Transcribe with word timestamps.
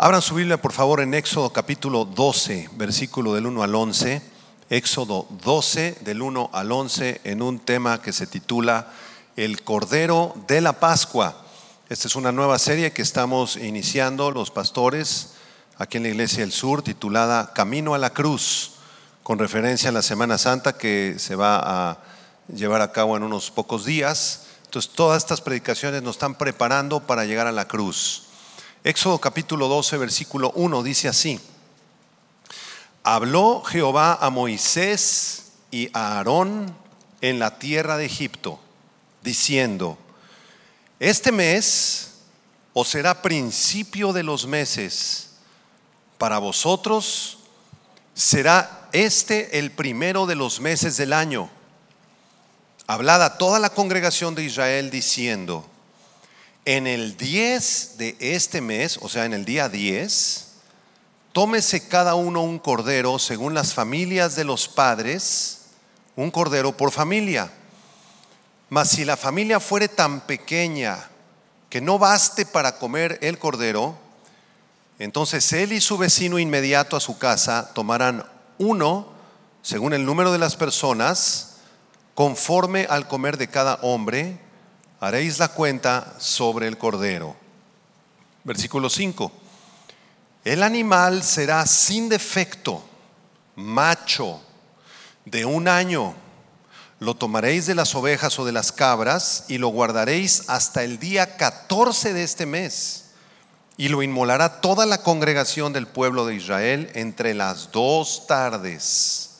Abran 0.00 0.22
su 0.22 0.36
Biblia, 0.36 0.62
por 0.62 0.72
favor, 0.72 1.00
en 1.00 1.12
Éxodo 1.12 1.52
capítulo 1.52 2.04
12, 2.04 2.70
versículo 2.74 3.34
del 3.34 3.46
1 3.46 3.64
al 3.64 3.74
11. 3.74 4.22
Éxodo 4.70 5.26
12, 5.42 5.98
del 6.02 6.22
1 6.22 6.50
al 6.52 6.70
11, 6.70 7.22
en 7.24 7.42
un 7.42 7.58
tema 7.58 8.00
que 8.00 8.12
se 8.12 8.28
titula 8.28 8.92
El 9.34 9.64
Cordero 9.64 10.36
de 10.46 10.60
la 10.60 10.74
Pascua. 10.74 11.42
Esta 11.88 12.06
es 12.06 12.14
una 12.14 12.30
nueva 12.30 12.60
serie 12.60 12.92
que 12.92 13.02
estamos 13.02 13.56
iniciando 13.56 14.30
los 14.30 14.52
pastores 14.52 15.30
aquí 15.78 15.96
en 15.96 16.04
la 16.04 16.10
Iglesia 16.10 16.44
del 16.44 16.52
Sur, 16.52 16.82
titulada 16.82 17.52
Camino 17.52 17.92
a 17.92 17.98
la 17.98 18.10
Cruz, 18.10 18.74
con 19.24 19.40
referencia 19.40 19.90
a 19.90 19.92
la 19.92 20.02
Semana 20.02 20.38
Santa 20.38 20.78
que 20.78 21.16
se 21.18 21.34
va 21.34 21.58
a 21.90 21.98
llevar 22.54 22.82
a 22.82 22.92
cabo 22.92 23.16
en 23.16 23.24
unos 23.24 23.50
pocos 23.50 23.84
días. 23.84 24.44
Entonces, 24.66 24.92
todas 24.94 25.18
estas 25.18 25.40
predicaciones 25.40 26.04
nos 26.04 26.14
están 26.14 26.36
preparando 26.36 27.00
para 27.00 27.24
llegar 27.24 27.48
a 27.48 27.52
la 27.52 27.66
cruz. 27.66 28.27
Éxodo 28.84 29.18
capítulo 29.18 29.68
12, 29.68 29.96
versículo 29.96 30.52
1 30.54 30.82
dice 30.82 31.08
así. 31.08 31.40
Habló 33.02 33.62
Jehová 33.62 34.18
a 34.20 34.30
Moisés 34.30 35.52
y 35.70 35.90
a 35.92 36.18
Aarón 36.18 36.74
en 37.20 37.38
la 37.38 37.58
tierra 37.58 37.96
de 37.96 38.06
Egipto, 38.06 38.60
diciendo, 39.22 39.98
este 41.00 41.32
mes 41.32 42.14
os 42.72 42.88
será 42.88 43.22
principio 43.22 44.12
de 44.12 44.22
los 44.22 44.46
meses, 44.46 45.30
para 46.16 46.38
vosotros 46.38 47.38
será 48.14 48.88
este 48.92 49.58
el 49.58 49.70
primero 49.70 50.26
de 50.26 50.34
los 50.34 50.60
meses 50.60 50.96
del 50.96 51.12
año 51.12 51.50
hablad 52.88 53.22
a 53.22 53.36
toda 53.36 53.60
la 53.60 53.70
congregación 53.70 54.34
de 54.34 54.44
Israel 54.44 54.90
diciendo, 54.90 55.64
en 56.68 56.86
el 56.86 57.16
10 57.16 57.96
de 57.96 58.14
este 58.20 58.60
mes, 58.60 58.98
o 59.00 59.08
sea, 59.08 59.24
en 59.24 59.32
el 59.32 59.46
día 59.46 59.70
10, 59.70 60.48
tómese 61.32 61.88
cada 61.88 62.14
uno 62.14 62.42
un 62.42 62.58
cordero 62.58 63.18
según 63.18 63.54
las 63.54 63.72
familias 63.72 64.36
de 64.36 64.44
los 64.44 64.68
padres, 64.68 65.60
un 66.14 66.30
cordero 66.30 66.76
por 66.76 66.92
familia. 66.92 67.50
Mas 68.68 68.90
si 68.90 69.06
la 69.06 69.16
familia 69.16 69.60
fuere 69.60 69.88
tan 69.88 70.20
pequeña 70.20 71.08
que 71.70 71.80
no 71.80 71.98
baste 71.98 72.44
para 72.44 72.76
comer 72.76 73.18
el 73.22 73.38
cordero, 73.38 73.98
entonces 74.98 75.50
él 75.54 75.72
y 75.72 75.80
su 75.80 75.96
vecino 75.96 76.38
inmediato 76.38 76.98
a 76.98 77.00
su 77.00 77.16
casa 77.16 77.72
tomarán 77.72 78.26
uno, 78.58 79.08
según 79.62 79.94
el 79.94 80.04
número 80.04 80.32
de 80.32 80.38
las 80.38 80.54
personas, 80.54 81.60
conforme 82.14 82.86
al 82.90 83.08
comer 83.08 83.38
de 83.38 83.48
cada 83.48 83.76
hombre, 83.80 84.38
haréis 85.00 85.38
la 85.38 85.48
cuenta 85.48 86.14
sobre 86.18 86.66
el 86.66 86.78
cordero. 86.78 87.36
Versículo 88.44 88.88
5. 88.88 89.30
El 90.44 90.62
animal 90.62 91.22
será 91.22 91.66
sin 91.66 92.08
defecto, 92.08 92.82
macho, 93.56 94.40
de 95.24 95.44
un 95.44 95.68
año. 95.68 96.14
Lo 97.00 97.14
tomaréis 97.14 97.66
de 97.66 97.74
las 97.74 97.94
ovejas 97.94 98.38
o 98.38 98.44
de 98.44 98.52
las 98.52 98.72
cabras 98.72 99.44
y 99.48 99.58
lo 99.58 99.68
guardaréis 99.68 100.44
hasta 100.48 100.82
el 100.82 100.98
día 100.98 101.36
14 101.36 102.12
de 102.12 102.22
este 102.22 102.46
mes. 102.46 103.04
Y 103.76 103.88
lo 103.88 104.02
inmolará 104.02 104.60
toda 104.60 104.86
la 104.86 105.02
congregación 105.02 105.72
del 105.72 105.86
pueblo 105.86 106.26
de 106.26 106.34
Israel 106.34 106.90
entre 106.94 107.34
las 107.34 107.70
dos 107.70 108.26
tardes. 108.26 109.36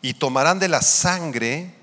Y 0.00 0.14
tomarán 0.14 0.58
de 0.58 0.68
la 0.68 0.80
sangre 0.80 1.74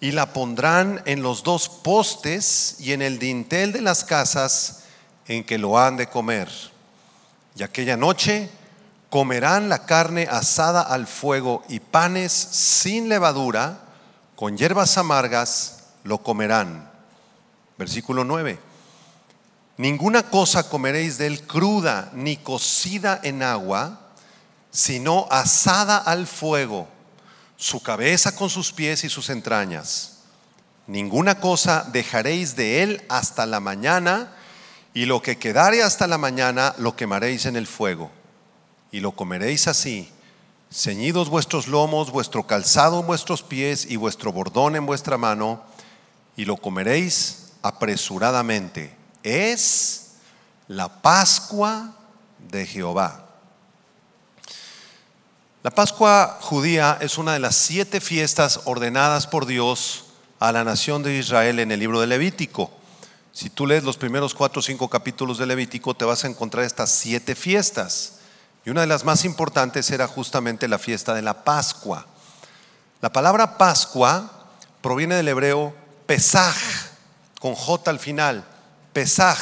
y 0.00 0.12
la 0.12 0.32
pondrán 0.32 1.02
en 1.06 1.22
los 1.22 1.42
dos 1.42 1.68
postes 1.68 2.76
y 2.78 2.92
en 2.92 3.02
el 3.02 3.18
dintel 3.18 3.72
de 3.72 3.80
las 3.80 4.04
casas 4.04 4.84
en 5.26 5.44
que 5.44 5.58
lo 5.58 5.78
han 5.78 5.96
de 5.96 6.06
comer. 6.06 6.48
Y 7.56 7.62
aquella 7.62 7.96
noche 7.96 8.48
comerán 9.10 9.68
la 9.68 9.84
carne 9.86 10.28
asada 10.30 10.82
al 10.82 11.06
fuego 11.06 11.64
y 11.68 11.80
panes 11.80 12.32
sin 12.32 13.08
levadura, 13.08 13.80
con 14.36 14.56
hierbas 14.56 14.96
amargas 14.98 15.78
lo 16.04 16.18
comerán. 16.18 16.88
Versículo 17.76 18.24
9. 18.24 18.58
Ninguna 19.78 20.24
cosa 20.24 20.68
comeréis 20.68 21.18
de 21.18 21.26
él 21.26 21.42
cruda 21.46 22.10
ni 22.14 22.36
cocida 22.36 23.20
en 23.22 23.42
agua, 23.42 24.00
sino 24.70 25.26
asada 25.30 25.98
al 25.98 26.26
fuego 26.26 26.88
su 27.58 27.82
cabeza 27.82 28.36
con 28.36 28.48
sus 28.48 28.72
pies 28.72 29.02
y 29.02 29.08
sus 29.10 29.28
entrañas. 29.28 30.18
Ninguna 30.86 31.40
cosa 31.40 31.86
dejaréis 31.92 32.56
de 32.56 32.82
él 32.82 33.02
hasta 33.10 33.44
la 33.44 33.60
mañana, 33.60 34.32
y 34.94 35.04
lo 35.04 35.20
que 35.20 35.36
quedare 35.36 35.82
hasta 35.82 36.06
la 36.06 36.16
mañana 36.18 36.74
lo 36.78 36.96
quemaréis 36.96 37.44
en 37.44 37.56
el 37.56 37.66
fuego, 37.66 38.10
y 38.92 39.00
lo 39.00 39.12
comeréis 39.12 39.66
así, 39.66 40.10
ceñidos 40.72 41.28
vuestros 41.28 41.66
lomos, 41.66 42.12
vuestro 42.12 42.46
calzado 42.46 43.00
en 43.00 43.06
vuestros 43.06 43.42
pies 43.42 43.86
y 43.90 43.96
vuestro 43.96 44.32
bordón 44.32 44.76
en 44.76 44.86
vuestra 44.86 45.18
mano, 45.18 45.62
y 46.36 46.44
lo 46.44 46.56
comeréis 46.56 47.52
apresuradamente. 47.62 48.96
Es 49.24 50.12
la 50.68 51.02
Pascua 51.02 51.92
de 52.38 52.64
Jehová. 52.64 53.27
La 55.64 55.70
Pascua 55.70 56.38
judía 56.40 56.98
es 57.00 57.18
una 57.18 57.32
de 57.32 57.40
las 57.40 57.56
siete 57.56 58.00
fiestas 58.00 58.60
ordenadas 58.64 59.26
por 59.26 59.44
Dios 59.44 60.04
a 60.38 60.52
la 60.52 60.62
nación 60.62 61.02
de 61.02 61.16
Israel 61.18 61.58
en 61.58 61.72
el 61.72 61.80
libro 61.80 62.00
de 62.00 62.06
Levítico. 62.06 62.70
Si 63.32 63.50
tú 63.50 63.66
lees 63.66 63.82
los 63.82 63.96
primeros 63.96 64.34
cuatro 64.34 64.60
o 64.60 64.62
cinco 64.62 64.88
capítulos 64.88 65.36
de 65.36 65.46
Levítico, 65.46 65.94
te 65.94 66.04
vas 66.04 66.22
a 66.22 66.28
encontrar 66.28 66.64
estas 66.64 66.90
siete 66.90 67.34
fiestas. 67.34 68.20
Y 68.64 68.70
una 68.70 68.82
de 68.82 68.86
las 68.86 69.04
más 69.04 69.24
importantes 69.24 69.90
era 69.90 70.06
justamente 70.06 70.68
la 70.68 70.78
fiesta 70.78 71.12
de 71.12 71.22
la 71.22 71.42
Pascua. 71.42 72.06
La 73.00 73.12
palabra 73.12 73.58
Pascua 73.58 74.30
proviene 74.80 75.16
del 75.16 75.26
hebreo 75.26 75.74
Pesaj, 76.06 76.56
con 77.40 77.56
J 77.56 77.90
al 77.90 77.98
final, 77.98 78.44
Pesaj, 78.92 79.40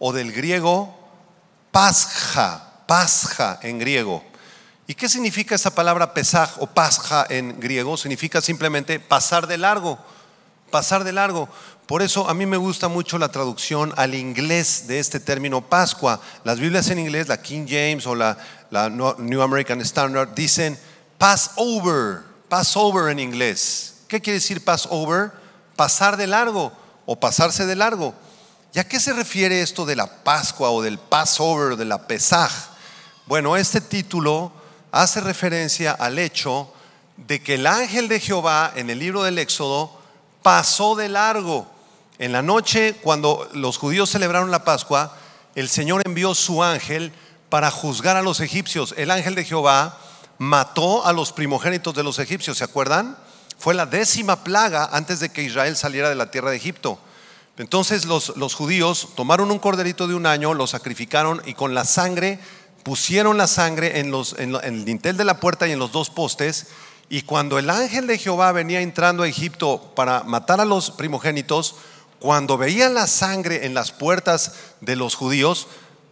o 0.00 0.12
del 0.12 0.32
griego 0.32 0.92
Pasja, 1.70 2.82
Pasja 2.88 3.60
en 3.62 3.78
griego. 3.78 4.29
¿Y 4.90 4.94
qué 4.96 5.08
significa 5.08 5.54
esa 5.54 5.72
palabra 5.72 6.14
pesaj 6.14 6.60
o 6.60 6.66
pasja 6.66 7.24
en 7.30 7.60
griego? 7.60 7.96
Significa 7.96 8.40
simplemente 8.40 8.98
pasar 8.98 9.46
de 9.46 9.56
largo, 9.56 10.00
pasar 10.72 11.04
de 11.04 11.12
largo. 11.12 11.48
Por 11.86 12.02
eso 12.02 12.28
a 12.28 12.34
mí 12.34 12.44
me 12.44 12.56
gusta 12.56 12.88
mucho 12.88 13.16
la 13.16 13.28
traducción 13.28 13.94
al 13.96 14.16
inglés 14.16 14.88
de 14.88 14.98
este 14.98 15.20
término 15.20 15.60
Pascua. 15.60 16.20
Las 16.42 16.58
Biblias 16.58 16.90
en 16.90 16.98
inglés, 16.98 17.28
la 17.28 17.40
King 17.40 17.66
James 17.68 18.04
o 18.04 18.16
la, 18.16 18.36
New 19.18 19.40
American 19.40 19.80
Standard, 19.82 20.34
dicen 20.34 20.76
Passover, 21.18 22.22
Passover 22.48 23.12
en 23.12 23.20
inglés. 23.20 23.94
¿Qué 24.08 24.20
quiere 24.20 24.40
decir 24.40 24.64
Passover? 24.64 25.30
Pasar 25.76 26.16
de 26.16 26.26
largo 26.26 26.72
o 27.06 27.14
pasarse 27.14 27.64
de 27.64 27.76
largo. 27.76 28.12
¿Y 28.74 28.80
a 28.80 28.88
qué 28.88 28.98
se 28.98 29.12
refiere 29.12 29.62
esto 29.62 29.86
de 29.86 29.94
la 29.94 30.08
Pascua 30.24 30.70
o 30.70 30.82
del 30.82 30.98
Passover, 30.98 31.76
de 31.76 31.84
la 31.84 32.08
Pesaj? 32.08 32.50
Bueno, 33.26 33.56
este 33.56 33.80
título 33.80 34.58
hace 34.92 35.20
referencia 35.20 35.92
al 35.92 36.18
hecho 36.18 36.72
de 37.16 37.42
que 37.42 37.54
el 37.54 37.66
ángel 37.66 38.08
de 38.08 38.20
Jehová 38.20 38.72
en 38.74 38.90
el 38.90 38.98
libro 38.98 39.22
del 39.22 39.38
Éxodo 39.38 39.98
pasó 40.42 40.94
de 40.96 41.08
largo. 41.08 41.66
En 42.18 42.32
la 42.32 42.42
noche, 42.42 42.96
cuando 43.02 43.48
los 43.54 43.78
judíos 43.78 44.10
celebraron 44.10 44.50
la 44.50 44.64
Pascua, 44.64 45.16
el 45.54 45.68
Señor 45.68 46.02
envió 46.04 46.34
su 46.34 46.62
ángel 46.62 47.12
para 47.48 47.70
juzgar 47.70 48.16
a 48.16 48.22
los 48.22 48.40
egipcios. 48.40 48.94
El 48.96 49.10
ángel 49.10 49.34
de 49.34 49.44
Jehová 49.44 49.98
mató 50.38 51.04
a 51.04 51.12
los 51.12 51.32
primogénitos 51.32 51.94
de 51.94 52.02
los 52.02 52.18
egipcios, 52.18 52.58
¿se 52.58 52.64
acuerdan? 52.64 53.16
Fue 53.58 53.74
la 53.74 53.86
décima 53.86 54.42
plaga 54.42 54.88
antes 54.92 55.20
de 55.20 55.30
que 55.30 55.42
Israel 55.42 55.76
saliera 55.76 56.08
de 56.08 56.14
la 56.14 56.30
tierra 56.30 56.50
de 56.50 56.56
Egipto. 56.56 56.98
Entonces 57.58 58.06
los, 58.06 58.34
los 58.36 58.54
judíos 58.54 59.08
tomaron 59.16 59.50
un 59.50 59.58
corderito 59.58 60.06
de 60.06 60.14
un 60.14 60.24
año, 60.24 60.54
lo 60.54 60.66
sacrificaron 60.66 61.42
y 61.44 61.52
con 61.52 61.74
la 61.74 61.84
sangre 61.84 62.38
pusieron 62.82 63.36
la 63.36 63.46
sangre 63.46 64.00
en, 64.00 64.14
el 64.62 64.84
dintel 64.84 65.16
de 65.16 65.24
la 65.24 65.40
puerta 65.40 65.68
y 65.68 65.72
en 65.72 65.78
los 65.78 65.92
dos 65.92 66.10
postes. 66.10 66.68
Y 67.08 67.22
cuando 67.22 67.58
el 67.58 67.70
ángel 67.70 68.06
de 68.06 68.18
Jehová 68.18 68.52
venía 68.52 68.80
entrando 68.80 69.22
a 69.22 69.28
Egipto 69.28 69.92
para 69.94 70.22
matar 70.22 70.60
a 70.60 70.64
los 70.64 70.90
primogénitos, 70.90 71.76
cuando 72.18 72.58
veían 72.58 72.94
la 72.94 73.06
sangre 73.06 73.66
en 73.66 73.74
las 73.74 73.92
puertas 73.92 74.52
de 74.80 74.96
los 74.96 75.14
judíos, 75.14 75.66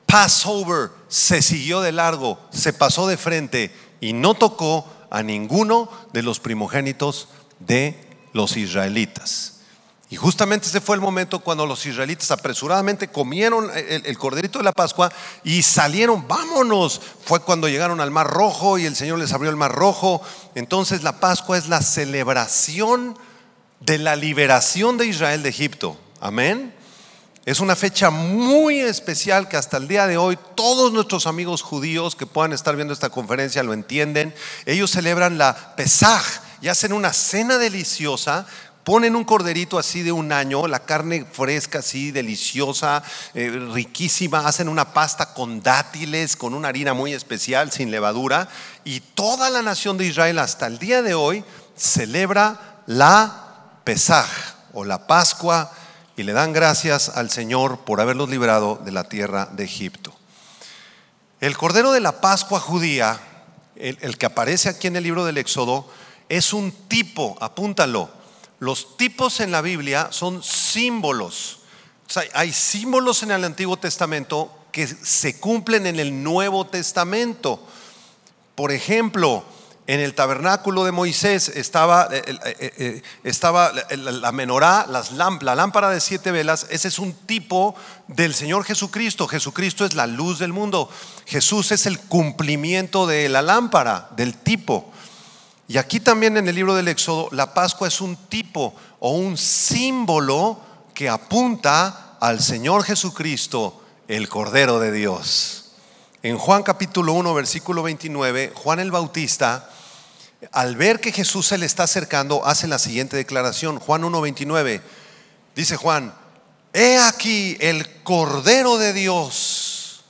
Passover 0.06 0.90
se 1.08 1.42
siguió 1.42 1.80
de 1.82 1.92
largo, 1.92 2.38
se 2.50 2.72
pasó 2.72 3.06
de 3.06 3.18
frente 3.18 3.74
y 4.00 4.14
no 4.14 4.34
tocó 4.34 4.86
a 5.10 5.22
ninguno 5.22 5.90
de 6.12 6.22
los 6.22 6.40
primogénitos 6.40 7.28
de 7.60 7.94
los 8.32 8.56
israelitas. 8.56 9.57
Y 10.10 10.16
justamente 10.16 10.68
ese 10.68 10.80
fue 10.80 10.96
el 10.96 11.02
momento 11.02 11.40
cuando 11.40 11.66
los 11.66 11.84
israelitas 11.84 12.30
apresuradamente 12.30 13.08
comieron 13.08 13.70
el, 13.74 14.16
corderito 14.16 14.58
de 14.58 14.64
la 14.64 14.72
Pascua 14.72 15.12
y 15.44 15.62
salieron, 15.62 16.26
vámonos. 16.26 17.00
Fue 17.24 17.40
cuando 17.40 17.68
llegaron 17.68 18.00
al 18.00 18.10
Mar 18.10 18.26
Rojo 18.26 18.78
y 18.78 18.86
el 18.86 18.96
Señor 18.96 19.18
les 19.18 19.34
abrió 19.34 19.50
el 19.50 19.56
Mar 19.56 19.72
Rojo. 19.72 20.22
Entonces 20.54 21.02
la 21.02 21.20
Pascua 21.20 21.58
es 21.58 21.68
la 21.68 21.82
celebración 21.82 23.18
de 23.80 23.98
la 23.98 24.16
liberación 24.16 24.96
de 24.96 25.06
Israel 25.06 25.42
de 25.42 25.50
Egipto. 25.50 25.98
Amén. 26.20 26.74
Es 27.44 27.60
una 27.60 27.76
fecha 27.76 28.10
muy 28.10 28.80
especial 28.80 29.48
que 29.48 29.56
hasta 29.58 29.76
el 29.76 29.88
día 29.88 30.06
de 30.06 30.16
hoy 30.16 30.38
todos 30.54 30.92
nuestros 30.92 31.26
amigos 31.26 31.62
judíos 31.62 32.14
que 32.16 32.26
puedan 32.26 32.54
estar 32.54 32.76
viendo 32.76 32.94
esta 32.94 33.10
conferencia 33.10 33.62
lo 33.62 33.74
entienden. 33.74 34.34
Ellos 34.64 34.90
celebran 34.90 35.36
la 35.36 35.74
Pesaj 35.76 36.24
y 36.60 36.68
hacen 36.68 36.92
una 36.92 37.12
cena 37.12 37.56
deliciosa 37.58 38.46
ponen 38.88 39.16
un 39.16 39.24
corderito 39.24 39.78
así 39.78 40.00
de 40.00 40.12
un 40.12 40.32
año, 40.32 40.66
la 40.66 40.78
carne 40.78 41.26
fresca 41.30 41.80
así, 41.80 42.10
deliciosa, 42.10 43.02
eh, 43.34 43.50
riquísima, 43.74 44.46
hacen 44.48 44.66
una 44.66 44.94
pasta 44.94 45.34
con 45.34 45.62
dátiles, 45.62 46.36
con 46.36 46.54
una 46.54 46.68
harina 46.68 46.94
muy 46.94 47.12
especial, 47.12 47.70
sin 47.70 47.90
levadura, 47.90 48.48
y 48.84 49.00
toda 49.00 49.50
la 49.50 49.60
nación 49.60 49.98
de 49.98 50.06
Israel 50.06 50.38
hasta 50.38 50.66
el 50.66 50.78
día 50.78 51.02
de 51.02 51.12
hoy 51.12 51.44
celebra 51.76 52.80
la 52.86 53.82
Pesaj 53.84 54.26
o 54.72 54.86
la 54.86 55.06
Pascua 55.06 55.70
y 56.16 56.22
le 56.22 56.32
dan 56.32 56.54
gracias 56.54 57.10
al 57.10 57.28
Señor 57.28 57.80
por 57.80 58.00
haberlos 58.00 58.30
librado 58.30 58.80
de 58.82 58.92
la 58.92 59.04
tierra 59.04 59.50
de 59.52 59.64
Egipto. 59.64 60.14
El 61.40 61.58
cordero 61.58 61.92
de 61.92 62.00
la 62.00 62.22
Pascua 62.22 62.58
judía, 62.58 63.20
el, 63.76 63.98
el 64.00 64.16
que 64.16 64.24
aparece 64.24 64.70
aquí 64.70 64.86
en 64.86 64.96
el 64.96 65.04
libro 65.04 65.26
del 65.26 65.36
Éxodo, 65.36 65.86
es 66.30 66.54
un 66.54 66.72
tipo, 66.72 67.36
apúntalo, 67.42 68.16
los 68.58 68.96
tipos 68.96 69.40
en 69.40 69.50
la 69.50 69.62
Biblia 69.62 70.08
son 70.10 70.42
símbolos. 70.42 71.60
hay 72.34 72.52
símbolos 72.52 73.22
en 73.22 73.30
el 73.30 73.44
Antiguo 73.44 73.76
Testamento 73.76 74.52
que 74.72 74.86
se 74.86 75.38
cumplen 75.38 75.86
en 75.86 76.00
el 76.00 76.22
Nuevo 76.22 76.66
Testamento. 76.66 77.64
Por 78.54 78.72
ejemplo, 78.72 79.44
en 79.88 80.00
el 80.00 80.14
tabernáculo 80.14 80.84
de 80.84 80.92
Moisés 80.92 81.48
estaba, 81.48 82.08
eh, 82.12 82.22
eh, 82.60 83.02
eh, 83.24 84.08
la 84.20 84.32
menorá, 84.32 84.86
la 84.86 85.54
lámpara 85.54 85.88
de 85.88 86.00
siete 86.00 86.30
velas. 86.30 86.66
Ese 86.68 86.88
es 86.88 86.98
un 86.98 87.14
tipo 87.14 87.74
del 88.06 88.34
Señor 88.34 88.64
Jesucristo. 88.64 89.26
Jesucristo 89.26 89.86
es 89.86 89.94
la 89.94 90.06
luz 90.06 90.38
del 90.38 90.52
mundo. 90.52 90.90
Jesús 91.24 91.72
es 91.72 91.86
el 91.86 91.98
cumplimiento 92.00 93.06
de 93.06 93.30
la 93.30 93.40
lámpara, 93.40 94.10
del 94.14 94.36
tipo. 94.36 94.92
Y 95.70 95.76
aquí 95.76 96.00
también 96.00 96.38
en 96.38 96.48
el 96.48 96.54
libro 96.54 96.74
del 96.74 96.88
Éxodo, 96.88 97.28
la 97.30 97.52
Pascua 97.52 97.88
es 97.88 98.00
un 98.00 98.16
tipo 98.16 98.74
o 99.00 99.10
un 99.10 99.36
símbolo 99.36 100.58
que 100.94 101.10
apunta 101.10 102.16
al 102.20 102.40
Señor 102.40 102.84
Jesucristo, 102.84 103.84
el 104.08 104.30
Cordero 104.30 104.80
de 104.80 104.90
Dios. 104.90 105.72
En 106.22 106.38
Juan 106.38 106.62
capítulo 106.62 107.12
1, 107.12 107.34
versículo 107.34 107.82
29, 107.82 108.52
Juan 108.54 108.80
el 108.80 108.90
Bautista, 108.90 109.68
al 110.52 110.74
ver 110.74 111.00
que 111.00 111.12
Jesús 111.12 111.48
se 111.48 111.58
le 111.58 111.66
está 111.66 111.82
acercando, 111.82 112.46
hace 112.46 112.66
la 112.66 112.78
siguiente 112.78 113.18
declaración. 113.18 113.78
Juan 113.78 114.04
1, 114.04 114.22
29, 114.22 114.80
dice 115.54 115.76
Juan, 115.76 116.14
he 116.72 116.98
aquí 116.98 117.58
el 117.60 118.02
Cordero 118.02 118.78
de 118.78 118.94
Dios 118.94 120.02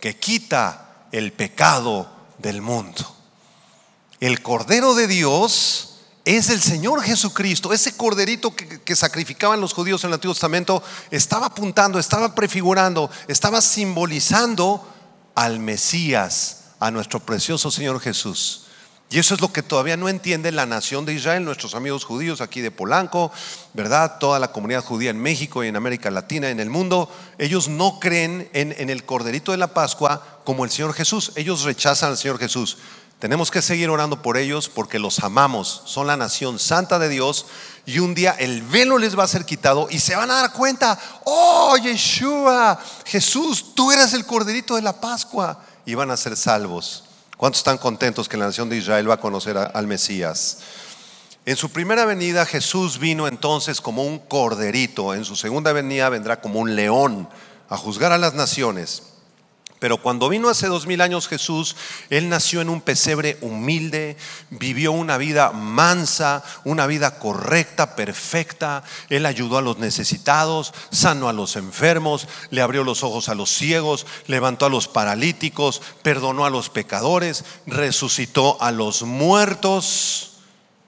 que 0.00 0.18
quita 0.18 1.06
el 1.12 1.32
pecado 1.32 2.10
del 2.36 2.60
mundo. 2.60 3.17
El 4.20 4.42
Cordero 4.42 4.94
de 4.94 5.06
Dios 5.06 5.94
es 6.24 6.50
el 6.50 6.60
Señor 6.60 7.02
Jesucristo. 7.02 7.72
Ese 7.72 7.96
corderito 7.96 8.54
que, 8.54 8.96
sacrificaban 8.96 9.60
los 9.60 9.72
judíos 9.72 10.02
en 10.02 10.08
el 10.08 10.14
Antiguo 10.14 10.34
Testamento 10.34 10.82
estaba 11.10 11.46
apuntando, 11.46 11.98
estaba 11.98 12.34
prefigurando, 12.34 13.10
estaba 13.28 13.60
simbolizando 13.60 14.86
al 15.34 15.60
Mesías, 15.60 16.64
a 16.80 16.90
nuestro 16.90 17.20
precioso 17.20 17.70
Señor 17.70 18.00
Jesús. 18.00 18.64
Y 19.10 19.18
eso 19.18 19.34
es 19.34 19.40
lo 19.40 19.52
que 19.52 19.62
todavía 19.62 19.96
no 19.96 20.08
entiende 20.08 20.52
la 20.52 20.66
nación 20.66 21.06
de 21.06 21.14
Israel, 21.14 21.44
nuestros 21.44 21.74
amigos 21.74 22.04
judíos 22.04 22.42
aquí 22.42 22.60
de 22.60 22.70
Polanco, 22.70 23.32
¿verdad? 23.72 24.18
Toda 24.18 24.38
la 24.38 24.52
comunidad 24.52 24.84
judía 24.84 25.10
en 25.10 25.18
México 25.18 25.64
y 25.64 25.68
en 25.68 25.76
América 25.76 26.10
Latina, 26.10 26.50
en 26.50 26.60
el 26.60 26.68
mundo. 26.68 27.10
Ellos 27.38 27.68
no 27.68 28.00
creen 28.00 28.50
en, 28.52 28.74
en 28.76 28.90
el 28.90 29.06
corderito 29.06 29.52
de 29.52 29.58
la 29.58 29.72
Pascua 29.72 30.40
como 30.44 30.64
el 30.64 30.70
Señor 30.70 30.92
Jesús. 30.92 31.32
Ellos 31.36 31.62
rechazan 31.62 32.10
al 32.10 32.18
Señor 32.18 32.38
Jesús. 32.38 32.76
Tenemos 33.18 33.50
que 33.50 33.62
seguir 33.62 33.90
orando 33.90 34.22
por 34.22 34.36
ellos 34.36 34.68
porque 34.68 35.00
los 35.00 35.18
amamos. 35.20 35.82
Son 35.86 36.06
la 36.06 36.16
nación 36.16 36.60
santa 36.60 37.00
de 37.00 37.08
Dios 37.08 37.46
y 37.84 37.98
un 37.98 38.14
día 38.14 38.36
el 38.38 38.62
velo 38.62 38.96
les 38.96 39.18
va 39.18 39.24
a 39.24 39.28
ser 39.28 39.44
quitado 39.44 39.88
y 39.90 39.98
se 39.98 40.14
van 40.14 40.30
a 40.30 40.34
dar 40.34 40.52
cuenta, 40.52 40.98
oh 41.24 41.76
Yeshua, 41.76 42.78
Jesús, 43.04 43.74
tú 43.74 43.90
eres 43.90 44.12
el 44.14 44.24
corderito 44.24 44.76
de 44.76 44.82
la 44.82 45.00
Pascua 45.00 45.58
y 45.84 45.94
van 45.94 46.12
a 46.12 46.16
ser 46.16 46.36
salvos. 46.36 47.04
¿Cuántos 47.36 47.58
están 47.58 47.78
contentos 47.78 48.28
que 48.28 48.36
la 48.36 48.46
nación 48.46 48.68
de 48.68 48.76
Israel 48.76 49.10
va 49.10 49.14
a 49.14 49.20
conocer 49.20 49.56
al 49.56 49.86
Mesías? 49.88 50.58
En 51.44 51.56
su 51.56 51.70
primera 51.70 52.04
venida 52.04 52.46
Jesús 52.46 52.98
vino 52.98 53.26
entonces 53.26 53.80
como 53.80 54.04
un 54.04 54.20
corderito, 54.20 55.14
en 55.14 55.24
su 55.24 55.34
segunda 55.34 55.72
venida 55.72 56.08
vendrá 56.08 56.40
como 56.40 56.60
un 56.60 56.76
león 56.76 57.28
a 57.68 57.76
juzgar 57.76 58.12
a 58.12 58.18
las 58.18 58.34
naciones. 58.34 59.02
Pero 59.78 59.98
cuando 59.98 60.28
vino 60.28 60.48
hace 60.48 60.66
dos 60.66 60.86
mil 60.86 61.00
años 61.00 61.28
Jesús, 61.28 61.76
Él 62.10 62.28
nació 62.28 62.60
en 62.60 62.68
un 62.68 62.80
pesebre 62.80 63.38
humilde, 63.40 64.16
vivió 64.50 64.92
una 64.92 65.18
vida 65.18 65.52
mansa, 65.52 66.42
una 66.64 66.86
vida 66.86 67.18
correcta, 67.18 67.94
perfecta. 67.94 68.82
Él 69.08 69.24
ayudó 69.26 69.58
a 69.58 69.62
los 69.62 69.78
necesitados, 69.78 70.74
sanó 70.90 71.28
a 71.28 71.32
los 71.32 71.56
enfermos, 71.56 72.26
le 72.50 72.60
abrió 72.60 72.82
los 72.82 73.02
ojos 73.04 73.28
a 73.28 73.34
los 73.34 73.50
ciegos, 73.50 74.06
levantó 74.26 74.66
a 74.66 74.70
los 74.70 74.88
paralíticos, 74.88 75.80
perdonó 76.02 76.44
a 76.44 76.50
los 76.50 76.70
pecadores, 76.70 77.44
resucitó 77.66 78.60
a 78.60 78.72
los 78.72 79.02
muertos. 79.02 80.24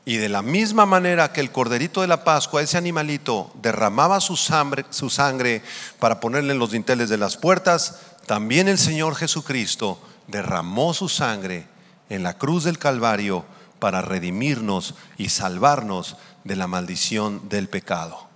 Y 0.07 0.17
de 0.17 0.29
la 0.29 0.43
misma 0.43 0.87
manera 0.87 1.33
que 1.33 1.41
el 1.41 1.53
corderito 1.53 2.01
de 2.01 2.09
la 2.09 2.25
Pascua, 2.25 2.63
ese 2.63 2.79
animalito, 2.79 3.53
derramaba 3.63 4.21
su 4.21 4.37
sangre, 4.37 4.85
su 4.91 5.11
sangre 5.11 5.63
para 5.99 6.19
ponerle 6.19 6.53
en 6.53 6.59
los 6.59 6.71
dinteles 6.71 7.11
de 7.11 7.19
las 7.19 7.37
puertas, 7.37 8.01
también 8.31 8.69
el 8.69 8.79
Señor 8.79 9.17
Jesucristo 9.17 10.01
derramó 10.29 10.95
su 10.95 11.09
sangre 11.09 11.67
en 12.09 12.23
la 12.23 12.39
cruz 12.39 12.63
del 12.63 12.79
Calvario 12.79 13.45
para 13.81 14.03
redimirnos 14.03 14.95
y 15.19 15.31
salvarnos 15.31 16.17
de 16.45 16.55
la 16.55 16.69
maldición 16.69 17.49
del 17.49 17.69
pecado. 17.69 18.29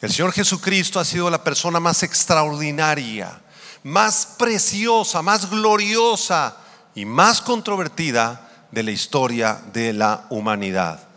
El 0.00 0.10
Señor 0.10 0.32
Jesucristo 0.32 0.98
ha 0.98 1.04
sido 1.04 1.28
la 1.28 1.44
persona 1.44 1.80
más 1.80 2.02
extraordinaria, 2.02 3.42
más 3.82 4.24
preciosa, 4.38 5.20
más 5.20 5.50
gloriosa 5.50 6.56
y 6.94 7.04
más 7.04 7.42
controvertida 7.42 8.48
de 8.70 8.82
la 8.84 8.90
historia 8.90 9.60
de 9.74 9.92
la 9.92 10.24
humanidad. 10.30 11.09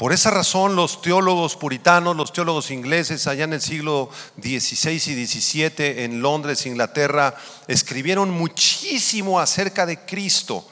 Por 0.00 0.14
esa 0.14 0.30
razón 0.30 0.76
los 0.76 1.02
teólogos 1.02 1.56
puritanos, 1.56 2.16
los 2.16 2.32
teólogos 2.32 2.70
ingleses 2.70 3.26
allá 3.26 3.44
en 3.44 3.52
el 3.52 3.60
siglo 3.60 4.08
XVI 4.40 4.92
y 4.94 5.26
XVII 5.26 6.04
en 6.04 6.22
Londres, 6.22 6.64
Inglaterra, 6.64 7.34
escribieron 7.68 8.30
muchísimo 8.30 9.38
acerca 9.38 9.84
de 9.84 9.98
Cristo. 9.98 10.66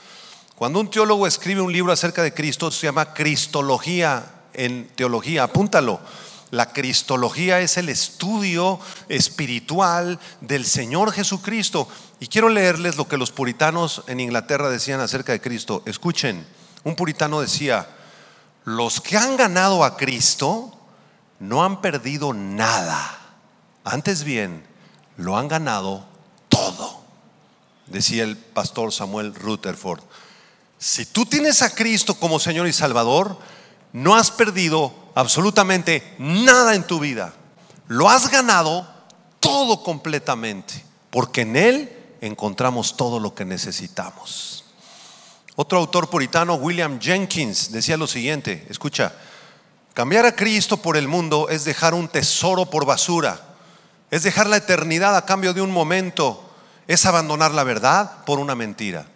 Cuando 0.54 0.80
un 0.80 0.88
teólogo 0.88 1.26
escribe 1.26 1.60
un 1.60 1.74
libro 1.74 1.92
acerca 1.92 2.22
de 2.22 2.32
Cristo 2.32 2.70
se 2.70 2.86
llama 2.86 3.12
Cristología 3.12 4.24
en 4.54 4.88
teología, 4.96 5.42
apúntalo. 5.42 6.00
La 6.50 6.72
cristología 6.72 7.60
es 7.60 7.76
el 7.76 7.90
estudio 7.90 8.80
espiritual 9.10 10.18
del 10.40 10.64
Señor 10.64 11.12
Jesucristo. 11.12 11.86
Y 12.18 12.28
quiero 12.28 12.48
leerles 12.48 12.96
lo 12.96 13.06
que 13.06 13.18
los 13.18 13.30
puritanos 13.30 14.04
en 14.06 14.20
Inglaterra 14.20 14.70
decían 14.70 15.00
acerca 15.00 15.32
de 15.32 15.42
Cristo. 15.42 15.82
Escuchen, 15.84 16.46
un 16.82 16.96
puritano 16.96 17.42
decía, 17.42 17.97
los 18.68 19.00
que 19.00 19.16
han 19.16 19.38
ganado 19.38 19.82
a 19.82 19.96
Cristo 19.96 20.76
no 21.40 21.64
han 21.64 21.80
perdido 21.80 22.34
nada. 22.34 23.18
Antes 23.82 24.24
bien, 24.24 24.62
lo 25.16 25.38
han 25.38 25.48
ganado 25.48 26.04
todo, 26.50 27.00
decía 27.86 28.24
el 28.24 28.36
pastor 28.36 28.92
Samuel 28.92 29.34
Rutherford. 29.34 30.02
Si 30.76 31.06
tú 31.06 31.24
tienes 31.24 31.62
a 31.62 31.74
Cristo 31.74 32.14
como 32.16 32.38
Señor 32.38 32.66
y 32.66 32.74
Salvador, 32.74 33.38
no 33.94 34.14
has 34.14 34.30
perdido 34.30 34.92
absolutamente 35.14 36.14
nada 36.18 36.74
en 36.74 36.86
tu 36.86 37.00
vida. 37.00 37.32
Lo 37.86 38.10
has 38.10 38.30
ganado 38.30 38.86
todo 39.40 39.82
completamente, 39.82 40.84
porque 41.08 41.40
en 41.40 41.56
Él 41.56 42.16
encontramos 42.20 42.98
todo 42.98 43.18
lo 43.18 43.34
que 43.34 43.46
necesitamos. 43.46 44.66
Otro 45.60 45.78
autor 45.78 46.08
puritano, 46.08 46.54
William 46.54 47.00
Jenkins, 47.00 47.72
decía 47.72 47.96
lo 47.96 48.06
siguiente, 48.06 48.64
escucha, 48.70 49.12
cambiar 49.92 50.24
a 50.24 50.36
Cristo 50.36 50.76
por 50.76 50.96
el 50.96 51.08
mundo 51.08 51.48
es 51.48 51.64
dejar 51.64 51.94
un 51.94 52.06
tesoro 52.06 52.66
por 52.66 52.86
basura, 52.86 53.40
es 54.12 54.22
dejar 54.22 54.46
la 54.46 54.58
eternidad 54.58 55.16
a 55.16 55.26
cambio 55.26 55.52
de 55.52 55.60
un 55.60 55.72
momento, 55.72 56.48
es 56.86 57.04
abandonar 57.06 57.50
la 57.54 57.64
verdad 57.64 58.24
por 58.24 58.38
una 58.38 58.54
mentira. 58.54 59.06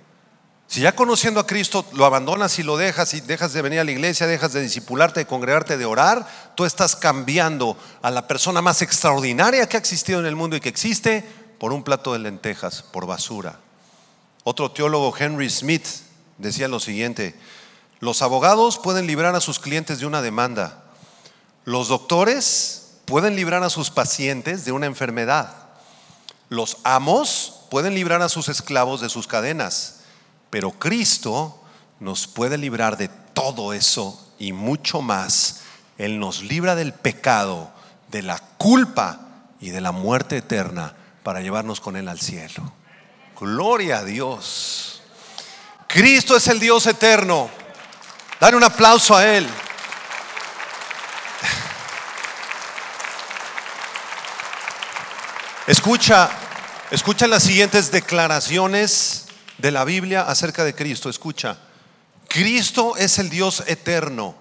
Si 0.67 0.81
ya 0.81 0.97
conociendo 0.97 1.39
a 1.39 1.47
Cristo 1.47 1.87
lo 1.93 2.07
abandonas 2.07 2.59
y 2.59 2.65
lo 2.65 2.77
dejas 2.77 3.15
y 3.15 3.21
dejas 3.21 3.53
de 3.53 3.63
venir 3.63 3.79
a 3.79 3.85
la 3.85 3.93
iglesia, 3.93 4.27
dejas 4.27 4.53
de 4.53 4.63
discipularte, 4.63 5.21
de 5.21 5.27
congregarte, 5.27 5.79
de 5.79 5.85
orar, 5.85 6.27
tú 6.57 6.65
estás 6.65 6.97
cambiando 6.97 7.77
a 8.03 8.11
la 8.11 8.27
persona 8.27 8.61
más 8.61 8.83
extraordinaria 8.83 9.69
que 9.69 9.77
ha 9.77 9.81
existido 9.81 10.19
en 10.19 10.27
el 10.27 10.35
mundo 10.35 10.57
y 10.57 10.61
que 10.61 10.71
existe 10.71 11.25
por 11.61 11.73
un 11.73 11.85
plato 11.85 12.13
de 12.13 12.19
lentejas, 12.19 12.83
por 12.83 13.07
basura. 13.07 13.61
Otro 14.43 14.73
teólogo, 14.73 15.15
Henry 15.17 15.49
Smith, 15.49 15.87
decía 16.39 16.69
lo 16.69 16.81
siguiente, 16.81 17.35
los 18.01 18.23
abogados 18.23 18.79
pueden 18.79 19.07
librar 19.07 19.35
a 19.35 19.41
sus 19.41 19.59
clientes 19.59 19.99
de 20.01 20.07
una 20.07 20.23
demanda, 20.23 20.83
los 21.65 21.89
doctores 21.89 22.83
pueden 23.05 23.37
librar 23.37 23.63
a 23.63 23.71
sus 23.71 23.91
pacientes 23.91 24.65
de 24.65 24.73
una 24.73 24.87
enfermedad. 24.87 25.55
Los 26.49 26.79
amos 26.85 27.67
pueden 27.71 27.95
librar 27.95 28.21
a 28.23 28.29
sus 28.29 28.49
esclavos 28.49 29.01
de 29.01 29.09
sus 29.09 29.27
cadenas. 29.27 30.01
Pero 30.51 30.73
Cristo 30.73 31.59
nos 32.01 32.27
puede 32.27 32.59
librar 32.59 32.97
de 32.97 33.09
todo 33.09 33.73
eso 33.73 34.33
y 34.39 34.53
mucho 34.53 35.01
más. 35.01 35.61
Él 35.99 36.19
nos 36.19 36.43
libra 36.43 36.75
del 36.75 36.93
pecado, 36.93 37.71
de 38.11 38.23
la 38.23 38.39
culpa 38.59 39.21
y 39.61 39.71
de 39.71 39.81
la 39.81 39.93
muerte 39.93 40.37
eterna 40.37 40.95
para 41.23 41.41
llevarnos 41.41 41.81
con 41.81 41.97
Él 41.97 42.09
al 42.09 42.21
cielo. 42.21 42.73
Gloria 43.41 43.99
a 43.99 44.05
Dios. 44.05 44.92
Cristo 45.93 46.35
es 46.35 46.49
el 46.49 46.59
Dios 46.59 46.87
eterno. 46.87 47.51
Dale 48.41 48.57
un 48.57 48.65
aplauso 48.65 49.15
a 49.15 49.27
Él. 49.27 49.47
Escucha, 55.67 56.31
escucha 56.91 57.27
las 57.27 57.43
siguientes 57.43 57.93
declaraciones 57.93 59.27
de 59.59 59.71
la 59.71 59.85
Biblia 59.85 60.23
acerca 60.23 60.65
de 60.65 60.75
Cristo. 60.75 61.11
Escucha, 61.11 61.59
Cristo 62.27 62.97
es 62.97 63.19
el 63.19 63.29
Dios 63.29 63.63
eterno 63.67 64.35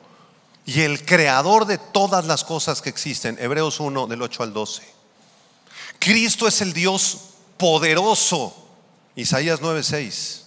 y 0.65 0.81
el 0.81 1.05
creador 1.05 1.65
de 1.65 1.77
todas 1.77 2.25
las 2.25 2.45
cosas 2.45 2.81
que 2.81 2.89
existen. 2.89 3.37
Hebreos 3.39 3.81
1 3.81 4.07
del 4.07 4.21
8 4.21 4.43
al 4.43 4.53
12. 4.53 4.83
Cristo 5.99 6.47
es 6.47 6.61
el 6.61 6.71
Dios 6.71 7.17
poderoso. 7.57 8.55
Isaías 9.15 9.59
9:6. 9.61 10.40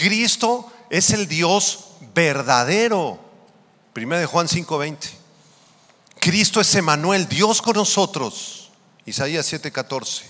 Cristo 0.00 0.72
es 0.88 1.10
el 1.10 1.28
Dios 1.28 1.90
verdadero. 2.14 3.20
1 3.94 4.18
de 4.18 4.24
Juan 4.24 4.48
5:20. 4.48 5.10
Cristo 6.18 6.58
es 6.58 6.74
Emanuel, 6.74 7.28
Dios 7.28 7.60
con 7.60 7.74
nosotros. 7.74 8.70
Isaías 9.04 9.46
7:14. 9.46 10.24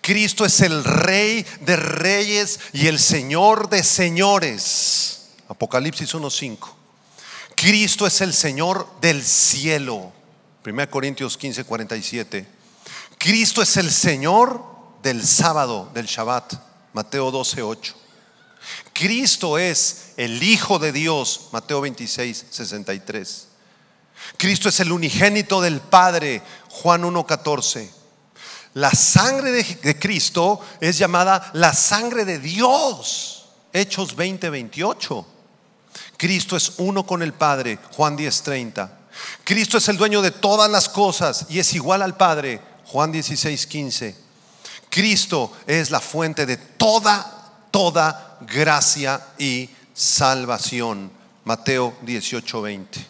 Cristo 0.00 0.44
es 0.44 0.60
el 0.60 0.84
Rey 0.84 1.44
de 1.62 1.74
reyes 1.74 2.60
y 2.72 2.86
el 2.86 3.00
Señor 3.00 3.68
de 3.68 3.82
señores. 3.82 5.30
Apocalipsis 5.48 6.14
1:5. 6.14 6.76
Cristo 7.56 8.06
es 8.06 8.20
el 8.20 8.32
Señor 8.32 8.86
del 9.00 9.24
cielo. 9.24 10.12
1 10.62 10.88
Corintios 10.88 11.36
15:47. 11.36 12.46
Cristo 13.18 13.60
es 13.60 13.76
el 13.76 13.90
Señor 13.90 14.64
del 15.02 15.26
sábado, 15.26 15.90
del 15.92 16.06
Shabbat. 16.06 16.54
Mateo 16.92 17.32
12:8. 17.32 18.03
Cristo 18.92 19.58
es 19.58 20.12
el 20.16 20.42
Hijo 20.42 20.78
de 20.78 20.92
Dios. 20.92 21.48
Mateo 21.52 21.80
26:63. 21.80 23.46
Cristo 24.36 24.68
es 24.68 24.80
el 24.80 24.92
unigénito 24.92 25.60
del 25.60 25.80
Padre. 25.80 26.42
Juan 26.70 27.04
1:14. 27.04 27.90
La 28.74 28.90
sangre 28.90 29.52
de, 29.52 29.98
Cristo 29.98 30.60
es 30.80 30.98
llamada 30.98 31.50
la 31.54 31.72
sangre 31.72 32.24
de 32.24 32.38
Dios. 32.38 33.46
Hechos 33.72 34.16
20:28. 34.16 35.26
Cristo 36.16 36.56
es 36.56 36.72
uno 36.78 37.06
con 37.06 37.22
el 37.22 37.32
Padre. 37.32 37.78
Juan 37.92 38.16
10:30. 38.16 38.90
Cristo 39.44 39.78
es 39.78 39.88
el 39.88 39.96
dueño 39.96 40.22
de 40.22 40.32
todas 40.32 40.70
las 40.70 40.88
cosas 40.88 41.46
y 41.48 41.58
es 41.58 41.72
igual 41.74 42.02
al 42.02 42.16
Padre. 42.16 42.60
Juan 42.86 43.12
16:15. 43.12 44.16
Cristo 44.90 45.52
es 45.66 45.90
la 45.90 46.00
fuente 46.00 46.46
de 46.46 46.56
toda, 46.56 47.43
toda 47.74 48.38
gracia 48.42 49.20
y 49.36 49.68
salvación. 49.92 51.10
Mateo 51.42 51.92
18:20. 52.02 53.04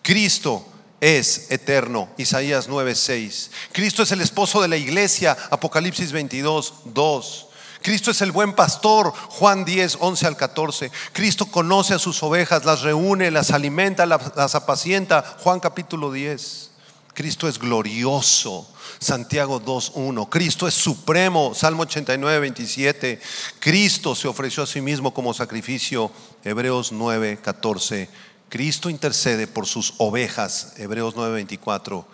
Cristo 0.00 0.66
es 0.98 1.50
eterno. 1.50 2.08
Isaías 2.16 2.70
9:6. 2.70 3.50
Cristo 3.70 4.02
es 4.02 4.10
el 4.12 4.22
esposo 4.22 4.62
de 4.62 4.68
la 4.68 4.78
iglesia. 4.78 5.36
Apocalipsis 5.50 6.10
22, 6.10 6.72
2. 6.86 7.46
Cristo 7.82 8.12
es 8.12 8.22
el 8.22 8.32
buen 8.32 8.54
pastor, 8.54 9.12
Juan 9.28 9.66
10, 9.66 9.98
11 10.00 10.26
al 10.26 10.38
14. 10.38 10.90
Cristo 11.12 11.44
conoce 11.44 11.92
a 11.92 11.98
sus 11.98 12.22
ovejas, 12.22 12.64
las 12.64 12.80
reúne, 12.80 13.30
las 13.30 13.50
alimenta, 13.50 14.06
las, 14.06 14.54
apacienta, 14.54 15.36
Juan 15.40 15.60
capítulo 15.60 16.10
10. 16.10 16.70
Cristo 17.14 17.46
es 17.46 17.58
glorioso, 17.58 18.66
Santiago 18.98 19.60
2.1. 19.60 20.28
Cristo 20.30 20.66
es 20.66 20.74
supremo, 20.74 21.54
Salmo 21.54 21.82
89, 21.82 22.40
27. 22.40 23.20
Cristo 23.58 24.14
se 24.14 24.28
ofreció 24.28 24.62
a 24.62 24.66
sí 24.66 24.80
mismo 24.80 25.12
como 25.12 25.34
sacrificio, 25.34 26.10
Hebreos 26.42 26.90
9, 26.92 27.40
14. 27.42 28.08
Cristo 28.52 28.90
intercede 28.90 29.46
por 29.46 29.66
sus 29.66 29.94
ovejas, 29.96 30.74
Hebreos 30.76 31.16
9:24, 31.16 32.04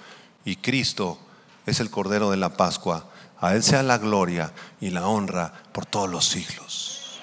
y 0.44 0.54
Cristo 0.54 1.18
es 1.66 1.80
el 1.80 1.90
Cordero 1.90 2.30
de 2.30 2.36
la 2.36 2.50
Pascua. 2.50 3.08
A 3.40 3.56
Él 3.56 3.64
sea 3.64 3.82
la 3.82 3.98
gloria 3.98 4.52
y 4.80 4.90
la 4.90 5.08
honra 5.08 5.52
por 5.72 5.84
todos 5.84 6.08
los 6.08 6.26
siglos. 6.26 7.18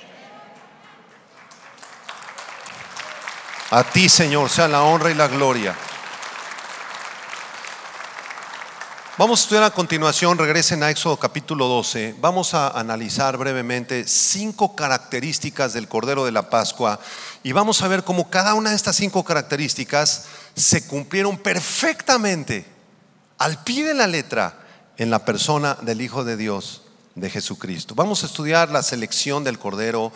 A 3.71 3.83
ti, 3.83 4.09
Señor, 4.09 4.49
sea 4.49 4.67
la 4.67 4.83
honra 4.83 5.11
y 5.11 5.15
la 5.15 5.29
gloria. 5.29 5.77
Vamos 9.17 9.39
a 9.39 9.43
estudiar 9.43 9.63
a 9.63 9.71
continuación, 9.71 10.37
regresen 10.37 10.83
a 10.83 10.89
Éxodo 10.89 11.15
capítulo 11.15 11.69
12. 11.69 12.17
Vamos 12.19 12.53
a 12.53 12.67
analizar 12.77 13.37
brevemente 13.37 14.05
cinco 14.05 14.75
características 14.75 15.71
del 15.71 15.87
Cordero 15.87 16.25
de 16.25 16.33
la 16.33 16.49
Pascua 16.49 16.99
y 17.41 17.53
vamos 17.53 17.81
a 17.81 17.87
ver 17.87 18.03
cómo 18.03 18.29
cada 18.29 18.55
una 18.55 18.71
de 18.71 18.75
estas 18.75 18.97
cinco 18.97 19.23
características 19.23 20.25
se 20.53 20.85
cumplieron 20.85 21.37
perfectamente 21.37 22.65
al 23.37 23.63
pie 23.63 23.85
de 23.85 23.93
la 23.93 24.07
letra 24.07 24.59
en 24.97 25.09
la 25.09 25.23
persona 25.23 25.77
del 25.81 26.01
Hijo 26.01 26.25
de 26.25 26.35
Dios, 26.35 26.81
de 27.15 27.29
Jesucristo. 27.29 27.95
Vamos 27.95 28.23
a 28.23 28.25
estudiar 28.25 28.69
la 28.69 28.83
selección 28.83 29.45
del 29.45 29.57
Cordero, 29.57 30.11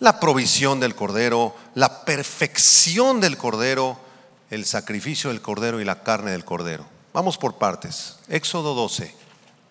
la 0.00 0.18
provisión 0.20 0.80
del 0.80 0.94
Cordero, 0.94 1.54
la 1.74 2.06
perfección 2.06 3.20
del 3.20 3.36
Cordero, 3.36 4.00
el 4.48 4.64
sacrificio 4.64 5.28
del 5.28 5.42
Cordero 5.42 5.82
y 5.82 5.84
la 5.84 6.02
carne 6.02 6.30
del 6.30 6.46
Cordero. 6.46 6.97
Vamos 7.12 7.38
por 7.38 7.54
partes. 7.54 8.18
Éxodo 8.28 8.74
12, 8.74 9.14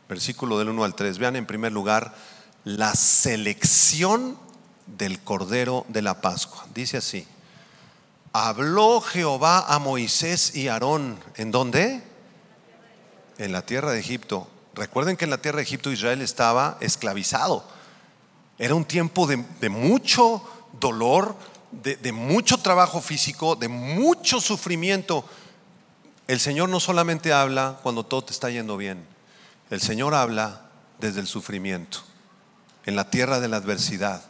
versículo 0.10 0.58
del 0.58 0.70
1 0.70 0.84
al 0.84 0.96
3. 0.96 1.20
Vean 1.20 1.36
en 1.36 1.46
primer 1.46 1.72
lugar 1.72 2.16
la 2.64 2.96
selección 2.96 4.38
del 4.88 5.20
Cordero 5.20 5.86
de 5.88 6.02
la 6.02 6.20
Pascua. 6.20 6.66
Dice 6.74 6.98
así. 6.98 7.28
Habló 8.34 9.02
Jehová 9.02 9.66
a 9.68 9.78
Moisés 9.78 10.56
y 10.56 10.68
Aarón. 10.68 11.20
¿En 11.36 11.52
dónde? 11.52 12.04
En 13.38 13.52
la 13.52 13.62
tierra 13.62 13.92
de 13.92 14.00
Egipto. 14.00 14.48
Recuerden 14.74 15.16
que 15.16 15.26
en 15.26 15.32
la 15.32 15.42
tierra 15.42 15.58
de 15.58 15.64
Egipto 15.64 15.92
Israel 15.92 16.22
estaba 16.22 16.78
esclavizado. 16.82 17.64
Era 18.58 18.74
un 18.74 18.86
tiempo 18.86 19.28
de, 19.28 19.70
mucho 19.70 20.42
dolor, 20.80 21.36
de 21.72 22.12
mucho 22.12 22.58
trabajo 22.58 23.00
físico, 23.00 23.56
de 23.56 23.68
mucho 23.68 24.42
sufrimiento 24.42 25.24
el 26.28 26.40
Señor 26.40 26.70
no 26.70 26.80
solamente 26.80 27.34
habla 27.34 27.80
cuando 27.84 28.06
todo 28.06 28.26
te 28.26 28.34
está 28.34 28.50
yendo 28.50 28.78
bien, 28.78 29.06
el 29.70 29.82
Señor 29.82 30.14
habla 30.14 30.62
desde 31.00 31.22
el 31.22 31.28
sufrimiento, 31.28 32.00
en 32.86 32.96
la 32.96 33.10
tierra 33.10 33.40
de 33.40 33.48
la 33.48 33.58
adversidad, 33.58 34.22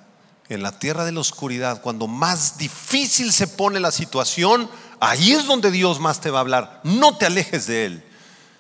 en 0.50 0.64
la 0.64 0.80
tierra 0.80 1.06
de 1.06 1.12
la 1.12 1.20
oscuridad, 1.20 1.82
cuando 1.82 2.08
más 2.08 2.58
difícil 2.58 3.34
se 3.34 3.48
pone 3.48 3.80
la 3.80 3.92
situación, 3.92 4.70
ahí 5.00 5.34
es 5.34 5.46
donde 5.46 5.72
Dios 5.72 6.00
más 6.00 6.22
te 6.22 6.32
va 6.32 6.40
a 6.40 6.42
hablar. 6.42 6.82
No 6.84 7.18
te 7.18 7.26
alejes 7.26 7.68
de 7.68 7.86
Él. 7.86 8.04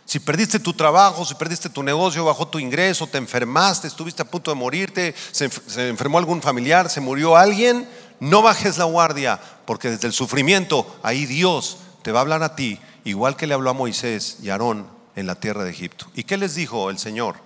Si 0.05 0.19
perdiste 0.19 0.59
tu 0.59 0.73
trabajo, 0.73 1.25
si 1.25 1.35
perdiste 1.35 1.69
tu 1.69 1.83
negocio, 1.83 2.25
bajó 2.25 2.47
tu 2.47 2.59
ingreso, 2.59 3.07
te 3.07 3.17
enfermaste, 3.17 3.87
estuviste 3.87 4.21
a 4.21 4.29
punto 4.29 4.51
de 4.51 4.55
morirte, 4.55 5.15
se, 5.31 5.49
se 5.49 5.89
enfermó 5.89 6.17
algún 6.17 6.41
familiar, 6.41 6.89
se 6.89 7.01
murió 7.01 7.35
alguien, 7.35 7.89
no 8.19 8.41
bajes 8.41 8.77
la 8.77 8.85
guardia, 8.85 9.39
porque 9.65 9.89
desde 9.89 10.07
el 10.07 10.13
sufrimiento 10.13 10.97
ahí 11.03 11.25
Dios 11.25 11.77
te 12.03 12.11
va 12.11 12.19
a 12.19 12.21
hablar 12.21 12.43
a 12.43 12.55
ti 12.55 12.79
igual 13.07 13.37
que 13.37 13.47
le 13.47 13.53
habló 13.53 13.69
a 13.69 13.73
Moisés 13.73 14.37
y 14.43 14.49
Aarón 14.49 14.85
en 15.15 15.27
la 15.27 15.35
tierra 15.35 15.63
de 15.63 15.71
Egipto. 15.71 16.07
¿Y 16.13 16.25
qué 16.25 16.35
les 16.35 16.55
dijo 16.55 16.89
el 16.89 16.99
Señor? 16.99 17.37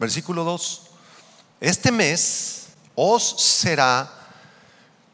Versículo 0.00 0.42
2. 0.42 0.82
Este 1.60 1.92
mes 1.92 2.66
os 2.96 3.40
será 3.40 4.10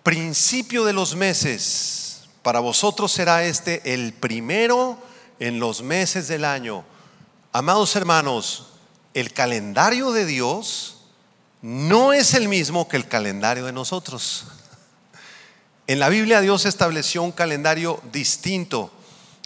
principio 0.02 0.84
de 0.84 0.94
los 0.94 1.14
meses. 1.14 2.22
Para 2.42 2.60
vosotros 2.60 3.12
será 3.12 3.44
este 3.44 3.92
el 3.92 4.14
primero 4.14 4.98
en 5.38 5.60
los 5.60 5.82
meses 5.82 6.28
del 6.28 6.46
año. 6.46 6.82
Amados 7.52 7.94
hermanos, 7.94 8.68
el 9.12 9.34
calendario 9.34 10.12
de 10.12 10.24
Dios 10.24 10.96
no 11.60 12.14
es 12.14 12.32
el 12.32 12.48
mismo 12.48 12.88
que 12.88 12.96
el 12.96 13.06
calendario 13.06 13.66
de 13.66 13.72
nosotros. 13.72 14.46
En 15.86 15.98
la 15.98 16.08
Biblia 16.08 16.40
Dios 16.40 16.64
estableció 16.64 17.22
un 17.22 17.32
calendario 17.32 18.00
distinto 18.10 18.90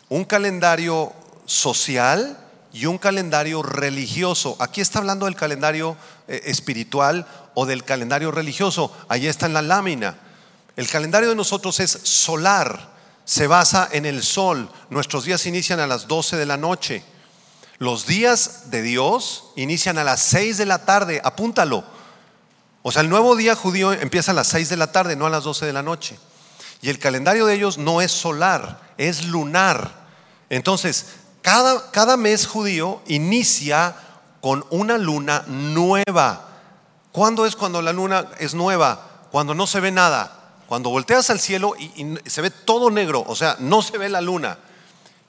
un 0.08 0.24
calendario 0.24 1.12
social 1.46 2.38
y 2.72 2.86
un 2.86 2.98
calendario 2.98 3.62
religioso. 3.62 4.56
Aquí 4.58 4.80
está 4.80 4.98
hablando 4.98 5.26
del 5.26 5.36
calendario 5.36 5.96
eh, 6.26 6.42
espiritual 6.46 7.26
o 7.54 7.66
del 7.66 7.84
calendario 7.84 8.30
religioso. 8.30 8.92
Allí 9.08 9.28
está 9.28 9.46
en 9.46 9.54
la 9.54 9.62
lámina. 9.62 10.18
El 10.76 10.88
calendario 10.88 11.28
de 11.28 11.36
nosotros 11.36 11.78
es 11.78 11.90
solar, 12.02 12.90
se 13.24 13.46
basa 13.46 13.88
en 13.92 14.06
el 14.06 14.22
sol. 14.22 14.68
Nuestros 14.90 15.24
días 15.24 15.46
inician 15.46 15.78
a 15.78 15.86
las 15.86 16.08
12 16.08 16.36
de 16.36 16.46
la 16.46 16.56
noche. 16.56 17.04
Los 17.78 18.06
días 18.06 18.70
de 18.70 18.82
Dios 18.82 19.52
inician 19.56 19.98
a 19.98 20.04
las 20.04 20.20
6 20.22 20.58
de 20.58 20.66
la 20.66 20.84
tarde, 20.84 21.20
apúntalo. 21.24 21.84
O 22.82 22.92
sea, 22.92 23.02
el 23.02 23.08
nuevo 23.08 23.36
día 23.36 23.54
judío 23.54 23.92
empieza 23.92 24.32
a 24.32 24.34
las 24.34 24.48
6 24.48 24.68
de 24.68 24.76
la 24.76 24.92
tarde, 24.92 25.16
no 25.16 25.26
a 25.26 25.30
las 25.30 25.44
12 25.44 25.64
de 25.64 25.72
la 25.72 25.82
noche. 25.82 26.18
Y 26.84 26.90
el 26.90 26.98
calendario 26.98 27.46
de 27.46 27.54
ellos 27.54 27.78
no 27.78 28.02
es 28.02 28.12
solar, 28.12 28.78
es 28.98 29.24
lunar. 29.24 29.90
Entonces, 30.50 31.06
cada, 31.40 31.90
cada 31.92 32.18
mes 32.18 32.46
judío 32.46 33.00
inicia 33.06 33.96
con 34.42 34.66
una 34.68 34.98
luna 34.98 35.44
nueva. 35.48 36.46
¿Cuándo 37.10 37.46
es 37.46 37.56
cuando 37.56 37.80
la 37.80 37.94
luna 37.94 38.26
es 38.38 38.52
nueva? 38.52 39.22
Cuando 39.32 39.54
no 39.54 39.66
se 39.66 39.80
ve 39.80 39.92
nada. 39.92 40.58
Cuando 40.66 40.90
volteas 40.90 41.30
al 41.30 41.40
cielo 41.40 41.72
y, 41.78 42.18
se 42.26 42.42
ve 42.42 42.50
todo 42.50 42.90
negro, 42.90 43.24
o 43.26 43.34
sea, 43.34 43.56
no 43.60 43.80
se 43.80 43.96
ve 43.96 44.10
la 44.10 44.20
luna. 44.20 44.58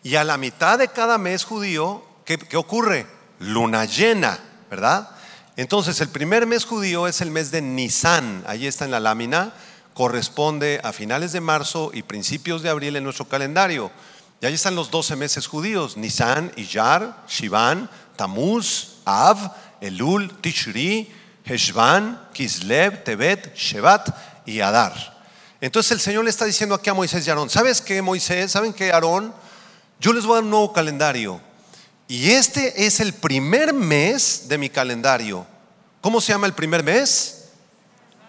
Y 0.03 0.17
a 0.17 0.25
la 0.25 0.35
mitad 0.35 0.77
de 0.77 0.89
cada 0.89 1.17
mes 1.17 1.45
judío, 1.45 2.03
¿qué, 2.25 2.37
qué 2.37 2.57
ocurre? 2.57 3.07
Luna 3.39 3.85
llena, 3.85 4.37
¿verdad? 4.69 5.09
Entonces, 5.55 6.01
el 6.01 6.09
primer 6.09 6.47
mes 6.47 6.65
judío 6.65 7.07
es 7.07 7.21
el 7.21 7.31
mes 7.31 7.49
de 7.51 7.61
Nisan, 7.61 8.43
ahí 8.45 8.67
está 8.67 8.83
en 8.83 8.91
la 8.91 8.99
lámina, 8.99 9.53
corresponde 9.95 10.81
a 10.83 10.91
finales 10.91 11.31
de 11.31 11.39
marzo 11.39 11.89
y 11.93 12.03
principios 12.03 12.61
de 12.61 12.69
abril 12.69 12.97
en 12.97 13.03
nuestro 13.05 13.29
calendario. 13.29 13.89
Y 14.41 14.45
ahí 14.45 14.53
están 14.53 14.75
los 14.75 14.91
12 14.91 15.15
meses 15.15 15.47
judíos, 15.47 15.95
Nisan, 15.95 16.51
Iyar, 16.57 17.23
Shivan, 17.29 17.89
Tamuz, 18.17 18.97
Av, 19.05 19.53
Elul, 19.79 20.41
Tishri, 20.41 21.09
Heshvan, 21.45 22.27
Kislev, 22.33 23.05
Tebet, 23.05 23.55
Shevat 23.55 24.09
y 24.45 24.59
Adar. 24.59 24.93
Entonces 25.61 25.93
el 25.93 26.01
Señor 26.01 26.25
le 26.25 26.29
está 26.29 26.43
diciendo 26.43 26.75
aquí 26.75 26.89
a 26.89 26.93
Moisés 26.93 27.25
y 27.25 27.29
Aarón, 27.29 27.49
¿sabes 27.49 27.79
qué 27.79 28.01
Moisés? 28.01 28.51
¿Saben 28.51 28.73
qué 28.73 28.91
Aarón? 28.91 29.33
Yo 30.01 30.11
les 30.11 30.25
voy 30.25 30.33
a 30.33 30.35
dar 30.35 30.43
un 30.43 30.49
nuevo 30.49 30.73
calendario. 30.73 31.39
Y 32.09 32.31
este 32.31 32.85
es 32.85 32.99
el 32.99 33.13
primer 33.13 33.73
mes 33.73 34.49
de 34.49 34.57
mi 34.57 34.69
calendario. 34.69 35.47
¿Cómo 36.01 36.19
se 36.19 36.33
llama 36.33 36.47
el 36.47 36.53
primer 36.53 36.83
mes? 36.83 37.34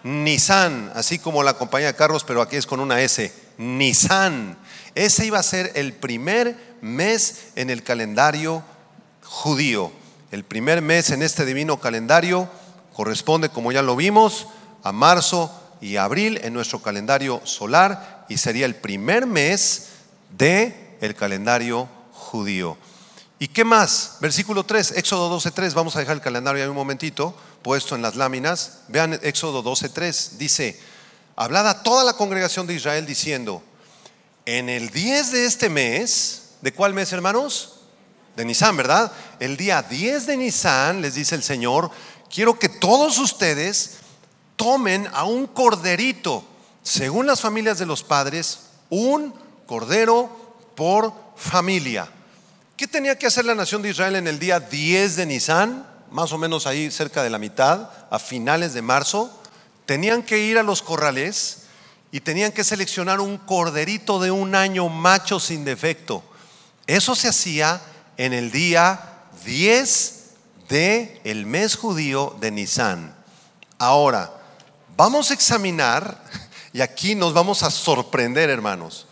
Nisan, 0.07 0.89
así 0.95 1.19
como 1.19 1.43
la 1.43 1.55
compañía 1.55 1.87
de 1.87 1.95
carros, 1.95 2.23
pero 2.23 2.41
aquí 2.41 2.55
es 2.55 2.65
con 2.65 2.79
una 2.79 3.01
S. 3.01 3.33
Nisan. 3.57 4.57
Ese 4.95 5.25
iba 5.25 5.37
a 5.37 5.43
ser 5.43 5.73
el 5.75 5.91
primer 5.91 6.55
mes 6.81 7.49
en 7.55 7.69
el 7.69 7.83
calendario 7.83 8.63
judío. 9.23 9.91
El 10.31 10.45
primer 10.45 10.81
mes 10.81 11.09
en 11.09 11.21
este 11.21 11.45
divino 11.45 11.81
calendario 11.81 12.49
corresponde, 12.93 13.49
como 13.49 13.73
ya 13.73 13.81
lo 13.81 13.97
vimos, 13.97 14.47
a 14.81 14.93
marzo 14.93 15.51
y 15.81 15.97
abril 15.97 16.39
en 16.41 16.53
nuestro 16.53 16.81
calendario 16.81 17.41
solar 17.43 18.25
y 18.29 18.37
sería 18.37 18.65
el 18.65 18.75
primer 18.75 19.25
mes 19.25 19.89
de 20.37 20.97
el 21.01 21.15
calendario 21.15 21.89
judío. 22.13 22.77
¿Y 23.39 23.49
qué 23.49 23.63
más? 23.63 24.17
Versículo 24.19 24.63
3, 24.63 24.93
Éxodo 24.97 25.29
12:3, 25.29 25.73
vamos 25.75 25.95
a 25.95 25.99
dejar 25.99 26.15
el 26.15 26.21
calendario 26.21 26.63
ahí 26.63 26.69
un 26.69 26.75
momentito 26.75 27.35
puesto 27.61 27.95
en 27.95 28.01
las 28.01 28.15
láminas. 28.15 28.79
Vean 28.87 29.19
Éxodo 29.21 29.63
12:3, 29.63 30.37
dice, 30.37 30.79
hablad 31.35 31.67
a 31.67 31.83
toda 31.83 32.03
la 32.03 32.13
congregación 32.13 32.65
de 32.65 32.73
Israel 32.73 33.05
diciendo, 33.05 33.61
en 34.45 34.69
el 34.69 34.89
10 34.89 35.31
de 35.33 35.45
este 35.45 35.69
mes, 35.69 36.53
¿de 36.61 36.73
cuál 36.73 36.95
mes, 36.95 37.13
hermanos? 37.13 37.73
De 38.35 38.43
Nisan, 38.43 38.75
¿verdad? 38.75 39.11
El 39.39 39.55
día 39.55 39.83
10 39.83 40.25
de 40.25 40.37
Nisan, 40.37 41.01
les 41.01 41.13
dice 41.13 41.35
el 41.35 41.43
Señor, 41.43 41.91
quiero 42.33 42.57
que 42.57 42.69
todos 42.69 43.19
ustedes 43.19 43.97
tomen 44.55 45.07
a 45.13 45.25
un 45.25 45.45
corderito, 45.45 46.43
según 46.81 47.27
las 47.27 47.41
familias 47.41 47.77
de 47.77 47.85
los 47.85 48.01
padres, 48.01 48.61
un 48.89 49.31
cordero 49.67 50.29
por 50.75 51.13
familia. 51.35 52.09
¿Qué 52.77 52.87
tenía 52.87 53.17
que 53.17 53.25
hacer 53.25 53.43
la 53.43 53.55
nación 53.55 53.81
de 53.81 53.89
Israel 53.89 54.15
en 54.15 54.27
el 54.27 54.39
día 54.39 54.59
10 54.59 55.15
de 55.15 55.25
Nisan? 55.25 55.85
Más 56.11 56.31
o 56.31 56.37
menos 56.37 56.67
ahí 56.67 56.89
cerca 56.91 57.23
de 57.23 57.29
la 57.29 57.39
mitad, 57.39 57.89
a 58.09 58.19
finales 58.19 58.73
de 58.73 58.81
marzo. 58.81 59.29
Tenían 59.85 60.23
que 60.23 60.39
ir 60.39 60.57
a 60.57 60.63
los 60.63 60.81
corrales 60.81 61.63
y 62.11 62.21
tenían 62.21 62.51
que 62.51 62.63
seleccionar 62.63 63.19
un 63.19 63.39
corderito 63.39 64.19
de 64.19 64.31
un 64.31 64.55
año 64.55 64.87
macho 64.89 65.39
sin 65.39 65.65
defecto. 65.65 66.23
Eso 66.85 67.15
se 67.15 67.27
hacía 67.27 67.81
en 68.15 68.33
el 68.33 68.51
día 68.51 69.01
10 69.43 70.23
de 70.69 71.43
mes 71.45 71.75
judío 71.75 72.37
de 72.39 72.51
Nisan. 72.51 73.15
Ahora, 73.79 74.37
Vamos 74.97 75.29
a 75.29 75.35
examinar, 75.35 76.23
y 76.73 76.81
aquí 76.81 77.13
nos 77.13 77.31
vamos 77.31 77.61
a 77.61 77.69
sorprender, 77.69 78.49
hermanos. 78.49 79.06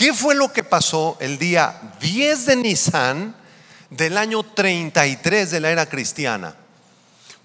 ¿Qué 0.00 0.14
fue 0.14 0.34
lo 0.34 0.50
que 0.50 0.64
pasó 0.64 1.18
el 1.20 1.36
día 1.38 1.78
10 2.00 2.46
de 2.46 2.56
Nisan 2.56 3.36
del 3.90 4.16
año 4.16 4.42
33 4.42 5.50
de 5.50 5.60
la 5.60 5.70
era 5.70 5.90
cristiana? 5.90 6.54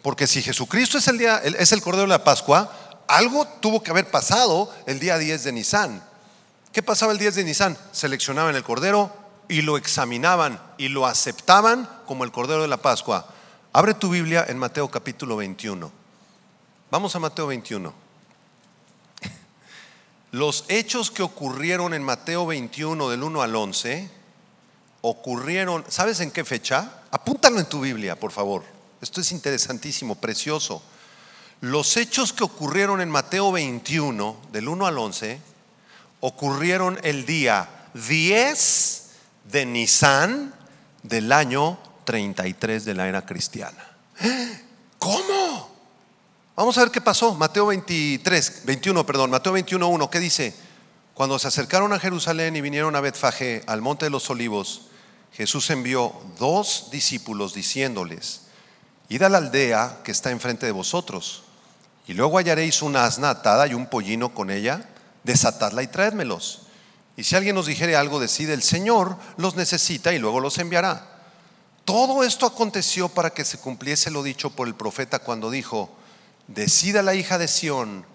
Porque 0.01 0.25
si 0.25 0.41
Jesucristo 0.41 0.97
es 0.97 1.09
el, 1.09 1.17
día, 1.17 1.39
es 1.39 1.73
el 1.73 1.81
Cordero 1.81 2.03
de 2.03 2.11
la 2.17 2.23
Pascua, 2.23 3.03
algo 3.09 3.45
tuvo 3.59 3.83
que 3.83 3.91
haber 3.91 4.09
pasado 4.09 4.73
el 4.85 5.01
día 5.01 5.17
10 5.17 5.43
de 5.43 5.51
Nisan. 5.51 6.01
¿Qué 6.71 6.81
pasaba 6.81 7.11
el 7.11 7.17
10 7.17 7.35
de 7.35 7.43
Nisan? 7.43 7.77
Seleccionaban 7.91 8.55
el 8.55 8.63
Cordero 8.63 9.11
y 9.49 9.61
lo 9.61 9.75
examinaban 9.75 10.57
y 10.77 10.87
lo 10.87 11.05
aceptaban 11.05 11.89
como 12.05 12.23
el 12.23 12.31
Cordero 12.31 12.61
de 12.61 12.69
la 12.69 12.77
Pascua. 12.77 13.27
Abre 13.73 13.95
tu 13.95 14.09
Biblia 14.09 14.45
en 14.47 14.57
Mateo 14.57 14.89
capítulo 14.89 15.35
21. 15.35 15.91
Vamos 16.89 17.13
a 17.17 17.19
Mateo 17.19 17.47
21. 17.47 18.04
Los 20.35 20.65
hechos 20.67 21.11
que 21.11 21.23
ocurrieron 21.23 21.93
en 21.93 22.03
Mateo 22.03 22.45
21 22.45 23.09
del 23.09 23.23
1 23.23 23.41
al 23.41 23.55
11 23.55 24.09
ocurrieron, 24.99 25.85
¿sabes 25.87 26.19
en 26.19 26.29
qué 26.29 26.43
fecha? 26.43 26.91
Apúntalo 27.09 27.57
en 27.57 27.69
tu 27.69 27.79
Biblia, 27.79 28.19
por 28.19 28.33
favor. 28.33 28.65
Esto 28.99 29.21
es 29.21 29.31
interesantísimo, 29.31 30.15
precioso. 30.15 30.83
Los 31.61 31.95
hechos 31.95 32.33
que 32.33 32.43
ocurrieron 32.43 32.99
en 32.99 33.09
Mateo 33.09 33.53
21 33.53 34.35
del 34.51 34.67
1 34.67 34.85
al 34.85 34.97
11 34.97 35.39
ocurrieron 36.19 36.99
el 37.03 37.25
día 37.25 37.69
10 37.93 39.03
de 39.45 39.65
Nisan 39.65 40.53
del 41.01 41.31
año 41.31 41.79
33 42.03 42.83
de 42.83 42.93
la 42.93 43.07
era 43.07 43.25
cristiana. 43.25 43.87
¿Cómo? 44.99 45.74
Vamos 46.55 46.77
a 46.77 46.81
ver 46.81 46.91
qué 46.91 47.01
pasó. 47.01 47.35
Mateo 47.35 47.65
23, 47.65 48.61
21, 48.63 49.05
perdón, 49.05 49.29
Mateo 49.29 49.51
21, 49.51 49.85
1, 49.89 50.09
¿qué 50.09 50.21
dice? 50.21 50.55
Cuando 51.13 51.37
se 51.37 51.49
acercaron 51.49 51.91
a 51.91 51.99
Jerusalén 51.99 52.55
y 52.55 52.61
vinieron 52.61 52.95
a 52.95 53.01
Betfagé, 53.01 53.61
al 53.67 53.81
monte 53.81 54.05
de 54.05 54.09
los 54.09 54.29
olivos, 54.29 54.83
Jesús 55.33 55.69
envió 55.69 56.13
dos 56.39 56.87
discípulos 56.91 57.53
diciéndoles, 57.53 58.43
id 59.09 59.21
a 59.23 59.29
la 59.29 59.39
aldea 59.39 59.99
que 60.05 60.13
está 60.13 60.31
enfrente 60.31 60.65
de 60.65 60.71
vosotros, 60.71 61.43
y 62.07 62.13
luego 62.13 62.37
hallaréis 62.37 62.81
una 62.81 63.03
asna 63.03 63.31
atada 63.31 63.67
y 63.67 63.73
un 63.73 63.87
pollino 63.87 64.33
con 64.33 64.49
ella, 64.49 64.87
desatadla 65.25 65.83
y 65.83 65.87
traédmelos. 65.87 66.61
Y 67.17 67.25
si 67.25 67.35
alguien 67.35 67.55
nos 67.55 67.65
dijere 67.65 67.97
algo, 67.97 68.21
decide 68.21 68.53
el 68.53 68.63
Señor 68.63 69.17
los 69.35 69.57
necesita 69.57 70.13
y 70.13 70.19
luego 70.19 70.39
los 70.39 70.57
enviará. 70.57 71.19
Todo 71.83 72.23
esto 72.23 72.45
aconteció 72.45 73.09
para 73.09 73.31
que 73.31 73.43
se 73.43 73.57
cumpliese 73.57 74.09
lo 74.09 74.23
dicho 74.23 74.51
por 74.51 74.69
el 74.69 74.75
profeta 74.75 75.19
cuando 75.19 75.51
dijo, 75.51 75.89
Decida 76.47 77.01
la 77.01 77.15
hija 77.15 77.37
de 77.37 77.47
Sión, 77.47 78.05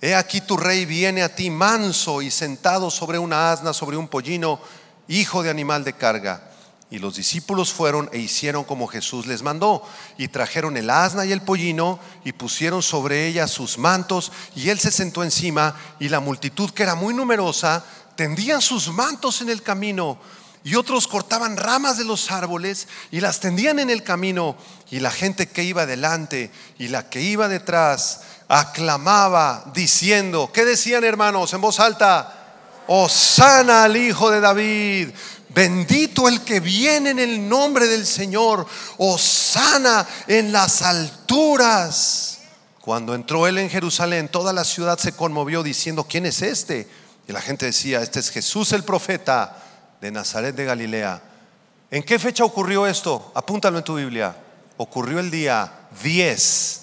he 0.00 0.14
aquí 0.14 0.40
tu 0.40 0.56
rey 0.56 0.84
viene 0.84 1.22
a 1.22 1.34
ti 1.34 1.50
manso 1.50 2.22
y 2.22 2.30
sentado 2.30 2.90
sobre 2.90 3.18
una 3.18 3.52
asna, 3.52 3.72
sobre 3.72 3.96
un 3.96 4.08
pollino, 4.08 4.60
hijo 5.08 5.42
de 5.42 5.50
animal 5.50 5.82
de 5.82 5.92
carga. 5.92 6.48
Y 6.90 6.98
los 6.98 7.16
discípulos 7.16 7.72
fueron 7.72 8.08
e 8.12 8.18
hicieron 8.18 8.64
como 8.64 8.86
Jesús 8.86 9.26
les 9.26 9.42
mandó, 9.42 9.82
y 10.16 10.28
trajeron 10.28 10.76
el 10.76 10.90
asna 10.90 11.24
y 11.24 11.32
el 11.32 11.42
pollino, 11.42 11.98
y 12.24 12.32
pusieron 12.32 12.82
sobre 12.82 13.26
ella 13.26 13.48
sus 13.48 13.78
mantos, 13.78 14.30
y 14.54 14.68
él 14.68 14.78
se 14.78 14.92
sentó 14.92 15.24
encima, 15.24 15.74
y 15.98 16.08
la 16.08 16.20
multitud, 16.20 16.70
que 16.70 16.84
era 16.84 16.94
muy 16.94 17.14
numerosa, 17.14 17.84
tendían 18.14 18.60
sus 18.60 18.88
mantos 18.88 19.40
en 19.40 19.48
el 19.48 19.62
camino 19.62 20.18
y 20.64 20.76
otros 20.76 21.08
cortaban 21.08 21.56
ramas 21.56 21.98
de 21.98 22.04
los 22.04 22.30
árboles 22.30 22.86
y 23.10 23.20
las 23.20 23.40
tendían 23.40 23.78
en 23.78 23.90
el 23.90 24.02
camino 24.02 24.56
y 24.92 25.00
la 25.00 25.10
gente 25.10 25.48
que 25.48 25.64
iba 25.64 25.86
delante 25.86 26.50
y 26.78 26.88
la 26.88 27.08
que 27.08 27.22
iba 27.22 27.48
detrás 27.48 28.20
aclamaba 28.46 29.64
diciendo, 29.72 30.50
¿qué 30.52 30.66
decían 30.66 31.02
hermanos 31.02 31.50
en 31.54 31.62
voz 31.62 31.80
alta? 31.80 32.82
Osana 32.86 33.84
al 33.84 33.96
Hijo 33.96 34.30
de 34.30 34.42
David, 34.42 35.08
bendito 35.48 36.28
el 36.28 36.42
que 36.42 36.60
viene 36.60 37.08
en 37.08 37.18
el 37.20 37.48
nombre 37.48 37.88
del 37.88 38.04
Señor, 38.04 38.66
Osana 38.98 40.06
en 40.26 40.52
las 40.52 40.82
alturas. 40.82 42.40
Cuando 42.82 43.14
entró 43.14 43.46
él 43.46 43.56
en 43.56 43.70
Jerusalén, 43.70 44.28
toda 44.28 44.52
la 44.52 44.62
ciudad 44.62 44.98
se 44.98 45.12
conmovió 45.12 45.62
diciendo, 45.62 46.04
¿quién 46.06 46.26
es 46.26 46.42
este? 46.42 46.86
Y 47.26 47.32
la 47.32 47.40
gente 47.40 47.64
decía, 47.64 48.02
este 48.02 48.20
es 48.20 48.28
Jesús 48.28 48.72
el 48.72 48.84
profeta 48.84 49.56
de 50.02 50.10
Nazaret 50.10 50.54
de 50.54 50.66
Galilea. 50.66 51.22
¿En 51.90 52.02
qué 52.02 52.18
fecha 52.18 52.44
ocurrió 52.44 52.86
esto? 52.86 53.32
Apúntalo 53.34 53.78
en 53.78 53.84
tu 53.84 53.94
Biblia. 53.94 54.36
Ocurrió 54.76 55.20
el 55.20 55.30
día 55.30 55.88
10 56.02 56.80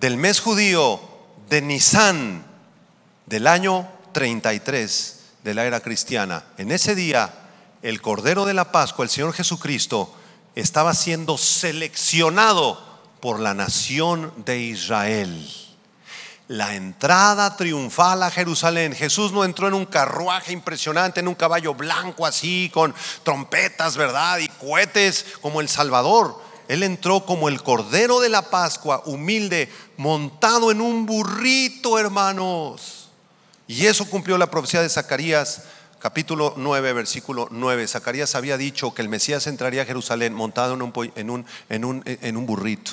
del 0.00 0.16
mes 0.16 0.40
judío 0.40 1.00
de 1.48 1.62
Nisan 1.62 2.44
del 3.24 3.46
año 3.46 3.88
33 4.12 5.20
de 5.42 5.54
la 5.54 5.64
era 5.64 5.80
cristiana. 5.80 6.44
En 6.58 6.70
ese 6.70 6.94
día, 6.94 7.32
el 7.82 8.02
Cordero 8.02 8.44
de 8.44 8.54
la 8.54 8.70
Pascua, 8.70 9.04
el 9.04 9.10
Señor 9.10 9.32
Jesucristo, 9.32 10.14
estaba 10.54 10.94
siendo 10.94 11.38
seleccionado 11.38 12.84
por 13.20 13.40
la 13.40 13.54
nación 13.54 14.32
de 14.44 14.58
Israel. 14.58 15.50
La 16.48 16.74
entrada 16.74 17.56
triunfal 17.56 18.22
a 18.22 18.30
Jerusalén. 18.30 18.94
Jesús 18.94 19.32
no 19.32 19.44
entró 19.44 19.66
en 19.66 19.74
un 19.74 19.86
carruaje 19.86 20.52
impresionante, 20.52 21.20
en 21.20 21.28
un 21.28 21.34
caballo 21.34 21.74
blanco 21.74 22.24
así, 22.24 22.70
con 22.72 22.94
trompetas, 23.24 23.96
¿verdad? 23.96 24.38
Y 24.38 24.48
cohetes 24.48 25.26
como 25.40 25.60
el 25.60 25.68
Salvador. 25.68 26.45
Él 26.68 26.82
entró 26.82 27.24
como 27.24 27.48
el 27.48 27.62
Cordero 27.62 28.20
de 28.20 28.28
la 28.28 28.42
Pascua, 28.42 29.02
humilde, 29.06 29.70
montado 29.96 30.70
en 30.70 30.80
un 30.80 31.06
burrito, 31.06 31.98
hermanos. 31.98 33.08
Y 33.68 33.86
eso 33.86 34.08
cumplió 34.08 34.38
la 34.38 34.50
profecía 34.50 34.82
de 34.82 34.88
Zacarías, 34.88 35.64
capítulo 35.98 36.54
9, 36.56 36.92
versículo 36.92 37.48
9. 37.50 37.86
Zacarías 37.88 38.34
había 38.34 38.56
dicho 38.56 38.94
que 38.94 39.02
el 39.02 39.08
Mesías 39.08 39.46
entraría 39.46 39.82
a 39.82 39.86
Jerusalén 39.86 40.34
montado 40.34 40.74
en 40.74 41.30
un, 41.30 42.46
burrito. 42.46 42.92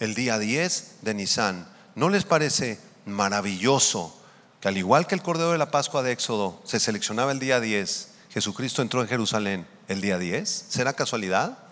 El 0.00 0.14
día 0.14 0.38
10 0.38 0.96
de 1.02 1.14
Nisan. 1.14 1.68
¿No 1.94 2.08
les 2.08 2.24
parece 2.24 2.80
maravilloso 3.06 4.16
que 4.60 4.68
al 4.68 4.76
igual 4.76 5.06
que 5.06 5.14
el 5.14 5.22
Cordero 5.22 5.52
de 5.52 5.58
la 5.58 5.70
Pascua 5.70 6.02
de 6.02 6.12
Éxodo 6.12 6.60
se 6.64 6.80
seleccionaba 6.80 7.32
el 7.32 7.38
día 7.38 7.60
10, 7.60 8.08
Jesucristo 8.30 8.82
entró 8.82 9.00
en 9.00 9.08
Jerusalén 9.08 9.66
el 9.86 10.00
día 10.00 10.18
10? 10.18 10.66
¿Será 10.68 10.92
casualidad? 10.92 11.63